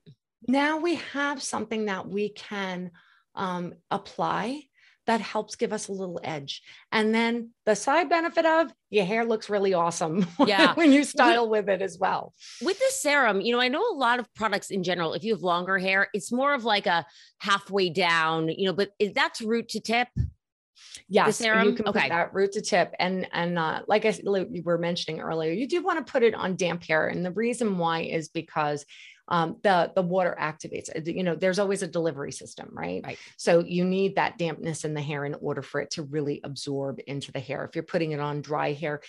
Now 0.49 0.79
we 0.79 0.95
have 1.13 1.43
something 1.43 1.85
that 1.85 2.09
we 2.09 2.31
can 2.31 2.93
um, 3.35 3.75
apply 3.91 4.63
that 5.11 5.21
helps 5.21 5.57
give 5.57 5.73
us 5.73 5.89
a 5.89 5.93
little 5.93 6.21
edge. 6.23 6.63
And 6.93 7.13
then 7.13 7.51
the 7.67 7.75
side 7.75 8.09
benefit 8.09 8.47
of 8.47 8.73
your 8.91 9.05
hair 9.05 9.25
looks 9.25 9.51
really 9.51 9.75
awesome 9.75 10.25
yeah. 10.47 10.73
when 10.75 10.93
you 10.93 11.03
style 11.03 11.49
with 11.49 11.69
it 11.69 11.83
as 11.83 11.99
well. 11.99 12.33
With 12.63 12.79
the 12.79 12.91
serum, 12.91 13.41
you 13.41 13.53
know, 13.53 13.61
I 13.61 13.67
know 13.67 13.83
a 13.91 13.99
lot 13.99 14.21
of 14.21 14.33
products 14.35 14.71
in 14.71 14.85
general, 14.85 15.15
if 15.15 15.25
you 15.25 15.35
have 15.35 15.43
longer 15.43 15.79
hair, 15.79 16.07
it's 16.15 16.31
more 16.31 16.55
of 16.55 16.63
like 16.63 16.87
a 16.87 17.05
halfway 17.39 17.91
down, 17.91 18.51
you 18.51 18.67
know, 18.67 18.73
but 18.73 18.93
that's 19.13 19.43
root 19.43 19.71
to 19.71 19.81
tip. 19.81 20.07
Yes, 21.09 21.27
the 21.27 21.45
serum. 21.45 21.67
You 21.67 21.75
can 21.75 21.89
okay. 21.89 22.03
put 22.03 22.09
that 22.11 22.33
root 22.33 22.53
to 22.53 22.63
tip, 22.63 22.95
and 22.99 23.29
and 23.33 23.59
uh, 23.59 23.83
like 23.87 24.07
I 24.07 24.19
you 24.23 24.63
were 24.65 24.79
mentioning 24.79 25.21
earlier, 25.21 25.53
you 25.53 25.69
do 25.69 25.83
want 25.83 26.05
to 26.05 26.11
put 26.11 26.23
it 26.23 26.35
on 26.35 26.57
damp 26.57 26.85
hair, 26.85 27.09
and 27.09 27.25
the 27.25 27.33
reason 27.33 27.77
why 27.77 28.03
is 28.03 28.29
because 28.29 28.87
um, 29.31 29.57
the 29.63 29.93
the 29.95 30.03
water 30.03 30.37
activates. 30.39 30.91
Uh, 30.95 31.01
you 31.05 31.23
know, 31.23 31.35
there's 31.35 31.59
always 31.59 31.83
a 31.83 31.87
delivery 31.87 32.33
system, 32.33 32.69
right? 32.73 33.03
Right. 33.05 33.19
So 33.37 33.61
you 33.61 33.85
need 33.85 34.17
that 34.17 34.39
dampness 34.39 34.85
in 34.85 34.95
the 34.95 35.01
hair 35.01 35.25
in 35.25 35.35
order 35.35 35.63
for 35.63 35.81
it 35.81 35.91
to 35.93 36.03
really 36.03 36.41
absorb 36.45 37.01
into 37.07 37.33
the 37.33 37.41
hair. 37.41 37.65
If 37.65 37.75
you're 37.75 37.85
putting 37.85 38.13
it 38.13 38.21
on 38.21 38.43
dry 38.43 38.73
hair, 38.73 39.01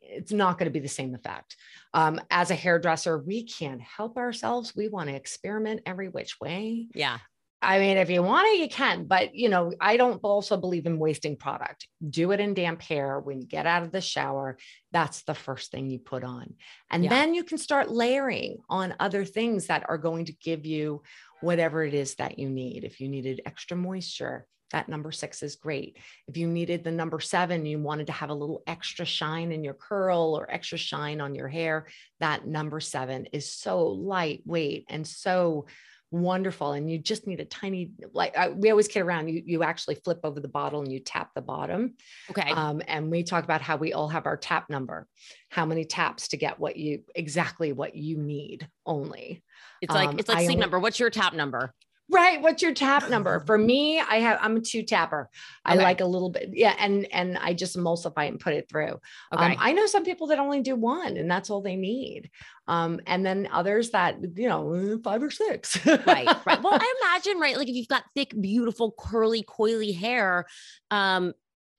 it's 0.00 0.32
not 0.32 0.58
going 0.58 0.66
to 0.66 0.72
be 0.72 0.80
the 0.80 0.88
same 0.88 1.14
effect. 1.14 1.56
Um, 1.92 2.20
as 2.30 2.50
a 2.50 2.54
hairdresser, 2.54 3.18
we 3.18 3.44
can't 3.44 3.80
help 3.80 4.16
ourselves. 4.16 4.74
We 4.76 4.88
want 4.88 5.08
to 5.08 5.16
experiment 5.16 5.82
every 5.86 6.08
which 6.08 6.38
way. 6.40 6.86
Yeah. 6.94 7.18
I 7.64 7.78
mean, 7.78 7.96
if 7.96 8.10
you 8.10 8.22
want 8.22 8.46
to, 8.52 8.60
you 8.60 8.68
can, 8.68 9.06
but 9.06 9.34
you 9.34 9.48
know, 9.48 9.72
I 9.80 9.96
don't 9.96 10.20
also 10.22 10.56
believe 10.56 10.86
in 10.86 10.98
wasting 10.98 11.36
product. 11.36 11.88
Do 12.08 12.32
it 12.32 12.40
in 12.40 12.54
damp 12.54 12.82
hair 12.82 13.18
when 13.18 13.40
you 13.40 13.46
get 13.46 13.66
out 13.66 13.82
of 13.82 13.90
the 13.90 14.00
shower. 14.00 14.58
That's 14.92 15.22
the 15.22 15.34
first 15.34 15.70
thing 15.70 15.88
you 15.88 15.98
put 15.98 16.24
on. 16.24 16.54
And 16.90 17.04
yeah. 17.04 17.10
then 17.10 17.34
you 17.34 17.42
can 17.42 17.58
start 17.58 17.90
layering 17.90 18.58
on 18.68 18.94
other 19.00 19.24
things 19.24 19.68
that 19.68 19.84
are 19.88 19.98
going 19.98 20.26
to 20.26 20.32
give 20.32 20.66
you 20.66 21.02
whatever 21.40 21.82
it 21.82 21.94
is 21.94 22.16
that 22.16 22.38
you 22.38 22.50
need. 22.50 22.84
If 22.84 23.00
you 23.00 23.08
needed 23.08 23.40
extra 23.46 23.76
moisture, 23.76 24.46
that 24.70 24.88
number 24.88 25.12
six 25.12 25.42
is 25.42 25.56
great. 25.56 25.98
If 26.26 26.36
you 26.36 26.48
needed 26.48 26.84
the 26.84 26.90
number 26.90 27.20
seven, 27.20 27.64
you 27.64 27.78
wanted 27.78 28.08
to 28.08 28.12
have 28.12 28.30
a 28.30 28.34
little 28.34 28.62
extra 28.66 29.04
shine 29.04 29.52
in 29.52 29.62
your 29.62 29.74
curl 29.74 30.34
or 30.36 30.50
extra 30.50 30.78
shine 30.78 31.20
on 31.20 31.34
your 31.34 31.48
hair, 31.48 31.86
that 32.20 32.46
number 32.46 32.80
seven 32.80 33.26
is 33.26 33.50
so 33.50 33.86
lightweight 33.86 34.86
and 34.88 35.06
so 35.06 35.66
wonderful 36.14 36.72
and 36.72 36.90
you 36.90 36.98
just 36.98 37.26
need 37.26 37.40
a 37.40 37.44
tiny 37.44 37.90
like 38.12 38.36
I, 38.36 38.50
we 38.50 38.70
always 38.70 38.86
kid 38.88 39.00
around 39.00 39.28
you 39.28 39.42
you 39.44 39.62
actually 39.62 39.96
flip 39.96 40.20
over 40.22 40.38
the 40.38 40.48
bottle 40.48 40.80
and 40.80 40.90
you 40.90 41.00
tap 41.00 41.30
the 41.34 41.42
bottom. 41.42 41.94
Okay. 42.30 42.50
Um, 42.50 42.80
and 42.86 43.10
we 43.10 43.24
talk 43.24 43.44
about 43.44 43.60
how 43.60 43.76
we 43.76 43.92
all 43.92 44.08
have 44.08 44.26
our 44.26 44.36
tap 44.36 44.70
number 44.70 45.06
how 45.50 45.66
many 45.66 45.84
taps 45.84 46.28
to 46.28 46.36
get 46.36 46.58
what 46.58 46.76
you 46.76 47.02
exactly 47.14 47.72
what 47.72 47.94
you 47.96 48.16
need 48.16 48.68
only. 48.86 49.42
It's 49.82 49.92
like 49.92 50.10
um, 50.10 50.18
it's 50.18 50.28
like 50.28 50.38
I 50.38 50.44
sleep 50.44 50.50
only, 50.50 50.60
number. 50.60 50.78
What's 50.78 51.00
your 51.00 51.10
tap 51.10 51.34
number 51.34 51.74
Right. 52.14 52.40
What's 52.40 52.62
your 52.62 52.72
tap 52.72 53.10
number? 53.10 53.40
For 53.40 53.58
me, 53.58 53.98
I 53.98 54.16
have 54.16 54.38
I'm 54.40 54.56
a 54.56 54.60
two 54.60 54.82
tapper. 54.82 55.28
Okay. 55.68 55.78
I 55.78 55.82
like 55.82 56.00
a 56.00 56.06
little 56.06 56.30
bit. 56.30 56.50
Yeah. 56.52 56.74
And 56.78 57.06
and 57.12 57.36
I 57.38 57.52
just 57.52 57.76
emulsify 57.76 58.28
and 58.28 58.38
put 58.38 58.54
it 58.54 58.68
through. 58.68 59.00
Okay. 59.32 59.44
Um, 59.44 59.56
I 59.58 59.72
know 59.72 59.86
some 59.86 60.04
people 60.04 60.28
that 60.28 60.38
only 60.38 60.60
do 60.60 60.76
one 60.76 61.16
and 61.16 61.30
that's 61.30 61.50
all 61.50 61.60
they 61.60 61.76
need. 61.76 62.30
Um, 62.66 63.00
and 63.06 63.26
then 63.26 63.48
others 63.52 63.90
that, 63.90 64.16
you 64.36 64.48
know, 64.48 64.98
five 65.02 65.22
or 65.22 65.30
six. 65.30 65.84
right. 65.84 66.28
Right. 66.46 66.62
Well, 66.62 66.74
I 66.74 66.94
imagine, 67.02 67.38
right, 67.38 67.56
like 67.58 67.68
if 67.68 67.74
you've 67.74 67.88
got 67.88 68.04
thick, 68.14 68.32
beautiful, 68.40 68.94
curly, 68.98 69.42
coily 69.42 69.94
hair, 69.94 70.46
um, 70.90 71.34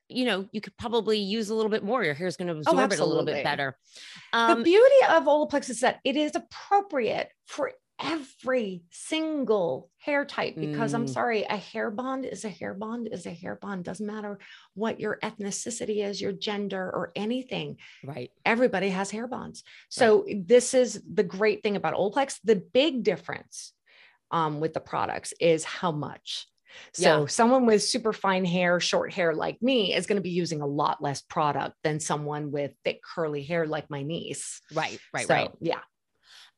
you 0.08 0.26
know, 0.26 0.48
you 0.52 0.62
could 0.62 0.78
probably 0.78 1.18
use 1.18 1.50
a 1.50 1.56
little 1.56 1.72
bit 1.72 1.84
more. 1.84 2.04
Your 2.04 2.14
hair 2.14 2.28
is 2.28 2.38
going 2.38 2.48
to 2.48 2.54
oh, 2.54 2.60
absorb 2.60 2.92
oh, 2.92 2.94
it 2.94 3.00
a 3.00 3.06
little 3.06 3.26
bit 3.26 3.44
better. 3.44 3.78
Um, 4.34 4.60
the 4.60 4.66
beauty 4.66 4.96
of 5.10 5.24
Olaplex 5.24 5.70
is 5.70 5.80
that 5.80 6.00
it 6.04 6.16
is 6.16 6.34
appropriate 6.36 7.30
for 7.48 7.72
every 8.02 8.84
single 8.90 9.90
hair 9.98 10.26
type 10.26 10.56
because 10.56 10.92
mm. 10.92 10.96
I'm 10.96 11.08
sorry, 11.08 11.44
a 11.44 11.56
hair 11.56 11.90
bond 11.90 12.26
is 12.26 12.44
a 12.46 12.50
hair 12.50 12.74
bond 12.74 13.08
is 13.12 13.26
a 13.26 13.32
hair 13.32 13.56
bond. 13.56 13.86
Doesn't 13.86 14.06
matter 14.06 14.40
what 14.74 15.00
your 15.00 15.18
ethnicity 15.24 16.06
is, 16.06 16.22
your 16.22 16.34
gender, 16.34 16.84
or 16.84 17.12
anything. 17.16 17.78
Right. 18.04 18.32
Everybody 18.46 18.90
has 18.90 19.12
hair 19.12 19.28
bonds. 19.28 19.64
So 19.90 20.24
right. 20.24 20.48
this 20.48 20.74
is 20.74 21.02
the 21.12 21.24
great 21.24 21.64
thing 21.64 21.76
about 21.76 21.96
Olaplex. 21.96 22.40
The 22.44 22.58
big 22.58 23.04
difference 23.04 23.74
um, 24.32 24.60
with 24.60 24.74
the 24.74 24.82
products 24.82 25.34
is 25.40 25.64
how 25.64 25.92
much. 25.92 26.48
So 26.94 27.22
yeah. 27.22 27.28
someone 27.28 27.66
with 27.66 27.84
super 27.84 28.12
fine 28.12 28.44
hair, 28.44 28.82
short 28.82 29.14
hair 29.14 29.34
like 29.34 29.62
me 29.62 29.94
is 29.94 30.08
going 30.08 30.18
to 30.18 30.22
be 30.22 30.32
using 30.32 30.62
a 30.62 30.68
lot 30.68 31.02
less 31.02 31.22
product 31.22 31.76
than 31.84 32.02
someone 32.02 32.52
with 32.52 32.72
thick 32.84 33.00
curly 33.02 33.44
hair 33.44 33.66
like 33.66 33.90
my 33.90 34.04
niece. 34.04 34.62
Right, 34.74 35.00
right, 35.14 35.26
so, 35.26 35.34
right. 35.34 35.52
Yeah. 35.62 35.80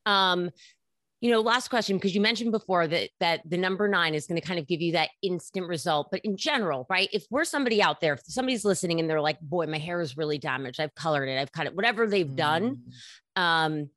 Um, 0.06 0.50
you 1.20 1.30
know 1.30 1.40
last 1.40 1.68
question 1.68 1.96
because 1.96 2.14
you 2.14 2.20
mentioned 2.20 2.52
before 2.52 2.86
that 2.86 3.10
that 3.20 3.40
the 3.48 3.56
number 3.56 3.88
nine 3.88 4.14
is 4.14 4.26
going 4.26 4.40
to 4.40 4.46
kind 4.46 4.58
of 4.60 4.66
give 4.66 4.80
you 4.80 4.92
that 4.92 5.10
instant 5.22 5.66
result 5.66 6.08
but 6.10 6.20
in 6.24 6.36
general 6.36 6.86
right 6.88 7.08
if 7.12 7.24
we're 7.30 7.44
somebody 7.44 7.82
out 7.82 8.00
there 8.00 8.14
if 8.14 8.20
somebody's 8.24 8.64
listening 8.64 9.00
and 9.00 9.08
they're 9.08 9.20
like 9.20 9.40
boy 9.40 9.66
my 9.66 9.78
hair 9.78 10.00
is 10.00 10.16
really 10.16 10.38
damaged. 10.38 10.80
I've 10.80 10.94
colored 10.94 11.28
it. 11.28 11.38
I've 11.38 11.52
cut 11.52 11.66
it 11.66 11.74
whatever 11.74 12.06
they've 12.06 12.36
done 12.36 12.82
mm. 13.36 13.40
um 13.40 13.90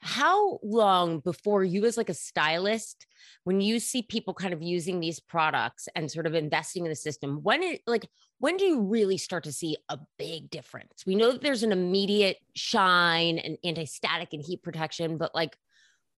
how 0.00 0.60
long 0.62 1.18
before 1.20 1.64
you 1.64 1.84
as 1.84 1.96
like 1.96 2.08
a 2.08 2.14
stylist 2.14 3.06
when 3.42 3.60
you 3.60 3.80
see 3.80 4.02
people 4.02 4.32
kind 4.32 4.54
of 4.54 4.62
using 4.62 5.00
these 5.00 5.18
products 5.18 5.88
and 5.96 6.10
sort 6.10 6.26
of 6.26 6.34
investing 6.34 6.84
in 6.84 6.90
the 6.90 6.96
system 6.96 7.40
when 7.42 7.62
it 7.62 7.80
like 7.86 8.08
when 8.38 8.56
do 8.56 8.64
you 8.64 8.80
really 8.80 9.18
start 9.18 9.42
to 9.42 9.52
see 9.52 9.76
a 9.88 9.98
big 10.16 10.48
difference? 10.50 11.04
We 11.04 11.16
know 11.16 11.32
that 11.32 11.42
there's 11.42 11.64
an 11.64 11.72
immediate 11.72 12.36
shine 12.54 13.38
and 13.38 13.58
anti-static 13.64 14.32
and 14.32 14.40
heat 14.40 14.62
protection 14.62 15.18
but 15.18 15.34
like 15.34 15.56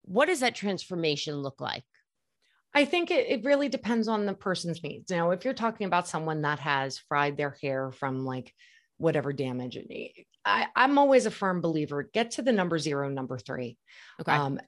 what 0.10 0.26
does 0.26 0.40
that 0.40 0.56
transformation 0.56 1.36
look 1.36 1.62
like? 1.62 1.84
I 2.74 2.86
think 2.86 3.12
it, 3.12 3.28
it 3.30 3.46
really 3.46 3.70
depends 3.70 4.08
on 4.08 4.26
the 4.26 4.34
person's 4.34 4.84
needs. 4.84 5.12
Now, 5.12 5.32
if 5.32 5.46
you're 5.46 5.54
talking 5.54 5.86
about 5.86 6.08
someone 6.08 6.42
that 6.42 6.60
has 6.60 6.98
fried 6.98 7.38
their 7.38 7.56
hair 7.62 7.92
from 7.92 8.26
like 8.26 8.54
whatever 8.98 9.32
damage 9.34 9.78
it 9.78 9.88
needs, 9.88 10.28
I, 10.46 10.68
I'm 10.76 10.98
always 10.98 11.26
a 11.26 11.32
firm 11.32 11.62
believer 11.62 12.10
get 12.12 12.32
to 12.32 12.42
the 12.42 12.52
number 12.52 12.80
zero, 12.80 13.08
number 13.10 13.38
three. 13.38 13.78
Okay. 14.20 14.32
Um, 14.32 14.60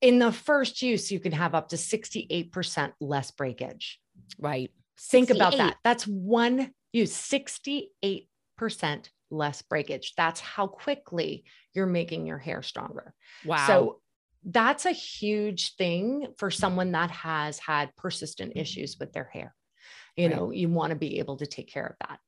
in 0.00 0.18
the 0.18 0.32
first 0.32 0.82
use, 0.82 1.10
you 1.10 1.18
can 1.18 1.32
have 1.32 1.54
up 1.54 1.70
to 1.70 1.76
68% 1.76 2.92
less 3.00 3.30
breakage. 3.30 3.98
right. 4.38 4.70
Think 5.00 5.30
about 5.30 5.56
that. 5.56 5.76
That's 5.84 6.06
one 6.06 6.72
use, 6.92 7.12
68% 7.12 7.88
less 9.30 9.62
breakage. 9.62 10.14
That's 10.16 10.40
how 10.40 10.66
quickly 10.66 11.44
you're 11.72 11.86
making 11.86 12.26
your 12.26 12.38
hair 12.38 12.62
stronger. 12.62 13.14
Wow. 13.44 13.66
So 13.66 14.00
that's 14.48 14.86
a 14.86 14.92
huge 14.92 15.76
thing 15.76 16.26
for 16.38 16.50
someone 16.50 16.92
that 16.92 17.10
has 17.10 17.58
had 17.58 17.94
persistent 17.96 18.54
issues 18.56 18.96
with 18.98 19.12
their 19.12 19.30
hair. 19.32 19.54
You 20.16 20.28
Right. 20.28 20.36
know, 20.36 20.50
you 20.50 20.68
want 20.68 20.90
to 20.90 20.96
be 20.96 21.18
able 21.18 21.36
to 21.36 21.46
take 21.46 21.70
care 21.70 21.86
of 21.86 21.96
that. 22.08 22.18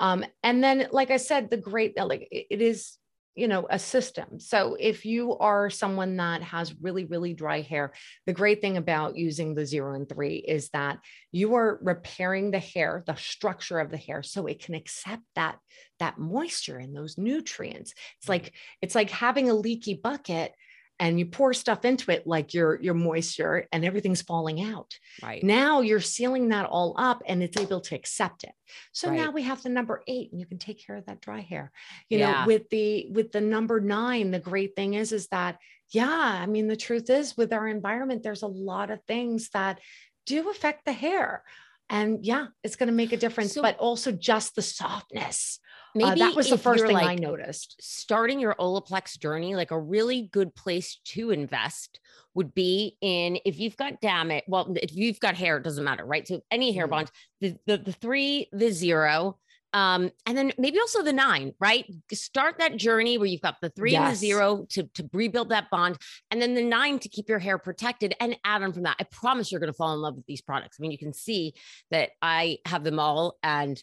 Um, 0.00 0.24
and 0.42 0.64
then, 0.64 0.88
like 0.90 1.10
I 1.10 1.18
said, 1.18 1.50
the 1.50 1.56
great, 1.56 1.96
like 1.96 2.28
it 2.30 2.46
it 2.50 2.62
is, 2.62 2.98
you 3.34 3.46
know, 3.46 3.66
a 3.68 3.78
system. 3.78 4.40
So 4.40 4.76
if 4.80 5.04
you 5.04 5.36
are 5.38 5.68
someone 5.70 6.16
that 6.16 6.42
has 6.42 6.74
really, 6.80 7.04
really 7.04 7.34
dry 7.34 7.60
hair, 7.60 7.92
the 8.24 8.32
great 8.32 8.62
thing 8.62 8.78
about 8.78 9.16
using 9.16 9.54
the 9.54 9.66
zero 9.66 9.94
and 9.94 10.08
three 10.08 10.36
is 10.36 10.70
that 10.70 10.98
you 11.32 11.54
are 11.54 11.78
repairing 11.82 12.50
the 12.50 12.58
hair, 12.58 13.04
the 13.06 13.16
structure 13.16 13.78
of 13.78 13.90
the 13.90 13.98
hair, 13.98 14.22
so 14.22 14.46
it 14.46 14.64
can 14.64 14.74
accept 14.74 15.22
that 15.34 15.58
that 15.98 16.18
moisture 16.18 16.78
and 16.78 16.96
those 16.96 17.18
nutrients. 17.18 17.92
It's 18.18 18.28
like 18.28 18.54
it's 18.82 18.94
like 18.94 19.10
having 19.10 19.50
a 19.50 19.54
leaky 19.54 19.94
bucket 19.94 20.52
and 20.98 21.18
you 21.18 21.26
pour 21.26 21.52
stuff 21.52 21.84
into 21.84 22.10
it 22.10 22.26
like 22.26 22.54
your 22.54 22.80
your 22.80 22.94
moisture 22.94 23.66
and 23.72 23.84
everything's 23.84 24.22
falling 24.22 24.62
out. 24.62 24.94
right. 25.22 25.42
Now 25.42 25.80
you're 25.82 26.00
sealing 26.00 26.48
that 26.48 26.66
all 26.66 26.94
up 26.98 27.22
and 27.26 27.42
it's 27.42 27.56
able 27.58 27.80
to 27.82 27.94
accept 27.94 28.44
it. 28.44 28.52
So 28.92 29.12
now 29.12 29.30
we 29.30 29.42
have 29.42 29.62
the 29.62 29.68
number 29.68 30.02
8 30.06 30.30
and 30.32 30.40
you 30.40 30.46
can 30.46 30.58
take 30.58 30.84
care 30.84 30.96
of 30.96 31.06
that 31.06 31.20
dry 31.20 31.40
hair. 31.40 31.70
You 32.08 32.18
Yeah. 32.18 32.40
know, 32.40 32.46
with 32.46 32.68
the 32.70 33.08
with 33.10 33.32
the 33.32 33.40
number 33.40 33.80
9, 33.80 34.30
the 34.30 34.38
great 34.38 34.74
thing 34.74 34.94
is 34.94 35.12
is 35.12 35.28
that 35.28 35.58
yeah, 35.90 36.08
I 36.42 36.46
mean 36.46 36.66
the 36.66 36.76
truth 36.76 37.10
is 37.10 37.36
with 37.36 37.52
our 37.52 37.68
environment 37.68 38.22
there's 38.22 38.42
a 38.42 38.46
lot 38.48 38.90
of 38.90 39.00
things 39.06 39.50
that 39.50 39.80
do 40.24 40.50
affect 40.50 40.84
the 40.84 40.92
hair. 40.92 41.44
And 41.88 42.24
yeah, 42.26 42.46
it's 42.64 42.74
going 42.74 42.88
to 42.88 42.92
make 42.92 43.12
a 43.12 43.16
difference, 43.16 43.52
So- 43.54 43.62
but 43.62 43.76
also 43.78 44.10
just 44.12 44.56
the 44.56 44.62
softness. 44.62 45.60
Uh, 45.96 46.08
Maybe 46.08 46.20
that 46.20 46.34
was 46.34 46.50
the 46.50 46.58
first 46.58 46.84
thing 46.84 46.96
I 46.96 47.14
noticed. 47.14 47.76
starting 47.80 48.38
your 48.38 48.54
Olaplex 48.56 49.18
journey, 49.18 49.54
like 49.54 49.70
a 49.70 49.80
really 49.80 50.28
good 50.30 50.54
place 50.54 51.00
to 51.06 51.30
invest 51.30 52.00
would 52.34 52.54
be 52.54 52.98
in 53.00 53.38
if 53.46 53.58
you've 53.58 53.78
got 53.78 54.00
damage. 54.02 54.44
Well, 54.46 54.74
if 54.76 54.94
you've 54.94 55.20
got 55.20 55.36
hair, 55.36 55.56
it 55.56 55.64
doesn't 55.64 55.84
matter, 55.84 56.04
right? 56.04 56.28
So 56.28 56.42
any 56.50 56.72
hair 56.72 56.86
bonds, 56.86 57.10
the, 57.40 57.56
the 57.66 57.78
the 57.78 57.92
three, 57.92 58.48
the 58.52 58.70
zero, 58.70 59.38
um, 59.72 60.10
and 60.26 60.36
then 60.36 60.52
maybe 60.58 60.78
also 60.78 61.02
the 61.02 61.12
nine, 61.14 61.52
right? 61.60 61.86
Start 62.12 62.58
that 62.58 62.76
journey 62.76 63.16
where 63.16 63.26
you've 63.26 63.40
got 63.40 63.56
the 63.62 63.70
three 63.70 63.94
and 63.94 64.12
the 64.12 64.16
zero 64.16 64.66
to 64.70 64.84
to 64.94 65.08
rebuild 65.14 65.48
that 65.48 65.70
bond, 65.70 65.96
and 66.30 66.42
then 66.42 66.54
the 66.54 66.62
nine 66.62 66.98
to 66.98 67.08
keep 67.08 67.28
your 67.28 67.38
hair 67.38 67.56
protected, 67.58 68.14
and 68.20 68.36
add 68.44 68.62
on 68.62 68.72
from 68.74 68.82
that. 68.82 68.96
I 69.00 69.04
promise 69.04 69.50
you're 69.50 69.60
going 69.60 69.72
to 69.72 69.76
fall 69.76 69.94
in 69.94 70.00
love 70.00 70.16
with 70.16 70.26
these 70.26 70.42
products. 70.42 70.76
I 70.78 70.82
mean, 70.82 70.90
you 70.90 70.98
can 70.98 71.14
see 71.14 71.54
that 71.90 72.10
I 72.20 72.58
have 72.66 72.84
them 72.84 72.98
all, 72.98 73.38
and 73.42 73.82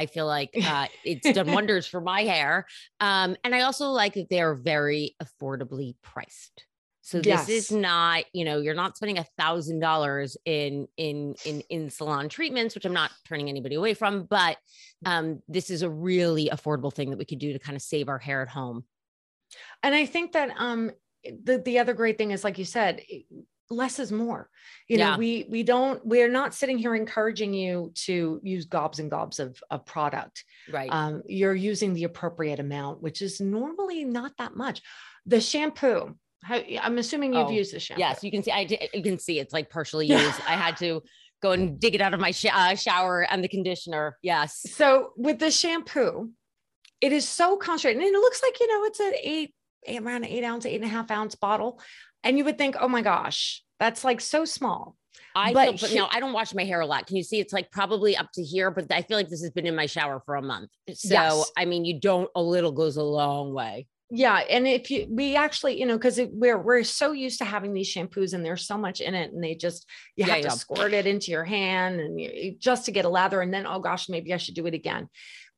I 0.00 0.06
feel 0.06 0.26
like 0.26 0.50
uh, 0.66 0.86
it's 1.04 1.30
done 1.32 1.52
wonders 1.52 1.86
for 1.86 2.00
my 2.00 2.22
hair. 2.22 2.66
Um, 3.00 3.36
and 3.44 3.54
I 3.54 3.60
also 3.62 3.90
like 3.90 4.14
that 4.14 4.28
they're 4.30 4.54
very 4.54 5.16
affordably 5.22 5.94
priced. 6.02 6.64
So 7.02 7.20
this 7.20 7.48
is 7.48 7.72
not, 7.72 8.24
you 8.32 8.44
know, 8.44 8.60
you're 8.60 8.74
not 8.74 8.96
spending 8.96 9.18
a 9.18 9.26
thousand 9.36 9.80
dollars 9.80 10.36
in 10.44 10.86
in 10.96 11.34
in 11.44 11.60
in 11.68 11.90
salon 11.90 12.28
treatments, 12.28 12.74
which 12.74 12.84
I'm 12.84 12.92
not 12.92 13.10
turning 13.26 13.48
anybody 13.48 13.74
away 13.74 13.94
from, 13.94 14.24
but 14.24 14.58
um, 15.04 15.42
this 15.48 15.70
is 15.70 15.82
a 15.82 15.90
really 15.90 16.50
affordable 16.52 16.92
thing 16.92 17.10
that 17.10 17.18
we 17.18 17.24
could 17.24 17.38
do 17.38 17.52
to 17.52 17.58
kind 17.58 17.74
of 17.74 17.82
save 17.82 18.08
our 18.08 18.18
hair 18.18 18.42
at 18.42 18.48
home. 18.48 18.84
And 19.82 19.94
I 19.94 20.06
think 20.06 20.32
that 20.32 20.50
um 20.56 20.92
the 21.24 21.58
the 21.58 21.78
other 21.78 21.94
great 21.94 22.16
thing 22.16 22.30
is 22.30 22.44
like 22.44 22.58
you 22.58 22.64
said, 22.64 23.02
less 23.70 23.98
is 23.98 24.10
more. 24.12 24.48
You 24.88 24.98
know, 24.98 25.10
Yeah. 25.10 25.16
we 25.16 25.46
we 25.48 25.62
don't 25.62 26.04
we're 26.04 26.28
not 26.28 26.54
sitting 26.54 26.76
here 26.76 26.94
encouraging 26.94 27.54
you 27.54 27.92
to 28.06 28.40
use 28.42 28.66
gobs 28.66 28.98
and 28.98 29.10
gobs 29.10 29.38
of 29.38 29.58
of 29.70 29.86
product. 29.86 30.44
Right. 30.70 30.90
Um, 30.92 31.22
you're 31.26 31.54
using 31.54 31.94
the 31.94 32.04
appropriate 32.04 32.58
amount, 32.60 33.00
which 33.00 33.22
is 33.22 33.40
normally 33.40 34.04
not 34.04 34.32
that 34.38 34.56
much. 34.56 34.82
The 35.26 35.40
shampoo. 35.40 36.16
How, 36.42 36.56
I'm 36.80 36.96
assuming 36.98 37.34
you've 37.34 37.48
Oh, 37.48 37.50
used 37.50 37.74
the 37.74 37.80
shampoo. 37.80 38.00
yes, 38.00 38.24
you 38.24 38.30
can 38.30 38.42
see. 38.42 38.50
I 38.50 38.66
you 38.94 39.02
can 39.02 39.18
see 39.18 39.38
it's 39.38 39.52
like 39.52 39.70
partially 39.70 40.06
used. 40.06 40.40
I 40.46 40.56
had 40.56 40.76
to 40.78 41.02
go 41.42 41.52
and 41.52 41.78
dig 41.78 41.94
it 41.94 42.00
out 42.00 42.12
of 42.14 42.20
my 42.20 42.32
sh- 42.32 42.46
uh, 42.52 42.74
shower 42.74 43.22
and 43.30 43.42
the 43.44 43.48
conditioner. 43.48 44.16
Yes. 44.22 44.60
So 44.74 45.12
with 45.16 45.38
the 45.38 45.50
shampoo, 45.50 46.30
it 47.00 47.12
is 47.12 47.28
so 47.28 47.56
concentrated, 47.56 48.02
and 48.02 48.14
it 48.14 48.18
looks 48.18 48.42
like 48.42 48.58
you 48.58 48.66
know 48.68 48.84
it's 48.86 49.00
an 49.00 49.12
eight, 49.22 49.54
eight 49.86 50.00
around 50.02 50.24
an 50.24 50.30
eight 50.30 50.44
ounce, 50.44 50.64
eight 50.66 50.76
and 50.76 50.84
a 50.84 50.88
half 50.88 51.10
ounce 51.10 51.34
bottle, 51.34 51.80
and 52.24 52.36
you 52.38 52.44
would 52.44 52.58
think, 52.58 52.76
oh 52.80 52.88
my 52.88 53.02
gosh, 53.02 53.62
that's 53.78 54.04
like 54.04 54.20
so 54.20 54.44
small. 54.44 54.96
I 55.34 55.52
But 55.52 55.64
feel, 55.64 55.72
but 55.80 55.90
he- 55.90 55.96
no, 55.98 56.08
I 56.10 56.20
don't 56.20 56.32
wash 56.32 56.54
my 56.54 56.64
hair 56.64 56.80
a 56.80 56.86
lot. 56.86 57.06
Can 57.06 57.16
you 57.16 57.22
see? 57.22 57.40
It's 57.40 57.52
like 57.52 57.70
probably 57.70 58.16
up 58.16 58.28
to 58.34 58.42
here, 58.42 58.70
but 58.70 58.90
I 58.92 59.02
feel 59.02 59.16
like 59.16 59.28
this 59.28 59.42
has 59.42 59.50
been 59.50 59.66
in 59.66 59.76
my 59.76 59.86
shower 59.86 60.22
for 60.26 60.34
a 60.36 60.42
month. 60.42 60.70
So 60.92 61.08
Yes. 61.14 61.52
I 61.56 61.64
mean, 61.64 61.84
you 61.84 62.00
don't. 62.00 62.28
A 62.34 62.42
little 62.42 62.72
goes 62.72 62.96
a 62.96 63.02
long 63.02 63.52
way. 63.52 63.86
Yeah, 64.12 64.38
and 64.38 64.66
if 64.66 64.90
you 64.90 65.06
we 65.08 65.36
actually, 65.36 65.78
you 65.78 65.86
know, 65.86 65.96
because 65.96 66.20
we're 66.32 66.58
we're 66.58 66.82
so 66.82 67.12
used 67.12 67.38
to 67.38 67.44
having 67.44 67.72
these 67.72 67.94
shampoos 67.94 68.32
and 68.34 68.44
there's 68.44 68.66
so 68.66 68.76
much 68.76 69.00
in 69.00 69.14
it, 69.14 69.32
and 69.32 69.42
they 69.42 69.54
just 69.54 69.86
you 70.16 70.26
Yeah, 70.26 70.34
have 70.34 70.42
yeah. 70.44 70.50
to 70.50 70.58
squirt 70.58 70.92
it 70.92 71.06
into 71.06 71.30
your 71.30 71.44
hand 71.44 72.00
and 72.00 72.20
you, 72.20 72.56
just 72.58 72.86
to 72.86 72.90
get 72.92 73.04
a 73.04 73.08
lather, 73.08 73.40
and 73.40 73.54
then 73.54 73.66
oh 73.68 73.78
gosh, 73.78 74.08
maybe 74.08 74.34
I 74.34 74.36
should 74.36 74.54
do 74.56 74.66
it 74.66 74.74
again. 74.74 75.08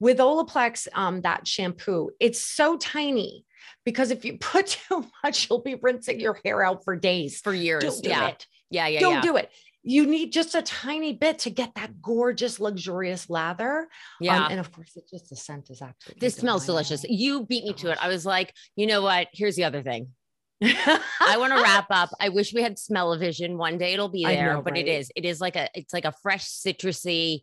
With 0.00 0.18
Olaplex, 0.18 0.86
um, 0.94 1.22
that 1.22 1.46
shampoo, 1.48 2.10
it's 2.20 2.44
so 2.44 2.76
tiny 2.76 3.46
because 3.84 4.10
if 4.10 4.24
you 4.24 4.38
put 4.40 4.66
too 4.66 5.06
much, 5.22 5.48
you'll 5.48 5.62
be 5.62 5.74
rinsing 5.74 6.20
your 6.20 6.38
hair 6.44 6.62
out 6.64 6.84
for 6.84 6.96
days. 6.96 7.40
For 7.40 7.54
years. 7.54 7.82
Don't 7.82 8.02
do 8.02 8.10
yeah. 8.10 8.28
it. 8.28 8.46
yeah. 8.70 8.86
Yeah. 8.86 9.00
Don't 9.00 9.14
yeah. 9.14 9.20
do 9.22 9.36
it. 9.36 9.50
You 9.84 10.06
need 10.06 10.32
just 10.32 10.54
a 10.54 10.62
tiny 10.62 11.12
bit 11.12 11.40
to 11.40 11.50
get 11.50 11.74
that 11.74 12.00
gorgeous, 12.00 12.60
luxurious 12.60 13.28
lather. 13.28 13.80
Um, 13.80 13.86
Yeah. 14.20 14.46
and 14.48 14.60
of 14.60 14.70
course, 14.70 14.96
it 14.96 15.04
just 15.10 15.30
the 15.30 15.36
scent 15.36 15.70
is 15.70 15.82
absolutely. 15.82 16.20
this 16.20 16.36
smells 16.36 16.66
delicious. 16.66 17.02
You 17.04 17.44
beat 17.44 17.64
me 17.64 17.72
to 17.74 17.90
it. 17.90 17.98
I 18.00 18.06
was 18.06 18.24
like, 18.24 18.54
you 18.76 18.86
know 18.86 19.02
what? 19.02 19.26
Here's 19.32 19.56
the 19.56 19.64
other 19.64 19.82
thing. 19.82 20.08
I 20.62 21.36
want 21.38 21.52
to 21.52 21.62
wrap 21.62 21.86
up. 21.90 22.10
I 22.20 22.28
wish 22.28 22.54
we 22.54 22.62
had 22.62 22.78
smell-o-vision. 22.78 23.58
One 23.58 23.78
day 23.78 23.94
it'll 23.94 24.08
be 24.08 24.24
there, 24.24 24.54
know, 24.54 24.62
but 24.62 24.76
it 24.76 24.86
right? 24.86 25.00
is. 25.00 25.10
It 25.16 25.24
is 25.24 25.40
like 25.40 25.56
a. 25.56 25.68
It's 25.74 25.92
like 25.92 26.04
a 26.04 26.14
fresh 26.22 26.46
citrusy, 26.46 27.40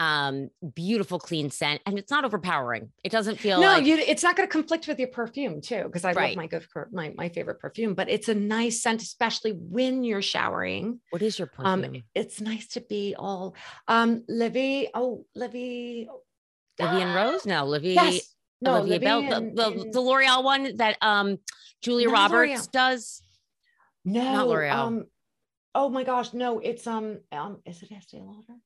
um, 0.00 0.48
beautiful, 0.74 1.18
clean 1.20 1.50
scent, 1.50 1.82
and 1.86 1.98
it's 1.98 2.10
not 2.10 2.24
overpowering. 2.24 2.90
It 3.04 3.12
doesn't 3.12 3.38
feel 3.38 3.60
no, 3.60 3.66
like 3.68 3.84
you, 3.84 3.96
it's 3.98 4.22
not 4.22 4.34
going 4.34 4.48
to 4.48 4.52
conflict 4.52 4.88
with 4.88 4.98
your 4.98 5.08
perfume 5.08 5.60
too, 5.60 5.82
because 5.84 6.04
I 6.06 6.12
Right. 6.12 6.30
love 6.30 6.36
my 6.38 6.46
good 6.48 6.66
my 6.90 7.12
my 7.16 7.28
favorite 7.28 7.58
perfume. 7.60 7.94
But 7.94 8.08
it's 8.08 8.28
a 8.28 8.34
nice 8.34 8.82
scent, 8.82 9.02
especially 9.02 9.52
when 9.52 10.02
you're 10.02 10.22
showering. 10.22 11.00
what 11.10 11.20
is 11.22 11.38
your 11.38 11.50
Um, 11.58 11.82
perfume? 11.82 12.02
it's 12.14 12.40
nice 12.40 12.66
to 12.68 12.80
be 12.80 13.14
all 13.16 13.54
um 13.86 14.24
Livy. 14.26 14.88
Oh, 14.94 15.26
Livy. 15.34 16.08
Livy 16.78 17.02
and 17.02 17.14
Rose? 17.14 17.44
No, 17.44 17.66
Livy. 17.66 17.90
Yes. 17.90 18.34
No, 18.62 18.76
Olivia 18.78 18.92
Livy 18.94 19.04
Bell, 19.04 19.20
the, 19.22 19.36
and- 19.36 19.56
the, 19.56 19.66
and- 19.68 19.92
the 19.94 20.00
L'Oreal 20.00 20.42
one 20.44 20.76
that 20.78 20.96
um 21.02 21.38
Julia 21.82 22.08
Roberts 22.08 22.66
does. 22.68 23.22
no, 24.04 24.22
not 24.32 24.48
L'Oreal. 24.48 24.72
Um, 24.74 25.04
oh 25.74 25.88
my 25.90 26.04
gosh, 26.04 26.32
no, 26.32 26.58
it's 26.58 26.86
um 26.86 27.18
um 27.32 27.60
is 27.66 27.82
it 27.82 27.92
Estee 27.92 28.20
Lauder? 28.20 28.56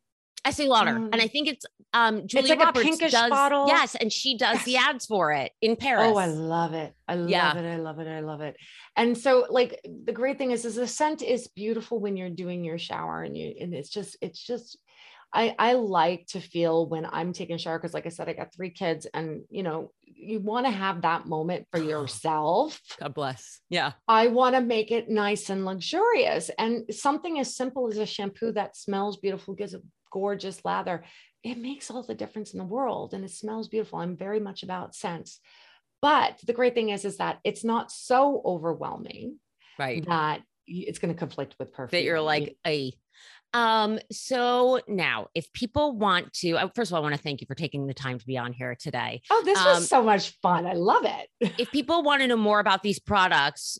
Estee 0.44 0.66
Lauder, 0.68 0.96
Um, 0.96 1.11
and 1.12 1.20
I 1.22 1.28
think 1.28 1.48
it's 1.48 1.64
um 1.92 2.26
Julia 2.26 2.54
like 2.57 2.68
a 2.68 2.72
pinkish 2.80 3.12
does. 3.12 3.30
bottle. 3.30 3.66
Yes, 3.68 3.94
and 3.94 4.12
she 4.12 4.37
does 4.37 4.62
the 4.64 4.76
ads 4.76 5.07
for 5.07 5.33
it 5.33 5.52
in 5.62 5.76
Paris. 5.76 6.04
Oh, 6.07 6.16
I 6.16 6.26
love 6.26 6.74
it. 6.74 6.92
I 7.09 7.14
love 7.14 7.30
Yeah. 7.30 7.57
it. 7.57 7.64
I 7.66 7.76
love 7.76 7.98
it. 8.00 8.09
I 8.09 8.20
love 8.20 8.40
it. 8.40 8.57
And 8.96 9.16
so 9.16 9.46
like 9.48 9.80
the 10.04 10.12
great 10.12 10.37
thing 10.38 10.50
is 10.50 10.64
is 10.64 10.74
the 10.74 10.87
scent 10.87 11.22
is 11.22 11.49
beautiful 11.49 11.99
when 12.01 12.16
you're 12.16 12.30
doing 12.30 12.64
your 12.64 12.78
shower 12.78 13.22
and 13.22 13.36
you 13.36 13.55
and 13.61 13.74
it's 13.74 13.88
just 13.90 14.16
it's 14.20 14.45
just 14.45 14.76
I 15.32 15.55
I 15.59 15.72
like 15.74 16.26
to 16.28 16.40
feel 16.40 16.88
when 16.88 17.07
I'm 17.11 17.32
taking 17.32 17.57
a 17.57 17.59
shower 17.59 17.78
because 17.78 17.95
like 17.95 18.07
I 18.07 18.11
said 18.11 18.28
I 18.28 18.34
got 18.34 18.55
three 18.55 18.70
kids 18.70 19.07
and 19.14 19.42
you 19.51 19.62
know 19.62 19.92
you 20.05 20.40
want 20.40 20.64
to 20.66 20.70
have 20.70 21.03
that 21.03 21.26
moment 21.26 21.66
for 21.72 21.80
yourself. 21.92 22.80
God 23.01 23.14
bless. 23.14 23.61
Yeah, 23.68 23.92
I 24.09 24.28
want 24.28 24.55
to 24.57 24.61
make 24.61 24.90
it 24.90 25.09
nice 25.09 25.49
and 25.51 25.64
luxurious 25.64 26.51
and 26.59 26.84
something 26.95 27.38
as 27.40 27.57
simple 27.57 27.88
as 27.88 27.99
a 27.99 28.07
shampoo 28.07 28.53
that 28.53 28.76
smells 28.76 29.16
beautiful 29.16 29.55
gives 29.55 29.74
a 29.74 29.80
gorgeous 30.14 30.64
lather. 30.64 31.02
It 31.42 31.58
makes 31.58 31.90
all 31.90 32.04
the 32.04 32.14
difference 32.14 32.52
in 32.52 32.58
the 32.58 32.64
world 32.64 33.12
and 33.12 33.24
it 33.24 33.32
smells 33.32 33.68
beautiful. 33.68 33.98
I'm 33.98 34.16
very 34.16 34.38
much 34.38 34.62
about 34.62 34.94
scents. 34.94 35.40
But 36.00 36.38
the 36.46 36.52
great 36.52 36.74
thing 36.74 36.90
is, 36.90 37.04
is 37.04 37.16
that 37.16 37.40
it's 37.42 37.64
not 37.64 37.90
so 37.90 38.40
overwhelming 38.44 39.40
right. 39.76 40.06
that 40.06 40.42
it's 40.66 40.98
going 41.00 41.12
to 41.12 41.18
conflict 41.18 41.56
with 41.58 41.72
perfume. 41.72 41.98
That 41.98 42.04
you're 42.04 42.20
like 42.20 42.56
a. 42.66 42.92
Um. 43.52 43.98
So 44.12 44.80
now, 44.88 45.28
if 45.34 45.52
people 45.52 45.96
want 45.96 46.32
to, 46.34 46.70
first 46.74 46.90
of 46.90 46.94
all, 46.94 47.00
I 47.00 47.02
want 47.02 47.14
to 47.14 47.20
thank 47.22 47.40
you 47.40 47.46
for 47.46 47.54
taking 47.54 47.86
the 47.86 47.94
time 47.94 48.18
to 48.18 48.26
be 48.26 48.36
on 48.36 48.52
here 48.52 48.74
today. 48.74 49.22
oh, 49.30 49.42
this 49.44 49.58
um, 49.58 49.66
was 49.66 49.88
so 49.88 50.02
much 50.02 50.36
fun. 50.42 50.66
I 50.66 50.74
love 50.74 51.04
it. 51.04 51.52
If 51.58 51.70
people 51.70 52.02
want 52.02 52.20
to 52.20 52.26
know 52.26 52.36
more 52.36 52.60
about 52.60 52.82
these 52.82 52.98
products, 52.98 53.78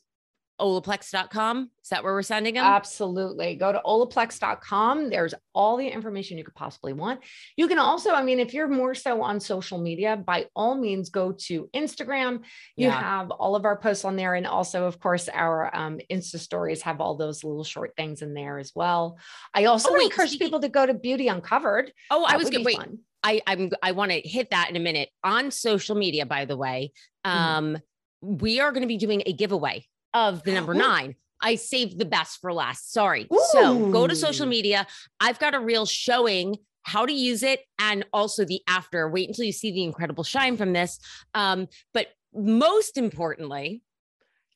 Olaplex.com. 0.61 1.71
Is 1.83 1.89
that 1.91 2.03
where 2.05 2.13
we're 2.13 2.23
sending 2.23 2.55
them? 2.55 2.65
Absolutely. 2.65 3.57
Go 3.57 3.73
to 3.73 3.81
olaplex.com. 3.85 5.11
There's 5.11 5.35
all 5.55 5.77
the 5.77 5.87
information 5.89 6.39
you 6.39 6.45
could 6.45 6.55
possibly 6.55 6.93
want. 6.93 7.21
You 7.57 7.69
can 7.69 7.79
also, 7.79 8.13
I 8.13 8.23
mean, 8.23 8.41
if 8.41 8.55
you're 8.55 8.69
more 8.69 8.95
so 8.95 9.23
on 9.23 9.41
social 9.41 9.79
media, 9.79 10.17
by 10.17 10.47
all 10.55 10.75
means, 10.77 11.11
go 11.11 11.33
to 11.33 11.69
Instagram. 11.75 12.45
You 12.77 12.87
Yeah. 12.89 13.01
have 13.01 13.31
all 13.31 13.57
of 13.57 13.65
our 13.65 13.77
posts 13.79 14.05
on 14.05 14.17
there. 14.17 14.35
And 14.35 14.47
also, 14.47 14.87
of 14.87 14.99
course, 15.01 15.29
our 15.29 15.75
um, 15.75 15.99
Insta 16.11 16.39
stories 16.39 16.83
have 16.83 17.01
all 17.01 17.17
those 17.17 17.45
little 17.45 17.65
short 17.65 17.95
things 17.97 18.23
in 18.23 18.35
there 18.35 18.59
as 18.59 18.73
well. 18.75 19.19
I 19.53 19.65
also 19.67 19.91
Oh, 19.91 19.95
wait, 19.95 20.05
encourage 20.05 20.31
speaking- 20.31 20.47
people 20.49 20.61
to 20.61 20.69
go 20.69 20.87
to 20.87 20.95
Beauty 20.95 21.29
Uncovered. 21.29 21.93
oh, 22.11 22.25
I 22.25 22.37
was 22.37 22.51
to 22.51 22.63
wait. 22.63 22.77
fun. 22.77 22.99
I 23.23 23.41
I'm 23.47 23.71
I 23.83 23.93
want 23.93 24.13
to 24.13 24.21
hit 24.21 24.51
that 24.51 24.69
in 24.69 24.77
a 24.77 24.81
minute 24.81 25.09
on 25.23 25.51
social 25.51 25.97
media. 25.97 26.27
By 26.27 26.45
the 26.45 26.57
way, 26.59 26.93
Mhm. 27.27 27.31
um, 27.31 27.79
we 28.21 28.61
are 28.61 28.71
going 28.71 28.83
to 28.83 28.87
be 28.87 28.99
doing 28.99 29.23
a 29.25 29.33
giveaway 29.33 29.87
of 30.15 30.43
the 30.45 30.53
number 30.53 30.73
nine. 30.75 31.17
I 31.41 31.57
saved 31.57 31.99
the 31.99 32.05
best 32.07 32.41
for 32.41 32.53
last. 32.55 32.93
Sorry. 32.93 33.27
So 33.53 33.91
go 33.91 34.07
to 34.07 34.17
social 34.17 34.47
media. 34.47 34.87
I've 35.21 35.39
got 35.39 35.55
a 35.55 35.61
reel 35.61 35.85
showing 35.85 36.57
how 36.85 37.05
to 37.05 37.12
use 37.12 37.43
it 37.43 37.61
and 37.79 38.05
also 38.12 38.45
the 38.45 38.62
after. 38.69 39.11
Wait 39.11 39.29
until 39.29 39.45
you 39.45 39.53
see 39.53 39.71
the 39.73 39.83
incredible 39.83 40.25
shine 40.25 40.57
from 40.57 40.73
this. 40.73 40.99
Um, 41.35 41.67
but 41.93 42.09
most 42.33 42.97
importantly, 42.97 43.83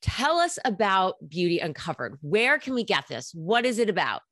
tell 0.00 0.38
us 0.38 0.58
about 0.64 1.16
Beauty 1.28 1.58
Uncovered. 1.58 2.18
Where 2.22 2.58
can 2.58 2.72
we 2.74 2.84
get 2.84 3.06
this? 3.08 3.32
What 3.34 3.66
is 3.66 3.78
it 3.78 3.90
about? 3.90 4.22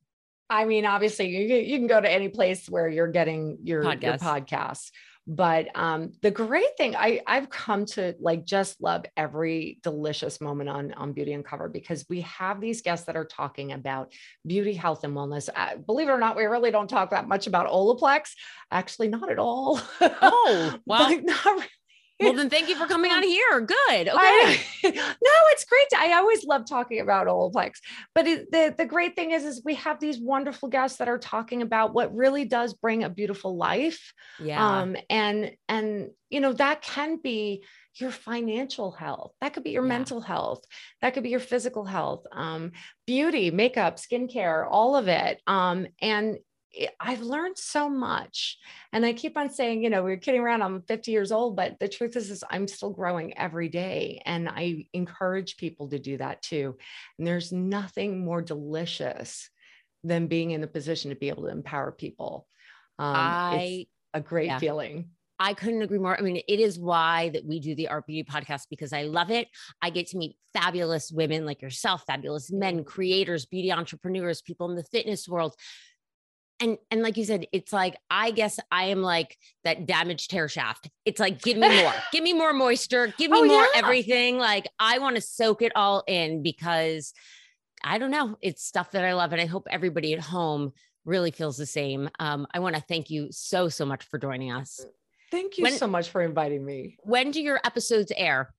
I 0.48 0.64
mean, 0.64 0.86
obviously, 0.86 1.28
you, 1.28 1.48
can- 1.48 1.64
you 1.68 1.78
can 1.78 1.86
go 1.88 2.00
to 2.00 2.10
any 2.10 2.28
place 2.28 2.68
where 2.68 2.88
you're 2.88 3.08
getting 3.08 3.58
your, 3.64 3.82
your 3.82 3.92
Podcast. 3.94 4.20
podcasts. 4.20 4.90
But 5.26 5.68
um, 5.74 6.12
the 6.22 6.30
great 6.30 6.76
thing, 6.76 6.94
I, 6.94 7.20
I've 7.26 7.50
come 7.50 7.84
to 7.86 8.14
like 8.20 8.44
just 8.44 8.80
love 8.80 9.04
every 9.16 9.80
delicious 9.82 10.40
moment 10.40 10.70
on, 10.70 10.92
on 10.92 11.12
Beauty 11.12 11.32
Uncovered 11.32 11.72
because 11.72 12.06
we 12.08 12.20
have 12.20 12.60
these 12.60 12.82
guests 12.82 13.06
that 13.06 13.16
are 13.16 13.24
talking 13.24 13.72
about 13.72 14.12
beauty, 14.46 14.72
health, 14.72 15.02
and 15.02 15.14
wellness. 15.14 15.48
Uh, 15.54 15.76
believe 15.76 16.08
it 16.08 16.12
or 16.12 16.18
not, 16.18 16.36
we 16.36 16.44
really 16.44 16.70
don't 16.70 16.88
talk 16.88 17.10
that 17.10 17.26
much 17.26 17.48
about 17.48 17.68
Olaplex. 17.68 18.32
Actually, 18.70 19.08
not 19.08 19.30
at 19.30 19.38
all. 19.38 19.80
Oh, 20.00 20.78
But 20.86 21.24
not 21.24 21.44
really. 21.44 21.66
Well, 22.20 22.32
then 22.32 22.48
thank 22.48 22.68
you 22.68 22.76
for 22.76 22.86
coming 22.86 23.12
on 23.12 23.22
here. 23.22 23.60
Good. 23.60 24.08
Okay. 24.16 24.16
I- 24.16 24.62
no, 24.84 25.32
it's 25.52 25.64
great. 25.64 25.86
I 25.96 26.12
always 26.14 26.44
love 26.44 26.64
talking 26.68 27.00
about 27.00 27.26
Olaplex, 27.26 27.72
but 28.14 28.26
it, 28.26 28.50
the 28.52 28.74
the 28.76 28.84
great 28.86 29.16
thing 29.16 29.32
is, 29.32 29.44
is 29.44 29.62
we 29.64 29.74
have 29.74 29.98
these 30.00 30.18
wonderful 30.18 30.68
guests 30.68 30.98
that 30.98 31.08
are 31.08 31.18
talking 31.18 31.62
about 31.62 31.92
what 31.92 32.14
really 32.14 32.44
does 32.44 32.74
bring 32.74 33.04
a 33.04 33.10
beautiful 33.10 33.56
life. 33.56 34.12
yeah. 34.40 34.64
Um, 34.80 34.96
and 35.10 35.52
and 35.68 36.10
you 36.30 36.40
know 36.40 36.52
that 36.54 36.82
can 36.82 37.18
be 37.22 37.64
your 37.96 38.10
financial 38.10 38.92
health, 38.92 39.32
that 39.40 39.54
could 39.54 39.64
be 39.64 39.70
your 39.70 39.84
Yeah. 39.84 39.88
mental 39.88 40.20
health, 40.20 40.62
that 41.00 41.14
could 41.14 41.22
be 41.22 41.30
your 41.30 41.40
physical 41.40 41.84
health, 41.84 42.24
um, 42.32 42.72
beauty, 43.06 43.50
makeup, 43.50 43.96
skincare, 43.96 44.66
all 44.70 44.96
of 44.96 45.08
it. 45.08 45.40
Um, 45.46 45.86
and 46.02 46.36
I've 47.00 47.22
learned 47.22 47.58
so 47.58 47.88
much. 47.88 48.58
And 48.92 49.04
I 49.04 49.12
keep 49.12 49.36
on 49.36 49.50
saying, 49.50 49.82
you 49.82 49.90
know, 49.90 50.02
we're 50.02 50.16
kidding 50.16 50.40
around. 50.40 50.62
I'm 50.62 50.82
50 50.82 51.10
years 51.10 51.32
old, 51.32 51.56
but 51.56 51.78
the 51.80 51.88
truth 51.88 52.16
is, 52.16 52.30
is 52.30 52.44
I'm 52.50 52.68
still 52.68 52.90
growing 52.90 53.36
every 53.36 53.68
day. 53.68 54.22
And 54.24 54.48
I 54.48 54.86
encourage 54.92 55.56
people 55.56 55.88
to 55.88 55.98
do 55.98 56.18
that 56.18 56.42
too. 56.42 56.76
And 57.18 57.26
there's 57.26 57.52
nothing 57.52 58.24
more 58.24 58.42
delicious 58.42 59.48
than 60.04 60.26
being 60.26 60.52
in 60.52 60.60
the 60.60 60.66
position 60.66 61.10
to 61.10 61.16
be 61.16 61.28
able 61.28 61.44
to 61.44 61.50
empower 61.50 61.92
people. 61.92 62.46
Um, 62.98 63.14
I 63.16 63.56
it's 63.62 63.90
a 64.14 64.20
great 64.20 64.46
yeah. 64.46 64.58
feeling. 64.58 65.10
I 65.38 65.52
couldn't 65.52 65.82
agree 65.82 65.98
more. 65.98 66.16
I 66.16 66.22
mean, 66.22 66.40
it 66.48 66.60
is 66.60 66.78
why 66.78 67.28
that 67.30 67.44
we 67.44 67.60
do 67.60 67.74
the 67.74 67.88
Art 67.88 68.06
Beauty 68.06 68.26
podcast 68.28 68.68
because 68.70 68.92
I 68.92 69.02
love 69.02 69.30
it. 69.30 69.48
I 69.82 69.90
get 69.90 70.06
to 70.08 70.16
meet 70.16 70.36
fabulous 70.54 71.12
women 71.12 71.44
like 71.44 71.60
yourself, 71.60 72.04
fabulous 72.06 72.50
men, 72.50 72.84
creators, 72.84 73.44
beauty 73.44 73.70
entrepreneurs, 73.70 74.40
people 74.40 74.70
in 74.70 74.76
the 74.76 74.84
fitness 74.84 75.28
world. 75.28 75.54
And 76.58 76.78
and 76.90 77.02
like 77.02 77.16
you 77.18 77.24
said, 77.24 77.46
it's 77.52 77.72
like 77.72 77.96
I 78.10 78.30
guess 78.30 78.58
I 78.72 78.84
am 78.86 79.02
like 79.02 79.36
that 79.64 79.86
damaged 79.86 80.32
hair 80.32 80.48
shaft. 80.48 80.88
It's 81.04 81.20
like 81.20 81.42
give 81.42 81.58
me 81.58 81.82
more, 81.82 81.92
give 82.12 82.24
me 82.24 82.32
more 82.32 82.52
moisture, 82.54 83.12
give 83.18 83.30
me 83.30 83.38
Oh, 83.40 83.44
more 83.44 83.62
yeah. 83.62 83.68
everything. 83.76 84.38
Like 84.38 84.66
I 84.78 84.98
want 84.98 85.16
to 85.16 85.22
soak 85.22 85.60
it 85.62 85.72
all 85.76 86.02
in 86.06 86.42
because 86.42 87.12
I 87.84 87.98
don't 87.98 88.10
know, 88.10 88.36
it's 88.40 88.64
stuff 88.64 88.92
that 88.92 89.04
I 89.04 89.12
love, 89.14 89.32
and 89.32 89.40
I 89.40 89.46
hope 89.46 89.66
everybody 89.70 90.14
at 90.14 90.20
home 90.20 90.72
really 91.04 91.30
feels 91.30 91.56
the 91.58 91.66
same. 91.66 92.08
Um, 92.18 92.46
I 92.52 92.58
want 92.60 92.74
to 92.74 92.80
thank 92.82 93.10
you 93.10 93.28
so 93.30 93.68
so 93.68 93.84
much 93.84 94.04
for 94.04 94.18
joining 94.18 94.50
us. 94.50 94.84
Thank 95.30 95.58
you 95.58 95.62
When- 95.64 95.72
so 95.74 95.86
much 95.86 96.08
for 96.08 96.22
inviting 96.22 96.64
me. 96.64 96.96
When 97.02 97.32
do 97.32 97.42
your 97.42 97.60
episodes 97.64 98.12
air? 98.16 98.54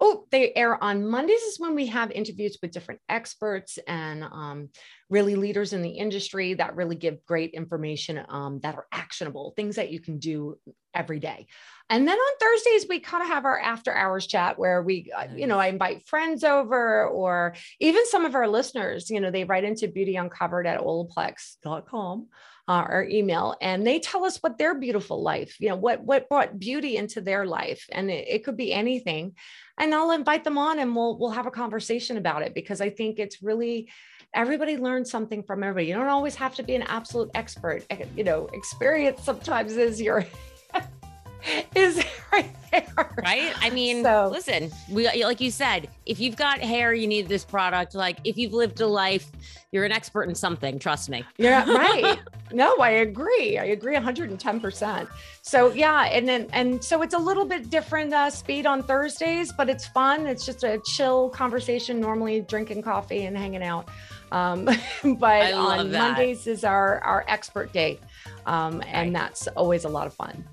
Oh, 0.00 0.26
they 0.30 0.52
air 0.54 0.82
on 0.82 1.06
Mondays 1.06 1.40
is 1.42 1.58
when 1.58 1.74
we 1.74 1.86
have 1.86 2.10
interviews 2.10 2.58
with 2.60 2.72
different 2.72 3.00
experts 3.08 3.78
and 3.86 4.22
um, 4.22 4.68
really 5.08 5.34
leaders 5.34 5.72
in 5.72 5.82
the 5.82 5.90
industry 5.90 6.54
that 6.54 6.76
really 6.76 6.96
give 6.96 7.24
great 7.24 7.52
information 7.52 8.22
um, 8.28 8.60
that 8.60 8.74
are 8.74 8.86
actionable, 8.92 9.52
things 9.56 9.76
that 9.76 9.90
you 9.90 10.00
can 10.00 10.18
do 10.18 10.58
every 10.94 11.18
day. 11.18 11.46
And 11.88 12.06
then 12.06 12.18
on 12.18 12.38
Thursdays, 12.38 12.86
we 12.88 13.00
kind 13.00 13.22
of 13.22 13.28
have 13.28 13.44
our 13.44 13.58
after 13.58 13.94
hours 13.94 14.26
chat 14.26 14.58
where 14.58 14.82
we, 14.82 15.10
uh, 15.16 15.28
you 15.34 15.46
know, 15.46 15.58
I 15.58 15.68
invite 15.68 16.06
friends 16.06 16.44
over 16.44 17.06
or 17.06 17.54
even 17.80 18.06
some 18.06 18.24
of 18.24 18.34
our 18.34 18.48
listeners, 18.48 19.10
you 19.10 19.20
know, 19.20 19.30
they 19.30 19.44
write 19.44 19.64
into 19.64 19.88
beautyuncovered 19.88 20.66
at 20.66 20.80
olaplex.com 20.80 22.28
uh, 22.72 23.02
email 23.08 23.54
and 23.60 23.86
they 23.86 23.98
tell 23.98 24.24
us 24.24 24.38
what 24.38 24.58
their 24.58 24.74
beautiful 24.74 25.22
life 25.22 25.56
you 25.60 25.68
know 25.68 25.76
what 25.76 26.02
what 26.02 26.28
brought 26.28 26.58
beauty 26.58 26.96
into 26.96 27.20
their 27.20 27.44
life 27.46 27.86
and 27.92 28.10
it, 28.10 28.26
it 28.28 28.44
could 28.44 28.56
be 28.56 28.72
anything 28.72 29.34
and 29.78 29.94
i'll 29.94 30.10
invite 30.10 30.44
them 30.44 30.58
on 30.58 30.78
and 30.78 30.94
we'll 30.94 31.18
we'll 31.18 31.30
have 31.30 31.46
a 31.46 31.50
conversation 31.50 32.16
about 32.16 32.42
it 32.42 32.54
because 32.54 32.80
i 32.80 32.90
think 32.90 33.18
it's 33.18 33.42
really 33.42 33.88
everybody 34.34 34.76
learns 34.76 35.10
something 35.10 35.42
from 35.42 35.62
everybody. 35.62 35.86
You 35.86 35.94
don't 35.94 36.08
always 36.08 36.34
have 36.36 36.54
to 36.54 36.62
be 36.62 36.74
an 36.74 36.82
absolute 36.82 37.30
expert 37.34 37.84
Eh, 37.90 38.04
you 38.16 38.24
know 38.24 38.48
experience 38.52 39.22
sometimes 39.22 39.76
is 39.76 40.00
your 40.00 40.24
is 41.74 42.04
right 42.32 42.50
there 42.70 43.12
right? 43.22 43.52
I 43.60 43.70
mean, 43.70 44.02
So- 44.02 44.28
listen, 44.32 44.70
we 44.90 45.06
like 45.24 45.40
you 45.40 45.50
said, 45.50 45.88
if 46.06 46.18
you've 46.20 46.36
got 46.36 46.58
hair, 46.60 46.94
you 46.94 47.06
need 47.06 47.28
this 47.28 47.44
product. 47.44 47.94
Like 47.94 48.18
if 48.24 48.36
you've 48.38 48.52
lived 48.54 48.80
a 48.80 48.86
life, 48.86 49.30
you're 49.70 49.84
an 49.84 49.92
expert 49.92 50.24
in 50.24 50.34
something. 50.34 50.78
Trust 50.78 51.08
me. 51.10 51.24
Yeah, 51.36 51.64
right. 51.70 52.18
no, 52.52 52.76
I 52.78 52.90
agree. 52.90 53.58
I 53.58 53.64
agree 53.66 53.94
110%. 53.96 55.08
So 55.42 55.72
yeah, 55.72 56.04
and 56.04 56.26
then 56.28 56.46
and 56.52 56.82
so 56.82 57.02
it's 57.02 57.14
a 57.14 57.18
little 57.18 57.44
bit 57.44 57.68
different 57.70 58.12
uh, 58.12 58.30
speed 58.30 58.66
on 58.66 58.82
Thursdays, 58.82 59.52
but 59.52 59.68
it's 59.68 59.86
fun. 59.86 60.26
It's 60.26 60.44
just 60.46 60.64
a 60.64 60.80
chill 60.84 61.28
conversation, 61.30 62.00
normally 62.00 62.40
drinking 62.40 62.82
coffee 62.82 63.24
and 63.26 63.36
hanging 63.36 63.62
out. 63.62 63.88
Um, 64.32 64.64
but 65.18 65.52
on 65.52 65.90
that. 65.90 65.98
Mondays 66.16 66.46
is 66.46 66.64
our 66.64 67.00
our 67.00 67.24
expert 67.28 67.72
day. 67.72 68.00
Um, 68.46 68.82
and 68.86 69.12
Right. 69.12 69.12
that's 69.12 69.46
always 69.48 69.84
a 69.84 69.88
lot 69.88 70.06
of 70.06 70.14
fun. 70.14 70.44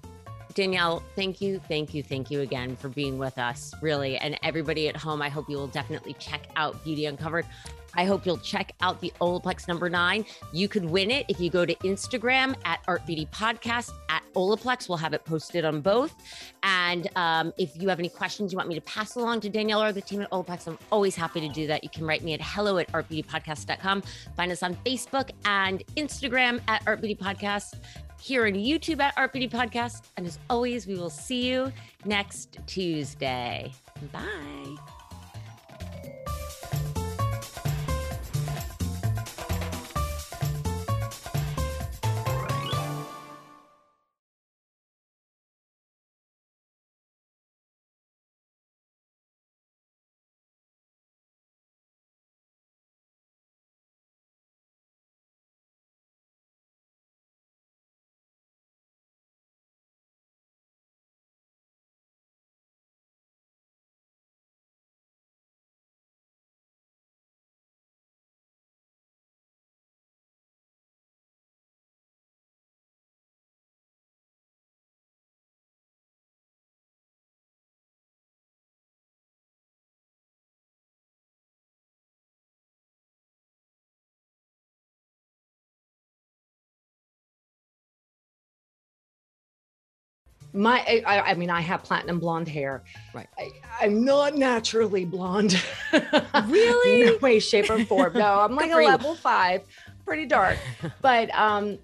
Danielle, 0.54 1.04
thank 1.16 1.42
you, 1.42 1.60
thank 1.68 1.94
you, 1.94 2.02
thank 2.02 2.32
you 2.32 2.42
again 2.42 2.76
for 2.76 2.90
being 2.90 3.18
with 3.18 3.38
us, 3.38 3.74
really. 3.82 4.18
And 4.18 4.38
everybody 4.44 4.90
at 4.90 4.98
home, 4.98 5.22
I 5.22 5.30
hope 5.30 5.50
you 5.50 5.58
will 5.58 5.68
definitely 5.68 6.14
check 6.14 6.48
out 6.56 6.84
Beauty 6.84 7.06
Uncovered. 7.06 7.46
I 7.96 8.06
hope 8.06 8.26
you'll 8.26 8.38
check 8.38 8.74
out 8.82 9.02
the 9.02 9.12
Olaplex 9.20 9.68
number 9.68 9.90
nine. 9.90 10.26
You 10.52 10.68
could 10.68 10.86
win 10.86 11.12
it 11.12 11.26
if 11.28 11.40
you 11.40 11.50
go 11.50 11.66
to 11.66 11.74
Instagram 11.76 12.56
at 12.66 12.82
Art 12.88 13.06
Beauty 13.06 13.28
Podcast 13.32 13.92
at 14.10 14.24
Olaplex. 14.36 14.88
We'll 14.88 14.98
have 14.98 15.14
it 15.14 15.26
posted 15.26 15.66
on 15.66 15.82
both. 15.82 16.14
And 16.64 17.10
um, 17.16 17.54
if 17.58 17.76
you 17.76 17.90
have 17.90 18.00
any 18.00 18.10
questions 18.10 18.52
you 18.52 18.58
want 18.58 18.70
me 18.70 18.76
to 18.76 18.82
pass 18.82 19.16
along 19.16 19.42
to 19.42 19.50
Danielle 19.50 19.84
or 19.84 19.92
the 19.92 20.02
team 20.02 20.22
at 20.22 20.30
Olaplex, 20.32 20.68
I'm 20.68 20.78
always 20.92 21.16
happy 21.16 21.42
to 21.42 21.50
do 21.50 21.68
that. 21.68 21.84
You 21.84 21.90
can 21.90 22.06
write 22.06 22.24
me 22.24 22.34
at 22.34 22.42
hello 22.42 22.78
at 22.78 22.92
artbeautypodcast.com. 22.92 24.04
Find 24.36 24.52
us 24.52 24.62
on 24.62 24.76
Facebook 24.78 25.32
and 25.46 25.84
Instagram 25.96 26.62
at 26.68 26.84
Art 26.86 27.02
Beauty 27.02 27.16
Podcast 27.16 27.76
here 28.20 28.46
on 28.46 28.54
YouTube 28.54 29.00
at 29.02 29.14
Beauty 29.32 29.50
Podcast. 29.50 30.04
And 30.18 30.26
as 30.26 30.40
always, 30.50 30.88
we 30.88 30.96
will 30.96 31.10
see 31.10 31.50
you 31.50 31.72
next 32.06 32.60
Tuesday. 32.68 33.72
Bye. 34.12 34.99
My 90.54 91.04
I, 91.06 91.32
I, 91.32 91.34
mean 91.36 91.50
i 91.50 91.62
have 91.62 91.84
platinum 91.84 92.20
blonde 92.20 92.48
hair. 92.48 92.84
Right. 93.14 93.28
I, 93.38 93.86
am 93.86 94.04
not 94.04 94.36
naturally 94.36 95.06
blonde. 95.06 95.62
Really? 96.46 97.06
No 97.06 97.18
way 97.18 97.40
shape 97.40 97.70
or 97.70 97.84
form. 97.86 98.14
No 98.14 98.40
i'm 98.40 98.56
like 98.56 98.72
a 98.72 98.76
level 98.76 99.16
five 99.16 99.64
pretty 100.06 100.26
dark. 100.26 100.58
But 101.02 101.34
um 101.36 101.80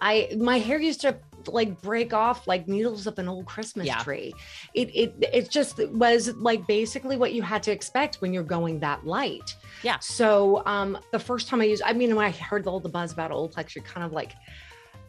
i 0.00 0.34
my 0.36 0.58
hair 0.58 0.80
used 0.80 1.00
to 1.02 1.16
like 1.48 1.80
break 1.82 2.12
off 2.12 2.46
like 2.46 2.68
needles 2.68 3.08
of 3.08 3.18
an 3.18 3.28
old 3.28 3.46
christmas 3.46 3.86
yeah. 3.86 4.02
tree. 4.02 4.32
It 4.74 4.88
it 4.94 5.14
it 5.32 5.50
just 5.50 5.78
was 5.90 6.34
like 6.36 6.66
basically 6.66 7.16
what 7.16 7.32
you 7.32 7.42
had 7.42 7.62
to 7.64 7.72
expect 7.72 8.16
when 8.16 8.32
you're 8.32 8.42
going 8.42 8.80
that 8.80 9.06
light. 9.06 9.56
Yeah. 9.82 9.98
So 10.00 10.62
um 10.66 10.98
the 11.12 11.18
first 11.18 11.48
time 11.48 11.60
i 11.60 11.64
used 11.64 11.82
i 11.84 11.92
mean 11.92 12.14
when 12.14 12.24
i 12.24 12.30
heard 12.30 12.66
all 12.66 12.80
the 12.80 12.88
buzz 12.88 13.12
about 13.12 13.30
old 13.30 13.54
Olaplex 13.54 13.74
you're 13.74 13.84
kind 13.84 14.04
of 14.04 14.12
like 14.12 14.32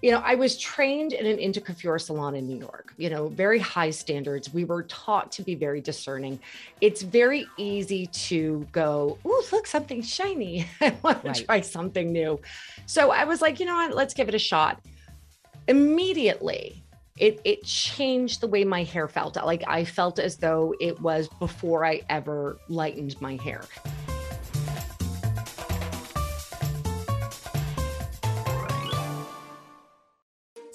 you 0.03 0.11
know, 0.11 0.21
I 0.25 0.35
was 0.35 0.57
trained 0.57 1.13
in 1.13 1.25
an 1.25 1.37
Intercoiffure 1.37 1.99
salon 1.99 2.35
in 2.35 2.45
New 2.45 2.57
York, 2.57 2.93
you 2.97 3.09
know, 3.09 3.29
very 3.29 3.57
high 3.57 3.89
standards. 3.89 4.53
We 4.53 4.65
were 4.65 4.83
taught 4.83 5.31
to 5.31 5.43
be 5.43 5.55
very 5.55 5.79
discerning. 5.79 6.41
It's 6.81 7.01
very 7.01 7.47
easy 7.55 8.07
to 8.07 8.67
go, 8.73 9.17
oh, 9.23 9.45
look, 9.53 9.65
something 9.65 10.01
shiny. 10.01 10.67
I 10.81 10.93
want 11.03 11.23
to 11.33 11.45
try 11.45 11.61
something 11.61 12.11
new. 12.11 12.41
So 12.85 13.11
I 13.11 13.23
was 13.23 13.41
like, 13.41 13.61
you 13.61 13.65
know 13.65 13.75
what, 13.75 13.95
let's 13.95 14.13
give 14.13 14.27
it 14.27 14.35
a 14.35 14.39
shot. 14.39 14.81
Immediately, 15.69 16.83
it 17.17 17.39
it 17.45 17.63
changed 17.63 18.41
the 18.41 18.47
way 18.47 18.65
my 18.65 18.83
hair 18.83 19.07
felt. 19.07 19.37
Like 19.37 19.63
I 19.67 19.85
felt 19.85 20.19
as 20.19 20.35
though 20.35 20.75
it 20.81 20.99
was 20.99 21.29
before 21.39 21.85
I 21.85 22.01
ever 22.09 22.57
lightened 22.67 23.21
my 23.21 23.37
hair. 23.37 23.61